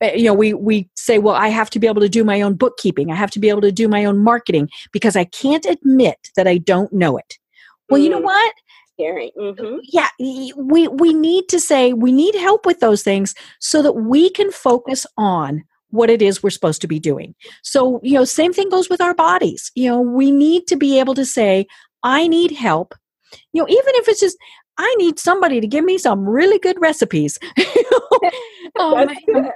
eh, 0.00 0.14
you 0.14 0.24
know 0.24 0.34
we 0.34 0.52
we 0.52 0.88
say 0.96 1.18
well 1.18 1.34
i 1.34 1.48
have 1.48 1.70
to 1.70 1.78
be 1.78 1.86
able 1.86 2.02
to 2.02 2.08
do 2.08 2.24
my 2.24 2.42
own 2.42 2.54
bookkeeping 2.54 3.10
i 3.10 3.14
have 3.14 3.30
to 3.30 3.40
be 3.40 3.48
able 3.48 3.62
to 3.62 3.72
do 3.72 3.88
my 3.88 4.04
own 4.04 4.18
marketing 4.18 4.68
because 4.92 5.16
i 5.16 5.24
can't 5.24 5.64
admit 5.64 6.18
that 6.36 6.46
i 6.46 6.58
don't 6.58 6.92
know 6.92 7.16
it 7.16 7.38
well 7.88 7.98
mm. 7.98 8.04
you 8.04 8.10
know 8.10 8.20
mm. 8.20 8.24
what 8.24 8.54
Mm-hmm. 8.98 9.76
Yeah, 9.82 10.08
we 10.56 10.88
we 10.88 11.12
need 11.12 11.48
to 11.50 11.60
say 11.60 11.92
we 11.92 12.12
need 12.12 12.34
help 12.34 12.64
with 12.64 12.80
those 12.80 13.02
things 13.02 13.34
so 13.60 13.82
that 13.82 13.92
we 13.92 14.30
can 14.30 14.50
focus 14.50 15.06
on 15.18 15.64
what 15.90 16.10
it 16.10 16.22
is 16.22 16.42
we're 16.42 16.50
supposed 16.50 16.80
to 16.80 16.88
be 16.88 16.98
doing. 16.98 17.34
So, 17.62 18.00
you 18.02 18.14
know, 18.14 18.24
same 18.24 18.52
thing 18.52 18.70
goes 18.70 18.88
with 18.88 19.00
our 19.00 19.14
bodies. 19.14 19.70
You 19.74 19.90
know, 19.90 20.00
we 20.00 20.30
need 20.30 20.66
to 20.68 20.76
be 20.76 20.98
able 20.98 21.14
to 21.14 21.26
say, 21.26 21.66
I 22.02 22.26
need 22.26 22.52
help. 22.52 22.94
You 23.52 23.62
know, 23.62 23.68
even 23.68 23.94
if 23.96 24.08
it's 24.08 24.20
just, 24.20 24.36
I 24.78 24.94
need 24.98 25.18
somebody 25.18 25.60
to 25.60 25.66
give 25.66 25.84
me 25.84 25.98
some 25.98 26.28
really 26.28 26.58
good 26.58 26.80
recipes. 26.80 27.38
good. 29.26 29.50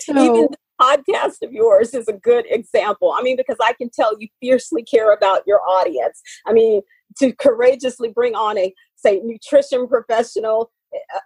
So, 0.00 0.12
even 0.12 0.48
the 0.50 0.56
podcast 0.80 1.42
of 1.42 1.52
yours 1.52 1.94
is 1.94 2.08
a 2.08 2.12
good 2.12 2.44
example. 2.48 3.14
I 3.16 3.22
mean, 3.22 3.36
because 3.36 3.56
I 3.62 3.72
can 3.74 3.90
tell 3.90 4.18
you 4.18 4.28
fiercely 4.40 4.82
care 4.82 5.12
about 5.12 5.42
your 5.46 5.60
audience. 5.60 6.20
I 6.46 6.52
mean, 6.52 6.82
to 7.18 7.32
courageously 7.32 8.10
bring 8.10 8.34
on 8.34 8.58
a 8.58 8.72
say 8.96 9.20
nutrition 9.22 9.86
professional 9.86 10.70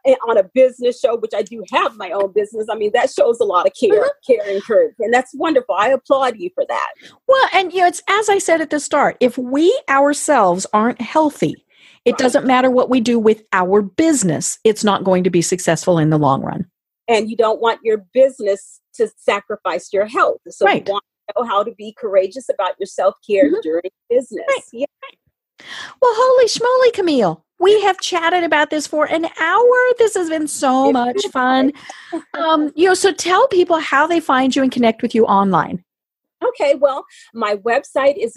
uh, 0.06 0.14
on 0.28 0.38
a 0.38 0.44
business 0.54 0.98
show, 1.00 1.16
which 1.16 1.32
I 1.34 1.42
do 1.42 1.62
have 1.72 1.96
my 1.96 2.10
own 2.10 2.32
business. 2.32 2.66
I 2.70 2.74
mean, 2.74 2.90
that 2.94 3.10
shows 3.10 3.38
a 3.40 3.44
lot 3.44 3.66
of 3.66 3.72
care, 3.78 4.02
mm-hmm. 4.02 4.32
care 4.32 4.42
and 4.48 4.62
courage, 4.62 4.94
and 4.98 5.12
that's 5.12 5.32
wonderful. 5.34 5.74
I 5.74 5.88
applaud 5.88 6.38
you 6.38 6.50
for 6.54 6.64
that. 6.68 6.88
Well, 7.26 7.48
and 7.52 7.72
you 7.72 7.80
know, 7.80 7.86
it's 7.86 8.02
as 8.08 8.28
I 8.28 8.38
said 8.38 8.60
at 8.60 8.70
the 8.70 8.80
start. 8.80 9.16
If 9.20 9.38
we 9.38 9.78
ourselves 9.88 10.66
aren't 10.72 11.00
healthy, 11.00 11.64
it 12.04 12.12
right. 12.12 12.18
doesn't 12.18 12.46
matter 12.46 12.70
what 12.70 12.90
we 12.90 13.00
do 13.00 13.18
with 13.18 13.42
our 13.52 13.82
business; 13.82 14.58
it's 14.64 14.84
not 14.84 15.04
going 15.04 15.24
to 15.24 15.30
be 15.30 15.42
successful 15.42 15.98
in 15.98 16.10
the 16.10 16.18
long 16.18 16.42
run. 16.42 16.66
And 17.08 17.28
you 17.28 17.36
don't 17.36 17.60
want 17.60 17.80
your 17.82 18.04
business 18.12 18.80
to 18.94 19.08
sacrifice 19.16 19.92
your 19.92 20.06
health. 20.06 20.40
So 20.48 20.64
right. 20.64 20.86
you 20.86 20.92
want 20.92 21.04
to 21.28 21.42
know 21.42 21.46
how 21.46 21.64
to 21.64 21.72
be 21.72 21.94
courageous 21.98 22.48
about 22.48 22.74
your 22.78 22.86
self 22.86 23.14
care 23.28 23.46
mm-hmm. 23.46 23.60
during 23.62 23.90
business. 24.08 24.44
Right. 24.48 24.62
Yeah. 24.72 24.86
Well, 26.00 26.12
holy 26.14 26.46
schmoly, 26.46 26.92
Camille. 26.94 27.44
We 27.58 27.82
have 27.82 28.00
chatted 28.00 28.42
about 28.42 28.70
this 28.70 28.86
for 28.86 29.04
an 29.04 29.26
hour. 29.38 29.76
This 29.98 30.14
has 30.14 30.30
been 30.30 30.48
so 30.48 30.90
much 30.92 31.26
fun. 31.30 31.72
Um, 32.32 32.72
you 32.74 32.86
know, 32.86 32.94
so 32.94 33.12
tell 33.12 33.46
people 33.48 33.78
how 33.78 34.06
they 34.06 34.18
find 34.18 34.56
you 34.56 34.62
and 34.62 34.72
connect 34.72 35.02
with 35.02 35.14
you 35.14 35.26
online. 35.26 35.84
Okay, 36.42 36.74
well, 36.74 37.04
my 37.34 37.56
website 37.56 38.16
is 38.16 38.34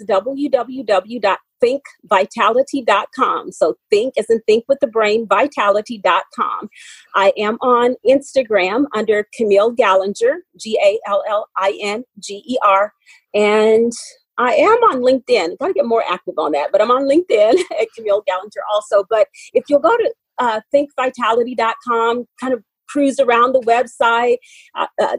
www.thinkvitality.com. 1.62 3.52
So 3.52 3.76
think 3.90 4.14
as 4.18 4.26
in 4.28 4.40
think 4.46 4.64
with 4.68 4.80
the 4.80 4.86
brain, 4.86 5.26
vitality.com. 5.26 6.68
I 7.14 7.32
am 7.36 7.56
on 7.60 7.96
Instagram 8.06 8.84
under 8.94 9.26
Camille 9.36 9.74
Gallinger, 9.74 10.38
G 10.58 10.78
A 10.82 10.98
L 11.08 11.22
L 11.28 11.48
I 11.56 11.78
N 11.82 12.04
G 12.18 12.42
E 12.46 12.58
R. 12.62 12.92
And 13.34 13.92
I 14.38 14.54
am 14.54 14.78
on 14.84 15.02
LinkedIn. 15.02 15.58
Got 15.58 15.68
to 15.68 15.74
get 15.74 15.86
more 15.86 16.04
active 16.10 16.34
on 16.38 16.52
that, 16.52 16.72
but 16.72 16.80
I'm 16.80 16.90
on 16.90 17.08
LinkedIn 17.08 17.54
at 17.80 17.88
Camille 17.96 18.22
Gallinger 18.28 18.62
also. 18.72 19.04
But 19.08 19.28
if 19.52 19.64
you'll 19.68 19.80
go 19.80 19.96
to 19.96 20.14
uh, 20.38 20.60
thinkvitality.com, 20.74 22.26
kind 22.40 22.52
of 22.52 22.62
cruise 22.88 23.20
around 23.20 23.52
the 23.52 23.60
website, 23.60 24.38
uh, 24.74 24.86
uh, 25.00 25.18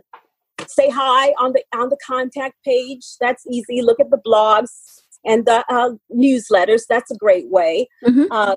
say 0.67 0.89
hi 0.89 1.33
on 1.39 1.53
the 1.53 1.63
on 1.73 1.89
the 1.89 1.97
contact 2.05 2.55
page. 2.65 3.15
That's 3.19 3.45
easy. 3.47 3.81
Look 3.81 3.99
at 3.99 4.09
the 4.09 4.21
blogs 4.25 5.03
and 5.25 5.45
the 5.45 5.63
uh, 5.69 5.91
newsletters. 6.13 6.83
That's 6.87 7.11
a 7.11 7.15
great 7.15 7.49
way. 7.49 7.87
Mm-hmm. 8.05 8.25
Uh, 8.31 8.55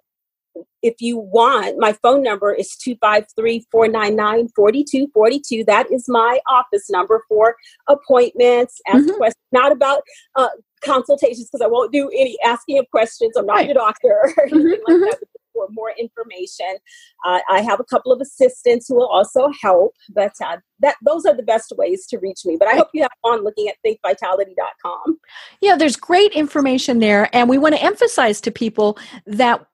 if 0.83 0.95
you 1.01 1.19
want, 1.19 1.77
my 1.79 1.93
phone 2.03 2.23
number 2.23 2.53
is 2.53 2.77
253 2.77 3.67
499 3.71 4.49
4242. 4.55 5.65
That 5.65 5.91
is 5.93 6.07
my 6.09 6.41
office 6.49 6.89
number 6.91 7.25
for 7.29 7.57
appointments, 7.89 8.81
ask 8.87 9.05
mm-hmm. 9.05 9.17
questions, 9.17 9.43
not 9.53 9.73
about 9.73 10.03
uh, 10.37 10.49
consultations, 10.85 11.49
because 11.51 11.65
I 11.65 11.69
won't 11.69 11.93
do 11.93 12.09
any 12.09 12.37
asking 12.45 12.79
of 12.79 12.87
questions. 12.91 13.37
I'm 13.37 13.47
not 13.47 13.55
right. 13.55 13.67
your 13.67 13.75
doctor 13.75 14.09
or 14.09 14.43
anything 14.43 14.81
mm-hmm. 14.89 15.03
like 15.03 15.11
that 15.11 15.19
for 15.59 15.69
more 15.73 15.93
information. 15.99 16.77
Uh, 17.25 17.41
I 17.49 17.63
have 17.63 17.81
a 17.81 17.85
couple 17.85 18.13
of 18.13 18.21
assistants 18.21 18.89
who 18.89 18.95
will 18.95 19.09
also 19.09 19.51
help, 19.61 19.95
but 20.15 20.33
uh, 20.45 20.59
that 20.81 20.97
those 21.05 21.27
are 21.27 21.35
the 21.35 21.43
best 21.43 21.73
ways 21.77 22.07
to 22.07 22.19
reach 22.19 22.41
me. 22.45 22.57
But 22.59 22.69
I 22.69 22.77
hope 22.77 22.89
you 22.95 23.03
have 23.03 23.11
fun 23.23 23.43
looking 23.43 23.69
at 23.69 23.77
thinkvitality.com. 23.85 25.19
Yeah, 25.61 25.77
there's 25.77 25.97
great 25.97 26.33
information 26.33 27.01
there, 27.01 27.35
and 27.35 27.49
we 27.49 27.59
want 27.59 27.75
to 27.75 27.83
emphasize 27.83 28.41
to 28.43 28.51
people 28.51 28.99
that 29.27 29.67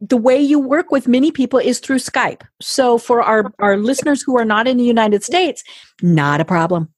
the 0.00 0.16
way 0.16 0.40
you 0.40 0.58
work 0.58 0.90
with 0.90 1.08
many 1.08 1.30
people 1.30 1.58
is 1.58 1.78
through 1.78 1.98
Skype. 1.98 2.42
So 2.60 2.98
for 2.98 3.22
our 3.22 3.52
our 3.58 3.76
listeners 3.76 4.22
who 4.22 4.38
are 4.38 4.44
not 4.44 4.66
in 4.66 4.76
the 4.76 4.84
United 4.84 5.22
States, 5.22 5.62
not 6.02 6.40
a 6.40 6.44
problem. 6.44 6.88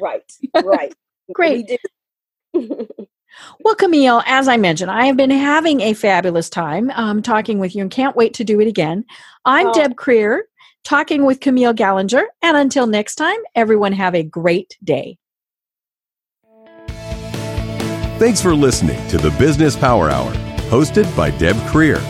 Right. 0.00 0.30
Right. 0.62 0.94
great. 1.32 1.70
Well, 3.60 3.74
Camille, 3.74 4.22
as 4.26 4.48
I 4.48 4.56
mentioned, 4.56 4.90
I 4.90 5.06
have 5.06 5.16
been 5.16 5.30
having 5.30 5.80
a 5.80 5.94
fabulous 5.94 6.48
time 6.48 6.90
um, 6.94 7.22
talking 7.22 7.58
with 7.58 7.74
you 7.74 7.82
and 7.82 7.90
can't 7.90 8.16
wait 8.16 8.34
to 8.34 8.44
do 8.44 8.60
it 8.60 8.68
again. 8.68 9.04
I'm 9.44 9.68
oh. 9.68 9.72
Deb 9.72 9.94
Krier, 9.94 10.40
talking 10.84 11.24
with 11.24 11.40
Camille 11.40 11.74
Gallinger. 11.74 12.24
And 12.42 12.56
until 12.56 12.86
next 12.86 13.16
time, 13.16 13.38
everyone 13.54 13.92
have 13.92 14.14
a 14.14 14.22
great 14.22 14.76
day. 14.82 15.18
Thanks 18.18 18.42
for 18.42 18.54
listening 18.54 19.06
to 19.10 19.18
the 19.18 19.30
Business 19.38 19.76
Power 19.76 20.10
Hour, 20.10 20.32
hosted 20.70 21.14
by 21.16 21.30
Deb 21.30 21.54
Krier. 21.68 22.00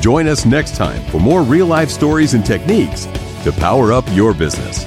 Join 0.00 0.26
us 0.26 0.44
next 0.44 0.74
time 0.74 1.00
for 1.10 1.20
more 1.20 1.42
real 1.42 1.66
life 1.66 1.90
stories 1.90 2.34
and 2.34 2.44
techniques 2.44 3.06
to 3.44 3.52
power 3.52 3.92
up 3.92 4.04
your 4.10 4.34
business. 4.34 4.84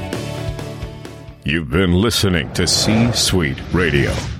You've 1.45 1.69
been 1.69 1.93
listening 1.93 2.51
to 2.53 2.67
C 2.67 3.11
Suite 3.13 3.61
Radio. 3.71 4.11